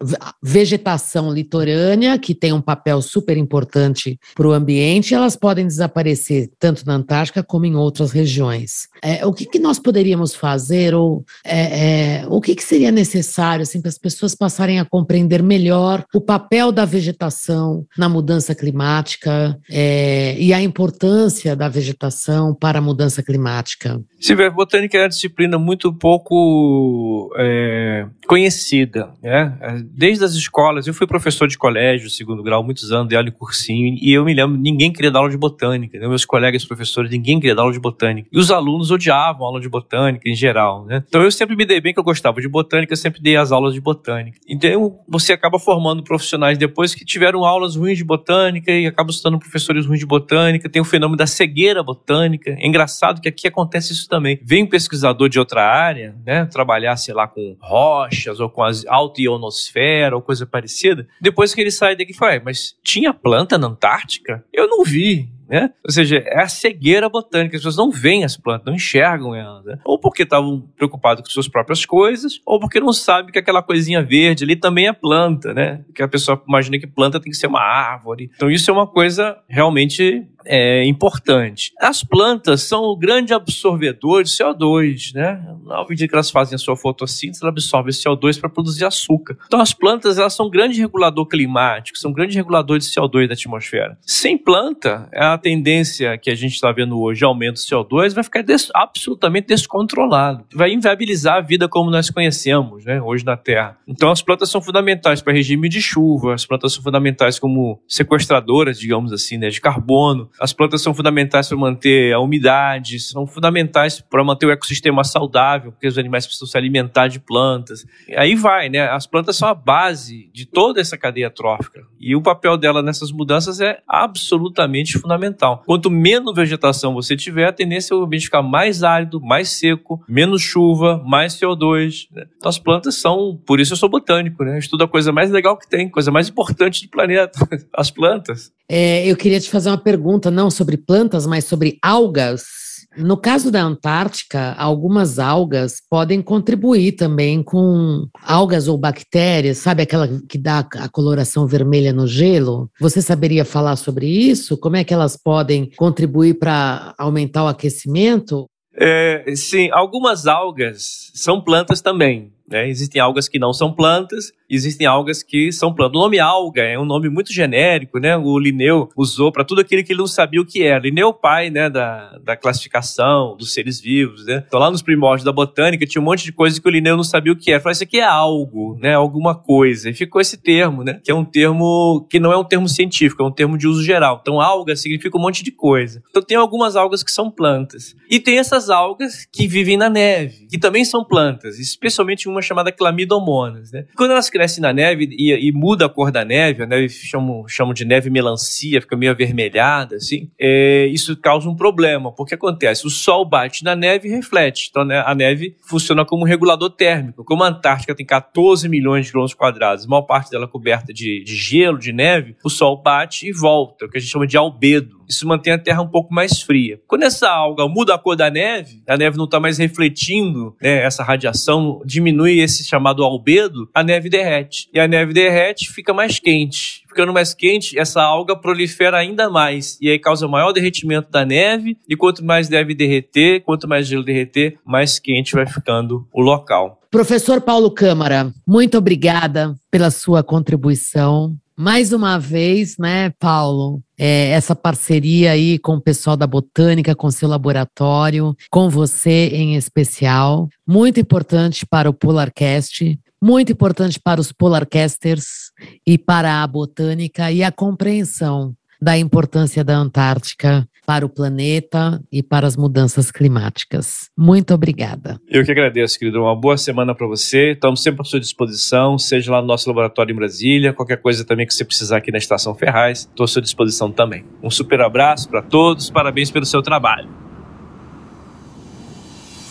vegetação 0.43 1.33
litorânea 1.33 2.19
que 2.19 2.35
tem 2.35 2.53
um 2.53 2.61
papel 2.61 3.01
super 3.01 3.37
importante 3.37 4.19
para 4.35 4.47
o 4.47 4.53
ambiente 4.53 5.15
elas 5.15 5.37
podem 5.37 5.67
desaparecer 5.67 6.51
tanto 6.59 6.87
na 6.87 6.95
Antártica 6.95 7.43
como 7.43 7.67
em 7.67 7.77
outras 7.77 8.11
regiões. 8.11 8.89
É, 9.03 9.25
o 9.27 9.33
que, 9.33 9.47
que, 9.47 9.59
nós 9.59 9.79
poderíamos 9.79 10.35
fazer 10.35 10.95
ou 10.95 11.25
é, 11.45 12.21
é, 12.21 12.27
o 12.29 12.41
que, 12.41 12.55
que, 12.55 12.63
seria 12.63 12.82
necessário 12.91 13.63
assim, 13.63 13.81
para 13.81 13.89
as 13.89 13.99
pessoas 13.99 14.35
passarem 14.35 14.81
a 14.81 14.85
compreender 14.85 15.43
melhor 15.43 16.05
o 16.15 16.21
papel 16.21 16.73
da 16.73 16.85
vegetação 16.85 17.87
na 17.97 18.09
mudança 18.09 18.55
climática 18.55 19.59
é, 19.71 20.37
e 20.39 20.53
a 20.53 20.61
importância 20.61 21.55
da 21.55 21.69
vegetação 21.69 22.55
para 22.55 22.79
a 22.79 22.83
mudança 22.83 23.23
climática? 23.23 24.01
Silvia, 24.21 24.51
botânica 24.51 24.97
é 24.97 25.03
uma 25.03 25.09
disciplina 25.09 25.59
muito 25.59 25.93
pouco 25.93 27.33
é, 27.37 28.07
conhecida. 28.27 29.11
Né? 29.23 29.57
Desde 29.93 30.25
as 30.25 30.35
escolas, 30.35 30.87
eu 30.87 30.95
fui 30.95 31.07
professor 31.07 31.49
de 31.49 31.59
colégio, 31.59 32.09
segundo 32.09 32.43
grau, 32.43 32.63
muitos 32.63 32.93
anos, 32.93 33.09
dei 33.09 33.17
aula 33.17 33.29
em 33.29 33.33
cursinho, 33.33 33.97
e 34.01 34.13
eu 34.13 34.25
me 34.25 34.35
lembro, 34.35 34.57
ninguém 34.57 34.93
queria 34.93 35.11
dar 35.11 35.21
aula 35.21 35.31
de 35.31 35.37
botânica. 35.37 35.99
Né? 35.99 36.07
Meus 36.09 36.25
colegas 36.25 36.65
professores, 36.65 37.11
ninguém 37.11 37.39
queria 37.41 37.55
dar 37.55 37.63
aula 37.63 37.73
de 37.73 37.81
botânica. 37.81 38.29
E 38.33 38.39
os 38.39 38.51
alunos 38.51 38.91
odiavam 38.91 39.45
aula 39.45 39.61
de 39.61 39.69
botânica 39.69 40.29
em 40.29 40.35
geral. 40.35 40.85
Né? 40.85 41.03
Então 41.09 41.23
eu 41.23 41.31
sempre 41.31 41.57
me 41.57 41.65
dei 41.65 41.81
bem 41.81 41.93
que 41.93 42.01
eu 42.01 42.05
gostava 42.05 42.41
de 42.41 42.49
botânica 42.49 42.72
botânica, 42.73 42.97
sempre 42.97 43.21
dei 43.21 43.37
as 43.37 43.53
aulas 43.53 43.75
de 43.75 43.81
botânica. 43.81 44.39
Então 44.49 44.99
você 45.07 45.33
acaba 45.35 45.59
formando 45.59 46.03
profissionais 46.03 46.57
depois 46.57 46.95
que 46.95 47.05
tiveram 47.05 47.45
aulas 47.45 47.77
ruins 47.77 47.99
de 47.99 48.05
botânica 48.05 48.73
e 48.73 48.87
acabam 48.87 49.11
estudando 49.11 49.39
professores 49.39 49.85
ruins 49.85 50.01
de 50.01 50.07
botânica. 50.07 50.71
Tem 50.71 50.81
o 50.81 50.85
fenômeno 50.85 51.17
da 51.17 51.27
cegueira 51.27 51.83
botânica. 51.83 52.57
É 52.59 52.67
engraçado 52.67 53.21
que 53.21 53.29
aqui 53.29 53.47
acontece 53.47 53.93
isso 53.93 54.09
também. 54.09 54.41
Vem 54.43 54.65
um 54.65 54.69
pesquisador 54.69 55.29
de 55.29 55.39
outra 55.39 55.63
área, 55.63 56.17
né, 56.25 56.47
trabalhar, 56.47 56.97
sei 56.97 57.15
lá, 57.15 57.29
com 57.29 57.57
rochas 57.61 58.41
ou 58.41 58.49
com 58.49 58.63
a 58.63 58.71
alta 58.89 59.21
ionosfera 59.21 60.17
ou 60.17 60.23
coisa 60.23 60.47
parecida. 60.47 61.07
Depois 61.21 61.55
que 61.55 61.61
ele 61.61 61.71
sai 61.71 61.95
daqui, 61.95 62.15
fala, 62.15 62.41
mas 62.45 62.75
tinha 62.83 63.13
planta 63.13 63.59
na 63.59 63.67
Antártica? 63.67 64.45
Eu 64.53 64.69
não 64.69 64.85
vi. 64.85 65.29
Né? 65.49 65.71
Ou 65.85 65.91
seja, 65.91 66.19
é 66.19 66.41
a 66.41 66.49
cegueira 66.49 67.09
botânica. 67.09 67.57
As 67.57 67.63
pessoas 67.63 67.77
não 67.77 67.91
veem 67.91 68.25
as 68.25 68.37
plantas, 68.37 68.67
não 68.67 68.75
enxergam 68.75 69.35
elas. 69.35 69.65
Né? 69.65 69.79
Ou 69.85 69.99
porque 69.99 70.23
estavam 70.23 70.67
preocupados 70.77 71.23
com 71.23 71.31
suas 71.31 71.49
próprias 71.49 71.85
coisas, 71.85 72.41
ou 72.47 72.59
porque 72.59 72.81
não 72.81 72.93
sabem 72.93 73.33
que 73.33 73.39
aquela 73.39 73.63
coisinha 73.63 74.03
verde 74.03 74.45
ali 74.45 74.57
também 74.57 74.89
é 74.89 74.93
planta, 74.93 75.53
né? 75.53 75.85
Que 75.95 76.03
a 76.03 76.09
pessoa 76.09 76.43
imagina 76.49 76.79
que 76.79 76.87
planta 76.87 77.21
tem 77.21 77.31
que 77.31 77.37
ser 77.37 77.47
uma 77.47 77.61
árvore. 77.61 78.31
Então 78.35 78.51
isso 78.51 78.71
é 78.71 78.75
uma 78.75 78.87
coisa 78.87 79.39
realmente 79.49 80.27
é, 80.45 80.85
importante. 80.85 81.73
As 81.81 82.03
plantas 82.03 82.63
são 82.63 82.83
o 82.85 82.97
grande 82.97 83.33
absorvedor 83.33 84.23
de 84.25 84.31
CO2, 84.31 85.15
né? 85.15 85.43
Na 85.65 85.85
medida 85.87 86.09
que 86.09 86.15
elas 86.15 86.31
fazem 86.31 86.55
a 86.55 86.59
sua 86.59 86.77
fotossíntese, 86.77 87.43
elas 87.43 87.53
absorvem 87.53 87.93
CO2 87.93 88.41
para 88.41 88.49
produzir 88.49 88.85
açúcar. 88.85 89.37
Então 89.47 89.61
as 89.61 89.73
plantas 89.73 90.19
elas 90.19 90.35
são 90.35 90.47
um 90.47 90.51
grande 90.51 90.81
regulador 90.81 91.27
climático, 91.27 91.99
são 91.99 92.11
um 92.11 92.15
grande 92.15 92.37
regulador 92.37 92.79
de 92.79 92.85
CO2 92.85 93.29
da 93.29 93.35
atmosfera. 93.35 93.99
Sem 94.03 94.37
planta, 94.37 95.09
a 95.15 95.39
tendência 95.43 96.17
que 96.17 96.31
a 96.31 96.35
gente 96.35 96.53
está 96.55 96.71
vendo 96.73 97.01
hoje, 97.01 97.25
aumento 97.25 97.57
do 97.57 97.61
CO2, 97.61 98.15
vai 98.15 98.25
ficar 98.25 98.43
des 98.43 98.71
absolutamente 98.75 99.49
descontrolado. 99.49 100.45
Vai 100.55 100.73
inviabilizar 100.73 101.37
a 101.37 101.41
vida 101.41 101.69
como 101.69 101.91
nós 101.91 102.09
conhecemos, 102.09 102.85
né? 102.85 103.01
Hoje 103.03 103.25
na 103.25 103.37
Terra. 103.37 103.77
Então 103.87 104.11
as 104.11 104.23
plantas 104.23 104.51
são 104.51 104.63
fundamentais 104.63 105.21
para 105.21 105.33
regime 105.33 105.69
de 105.69 105.83
chuva, 105.83 106.35
as 106.35 106.47
plantas 106.47 106.73
são 106.73 106.83
fundamentais 106.83 107.39
como 107.39 107.81
sequestradoras, 107.89 108.79
digamos 108.79 109.13
assim, 109.13 109.37
né, 109.37 109.49
de 109.49 109.61
carbono. 109.61 110.31
As 110.41 110.53
plantas 110.53 110.81
são 110.81 110.95
fundamentais 110.95 111.49
para 111.49 111.59
manter 111.59 112.13
a 112.13 112.21
umidade, 112.21 113.01
são 113.01 113.27
fundamentais 113.27 114.01
para 114.01 114.23
manter 114.23 114.47
o 114.47 114.51
ecossistema 114.51 115.03
saudável, 115.05 115.73
porque 115.73 115.87
os 115.87 115.99
animais 115.99 116.25
precisam 116.25 116.49
se 116.49 116.57
alimentar 116.57 117.09
de 117.09 117.19
plantas. 117.19 117.85
E 118.09 118.17
aí 118.17 118.35
vai, 118.35 118.69
né? 118.69 118.89
As 118.89 119.07
plantas 119.07 119.37
são 119.37 119.49
a 119.49 119.55
base 119.55 120.31
de 120.33 120.47
toda 120.47 120.81
essa 120.81 120.97
cadeia 120.97 121.31
trófica. 121.31 121.83
E 121.99 122.15
o 122.15 122.23
papel 122.23 122.57
dela 122.57 122.83
nessas 122.83 123.11
mudanças 123.11 123.61
é 123.61 123.81
absolutamente 123.89 124.99
fundamental. 124.99 125.22
Quanto 125.65 125.91
menos 125.91 126.35
vegetação 126.35 126.95
você 126.95 127.17
tiver, 127.17 127.47
a 127.47 127.53
tendência 127.53 127.95
é 127.95 127.97
o 127.97 128.03
ambiente 128.03 128.25
ficar 128.25 128.43
mais 128.43 128.83
árido, 128.83 129.21
mais 129.21 129.49
seco, 129.51 130.03
menos 130.09 130.43
chuva, 130.43 131.03
mais 131.05 131.35
CO2. 131.35 132.09
Né? 132.13 132.27
Então 132.37 132.49
as 132.49 132.59
plantas 132.59 132.97
são, 132.97 133.39
por 133.47 133.61
isso 133.61 133.73
eu 133.73 133.77
sou 133.77 133.89
botânico, 133.89 134.45
né? 134.45 134.55
Eu 134.55 134.59
estudo 134.59 134.85
a 134.85 134.89
coisa 134.89 135.13
mais 135.13 135.31
legal 135.31 135.57
que 135.59 135.69
tem, 135.69 135.89
coisa 135.89 136.11
mais 136.11 136.29
importante 136.29 136.83
do 136.83 136.91
planeta, 136.91 137.39
as 137.75 137.91
plantas. 137.91 138.53
É, 138.69 139.07
eu 139.07 139.17
queria 139.17 139.41
te 139.41 139.51
fazer 139.51 139.71
uma 139.71 139.79
pergunta, 139.79 140.31
não 140.31 140.51
sobre 140.51 140.77
plantas, 140.77 141.27
mas 141.27 141.45
sobre 141.45 141.79
algas. 141.83 142.72
No 142.97 143.17
caso 143.17 143.51
da 143.51 143.63
Antártica, 143.63 144.55
algumas 144.59 145.19
algas 145.19 145.81
podem 145.89 146.21
contribuir 146.21 146.93
também 146.93 147.43
com 147.43 148.07
algas 148.23 148.69
ou 148.69 148.77
bactérias, 148.77 149.59
sabe 149.59 149.83
aquela 149.83 150.09
que 150.29 150.37
dá 150.37 150.59
a 150.59 150.89
coloração 150.89 151.47
vermelha 151.47 151.93
no 151.93 152.07
gelo? 152.07 152.71
Você 152.81 153.01
saberia 153.01 153.45
falar 153.45 153.77
sobre 153.77 154.07
isso? 154.07 154.59
Como 154.59 154.77
é 154.77 154.85
que 154.85 154.93
elas 154.93 155.17
podem 155.17 155.71
contribuir 155.77 156.35
para 156.35 156.95
aumentar 156.99 157.45
o 157.45 157.49
aquecimento? 157.49 158.47
É, 158.75 159.25
sim, 159.37 159.69
algumas 159.73 160.27
algas 160.27 161.11
são 161.15 161.41
plantas 161.41 161.81
também. 161.81 162.33
Né? 162.49 162.69
Existem 162.69 163.01
algas 163.01 163.29
que 163.29 163.39
não 163.39 163.53
são 163.53 163.73
plantas, 163.73 164.33
existem 164.49 164.87
algas 164.87 165.23
que 165.23 165.51
são 165.53 165.73
plantas. 165.73 165.97
O 165.97 166.03
nome 166.03 166.19
alga 166.19 166.63
é 166.63 166.79
um 166.79 166.85
nome 166.85 167.09
muito 167.09 167.33
genérico, 167.33 167.99
né? 167.99 168.17
O 168.17 168.39
Linneu 168.39 168.89
usou 168.97 169.33
para 169.33 169.45
tudo 169.45 169.61
aquilo 169.61 169.83
que 169.83 169.93
ele 169.93 170.01
não 170.01 170.07
sabia 170.07 170.41
o 170.41 170.47
que 170.47 170.63
era. 170.63 170.81
Linneu 170.81 171.07
é 171.07 171.11
o 171.11 171.15
pai 171.15 171.51
né, 171.51 171.71
da, 171.71 172.19
da 172.19 172.37
classificação 172.37 173.37
dos 173.37 173.55
seres 173.55 173.81
vivos. 173.81 174.27
Né? 174.27 174.45
Então, 174.47 174.61
lá 174.61 174.71
nos 174.71 174.83
primórdios 174.83 175.25
da 175.25 175.33
botânica, 175.33 175.87
tinha 175.87 176.01
um 176.03 176.05
monte 176.05 176.25
de 176.25 176.33
coisa 176.33 176.61
que 176.61 176.69
o 176.69 176.71
Linneu 176.71 176.97
não 176.97 177.05
sabia 177.05 177.33
o 177.33 177.37
que 177.37 177.51
era. 177.51 177.61
Falou, 177.61 177.73
isso 177.73 177.85
aqui 177.85 177.99
é 177.99 178.05
algo, 178.05 178.77
né? 178.81 178.95
alguma 178.95 179.35
coisa. 179.35 179.91
E 179.91 179.95
ficou 179.95 180.21
esse 180.21 180.37
termo, 180.37 180.85
né? 180.85 181.01
que 181.03 181.11
é 181.11 181.15
um 181.15 181.25
termo 181.25 182.07
que 182.11 182.21
não 182.21 182.33
é 182.33 182.37
um 182.37 182.45
termo 182.45 182.69
científico, 182.69 183.23
é 183.23 183.27
um 183.27 183.33
termo 183.33 183.57
de 183.57 183.67
uso 183.67 183.83
geral. 183.83 184.19
Então, 184.21 184.41
alga 184.41 184.77
significa 184.77 185.17
um 185.17 185.21
monte 185.21 185.43
de 185.43 185.51
coisa. 185.51 186.03
Então, 186.11 186.23
tem 186.23 186.37
algumas 186.37 186.77
algas 186.77 187.03
que 187.03 187.11
são 187.11 187.31
plantas. 187.31 187.95
E 188.11 188.21
tem 188.21 188.39
essas 188.39 188.69
algas 188.69 189.27
que 189.33 189.47
vivem 189.47 189.77
na 189.77 189.89
neve, 189.89 190.47
que 190.51 190.59
também 190.59 190.85
são 190.85 191.05
plantas, 191.05 191.59
especialmente 191.59 192.29
uma 192.33 192.43
chamada 192.43 192.73
clamidomonas. 192.73 193.73
Né? 193.73 193.85
Quando 193.97 194.13
elas 194.13 194.29
crescem 194.29 194.61
na 194.61 194.73
neve 194.73 195.09
e, 195.11 195.49
e, 195.49 195.53
muda 195.53 195.87
a 195.87 195.89
cor 195.89 196.11
da 196.11 196.25
neve, 196.25 196.63
a 196.63 196.67
neve 196.67 196.89
chamam, 196.89 197.47
chamam 197.49 197.75
de 197.75 197.85
neve 197.85 198.11
melancia, 198.11 198.81
fica 198.81 198.97
meio 198.97 199.13
avermelhada, 199.13 199.97
assim, 199.97 200.31
é, 200.39 200.87
isso 200.87 201.17
causa 201.17 201.49
um 201.49 201.57
problema, 201.57 202.13
porque 202.13 202.35
acontece, 202.35 202.87
o 202.87 202.91
sol 202.91 203.25
bate 203.25 203.65
na 203.65 203.77
neve 203.77 204.09
e 204.09 204.11
reflete, 204.11 204.69
então 204.71 204.85
né, 204.85 205.03
a 205.07 205.15
neve 205.15 205.57
funciona 205.63 206.05
como 206.05 206.23
um 206.23 206.27
regulador 206.27 206.71
térmico. 206.71 207.25
Como 207.25 207.45
a 207.45 207.49
Antártica 207.49 207.95
tem 207.95 208.07
14 208.07 208.69
milhões 208.69 209.07
de 209.07 209.13
quilômetros 209.13 209.39
quadrados, 209.39 209.85
a 209.85 209.89
maior 209.89 210.03
parte 210.03 210.31
dela 210.31 210.49
coberta 210.49 210.93
de, 210.93 211.23
de 211.25 211.37
gelo, 211.37 211.79
de 211.79 211.93
neve, 211.93 212.37
o 212.45 212.51
sol 212.51 212.81
bate 212.81 213.29
e 213.29 213.33
volta, 213.33 213.87
o 213.87 213.89
que 213.89 213.99
a 213.99 214.01
gente 214.01 214.11
chama 214.11 214.27
de 214.27 214.37
albedo. 214.37 215.02
Isso 215.13 215.29
mantém 215.29 215.53
a 215.53 215.59
Terra 215.59 215.83
um 215.83 215.89
pouco 215.89 216.13
mais 216.13 216.41
fria. 216.41 216.81
Quando 216.87 217.03
essa 217.03 217.29
alga 217.29 217.69
muda 217.69 217.95
a 217.95 217.99
cor 217.99 218.17
da 218.17 218.31
neve, 218.31 218.83
a 218.89 218.97
neve 218.97 219.17
não 219.17 219.27
está 219.27 219.39
mais 219.39 219.59
refletindo 219.59 220.57
né, 220.61 220.83
essa 220.83 221.03
radiação, 221.03 221.83
diminui 221.85 222.41
esse 222.41 222.65
chamado 222.65 223.05
albedo, 223.05 223.69
a 223.75 223.83
neve 223.83 224.09
derrete. 224.09 224.69
E 224.73 224.81
a 224.81 224.89
neve 224.89 225.13
derrete 225.13 225.71
fica 225.71 225.93
mais 225.93 226.19
quente. 226.19 226.83
Ficando 226.89 227.13
mais 227.13 227.33
quente, 227.35 227.79
essa 227.79 228.03
alga 228.03 228.37
prolifera 228.37 228.99
ainda 228.99 229.31
mais. 229.31 229.79
E 229.81 229.91
aí 229.91 229.99
causa 229.99 230.29
maior 230.29 230.53
derretimento 230.53 231.11
da 231.11 231.25
neve. 231.25 231.77
E 231.89 231.97
quanto 231.97 232.25
mais 232.25 232.49
neve 232.49 232.75
derreter, 232.75 233.43
quanto 233.43 233.69
mais 233.69 233.87
gelo 233.87 234.05
derreter, 234.05 234.59
mais 234.65 234.99
quente 234.99 235.35
vai 235.35 235.47
ficando 235.47 236.07
o 236.13 236.21
local. 236.21 236.83
Professor 236.91 237.41
Paulo 237.41 237.71
Câmara, 237.71 238.31
muito 238.47 238.77
obrigada 238.77 239.55
pela 239.71 239.91
sua 239.91 240.23
contribuição. 240.23 241.35
Mais 241.57 241.93
uma 241.93 242.19
vez, 242.19 242.79
né, 242.79 243.11
Paulo, 243.19 243.83
é, 243.99 244.31
essa 244.31 244.57
parceria 244.57 245.33
aí 245.33 245.59
com 245.59 245.75
o 245.75 245.81
pessoal 245.81 246.17
da 246.17 246.27
Botânica, 246.27 246.95
com 246.95 247.11
seu 247.11 247.29
laboratório, 247.29 248.35
com 248.51 248.71
você 248.71 249.29
em 249.29 249.55
especial, 249.57 250.49
muito 250.67 250.99
importante 250.99 251.67
para 251.67 251.91
o 251.91 251.93
Polarcast, 251.93 252.99
muito 253.23 253.53
importante 253.53 254.01
para 254.01 254.21
os 254.21 254.33
Polarcasters 254.33 255.53
e 255.87 255.99
para 255.99 256.43
a 256.43 256.47
Botânica 256.47 257.31
e 257.31 257.45
a 257.45 257.53
compreensão 257.53 258.55
da 258.81 258.99
importância 258.99 259.63
da 259.63 259.77
Antártica 259.77 260.67
para 260.87 261.07
o 261.07 261.09
planeta 261.09 262.03
e 262.11 262.23
para 262.23 262.47
as 262.47 262.57
mudanças 262.57 263.11
climáticas. 263.11 264.11
Muito 264.17 264.53
obrigada. 264.53 265.21
Eu 265.29 265.45
que 265.45 265.53
agradeço, 265.53 265.99
querido. 265.99 266.21
Uma 266.21 266.35
boa 266.35 266.57
semana 266.57 266.95
para 266.95 267.07
você. 267.07 267.53
Estamos 267.53 267.83
sempre 267.83 268.03
à 268.03 268.05
sua 268.05 268.21
disposição, 268.21 268.99
seja 268.99 269.33
lá 269.33 269.41
no 269.41 269.47
nosso 269.47 269.69
laboratório 269.69 270.13
em 270.13 270.17
Brasília, 270.17 270.73
qualquer 270.73 271.01
coisa 271.01 271.25
também 271.25 271.47
que 271.47 271.55
você 271.55 271.65
precisar 271.65 271.99
aqui 271.99 272.11
na 272.11 272.19
Estação 272.19 272.55
Ferraz, 272.55 273.01
estou 273.01 273.25
à 273.25 273.29
sua 273.29 273.43
disposição 273.43 273.91
também. 273.91 274.25
Um 274.43 274.51
super 274.51 274.81
abraço 274.81 275.29
para 275.29 275.43
todos, 275.43 275.91
parabéns 275.91 276.31
pelo 276.31 276.47
seu 276.47 276.63
trabalho. 276.63 277.09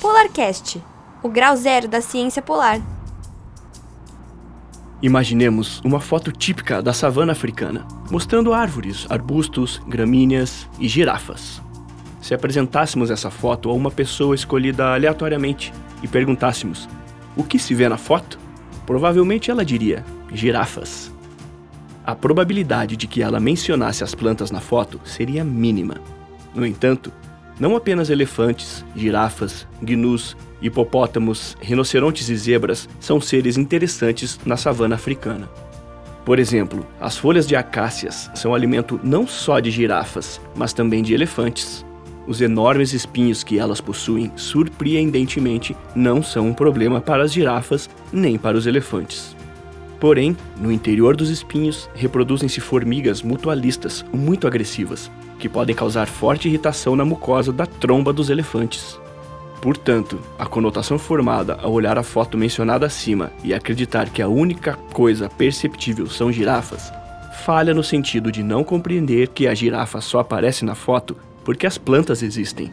Polarcast, 0.01 0.81
o 1.23 1.29
grau 1.29 1.55
zero 1.55 1.87
da 1.87 2.01
ciência 2.01 2.41
polar. 2.41 2.81
Imaginemos 5.01 5.81
uma 5.83 5.99
foto 5.99 6.31
típica 6.31 6.79
da 6.79 6.93
savana 6.93 7.31
africana, 7.31 7.87
mostrando 8.11 8.53
árvores, 8.53 9.07
arbustos, 9.09 9.81
gramíneas 9.87 10.69
e 10.79 10.87
girafas. 10.87 11.59
Se 12.21 12.35
apresentássemos 12.35 13.09
essa 13.09 13.31
foto 13.31 13.71
a 13.71 13.73
uma 13.73 13.89
pessoa 13.89 14.35
escolhida 14.35 14.93
aleatoriamente 14.93 15.73
e 16.03 16.07
perguntássemos: 16.07 16.87
o 17.35 17.43
que 17.43 17.57
se 17.57 17.73
vê 17.73 17.89
na 17.89 17.97
foto? 17.97 18.37
Provavelmente 18.85 19.49
ela 19.49 19.65
diria: 19.65 20.05
girafas. 20.31 21.11
A 22.05 22.13
probabilidade 22.13 22.95
de 22.95 23.07
que 23.07 23.23
ela 23.23 23.39
mencionasse 23.39 24.03
as 24.03 24.13
plantas 24.13 24.51
na 24.51 24.59
foto 24.59 25.01
seria 25.03 25.43
mínima. 25.43 25.95
No 26.53 26.63
entanto, 26.63 27.11
não 27.59 27.75
apenas 27.75 28.11
elefantes, 28.11 28.85
girafas, 28.95 29.67
gnus 29.81 30.37
Hipopótamos, 30.61 31.57
rinocerontes 31.59 32.29
e 32.29 32.35
zebras 32.35 32.87
são 32.99 33.19
seres 33.19 33.57
interessantes 33.57 34.39
na 34.45 34.55
savana 34.55 34.95
africana. 34.95 35.49
Por 36.23 36.37
exemplo, 36.37 36.85
as 36.99 37.17
folhas 37.17 37.47
de 37.47 37.55
acácias 37.55 38.29
são 38.35 38.53
alimento 38.53 38.99
não 39.03 39.25
só 39.25 39.59
de 39.59 39.71
girafas, 39.71 40.39
mas 40.55 40.71
também 40.71 41.01
de 41.01 41.13
elefantes. 41.13 41.83
Os 42.27 42.39
enormes 42.39 42.93
espinhos 42.93 43.43
que 43.43 43.57
elas 43.57 43.81
possuem, 43.81 44.31
surpreendentemente, 44.35 45.75
não 45.95 46.21
são 46.21 46.47
um 46.47 46.53
problema 46.53 47.01
para 47.01 47.23
as 47.23 47.33
girafas 47.33 47.89
nem 48.13 48.37
para 48.37 48.55
os 48.55 48.67
elefantes. 48.67 49.35
Porém, 49.99 50.37
no 50.59 50.71
interior 50.71 51.15
dos 51.15 51.29
espinhos 51.29 51.89
reproduzem-se 51.95 52.61
formigas 52.61 53.23
mutualistas 53.23 54.05
muito 54.13 54.45
agressivas, 54.45 55.11
que 55.39 55.49
podem 55.49 55.75
causar 55.75 56.07
forte 56.07 56.47
irritação 56.47 56.95
na 56.95 57.03
mucosa 57.03 57.51
da 57.51 57.65
tromba 57.65 58.13
dos 58.13 58.29
elefantes. 58.29 58.99
Portanto, 59.61 60.19
a 60.39 60.45
conotação 60.47 60.97
formada 60.97 61.59
ao 61.61 61.71
olhar 61.71 61.97
a 61.97 62.03
foto 62.03 62.35
mencionada 62.35 62.87
acima 62.87 63.31
e 63.43 63.53
acreditar 63.53 64.09
que 64.09 64.21
a 64.21 64.27
única 64.27 64.73
coisa 64.91 65.29
perceptível 65.29 66.07
são 66.07 66.31
girafas, 66.31 66.91
falha 67.45 67.73
no 67.73 67.83
sentido 67.83 68.31
de 68.31 68.41
não 68.41 68.63
compreender 68.63 69.27
que 69.27 69.47
a 69.47 69.53
girafa 69.53 70.01
só 70.01 70.19
aparece 70.19 70.65
na 70.65 70.73
foto 70.73 71.15
porque 71.43 71.67
as 71.67 71.77
plantas 71.77 72.23
existem. 72.23 72.71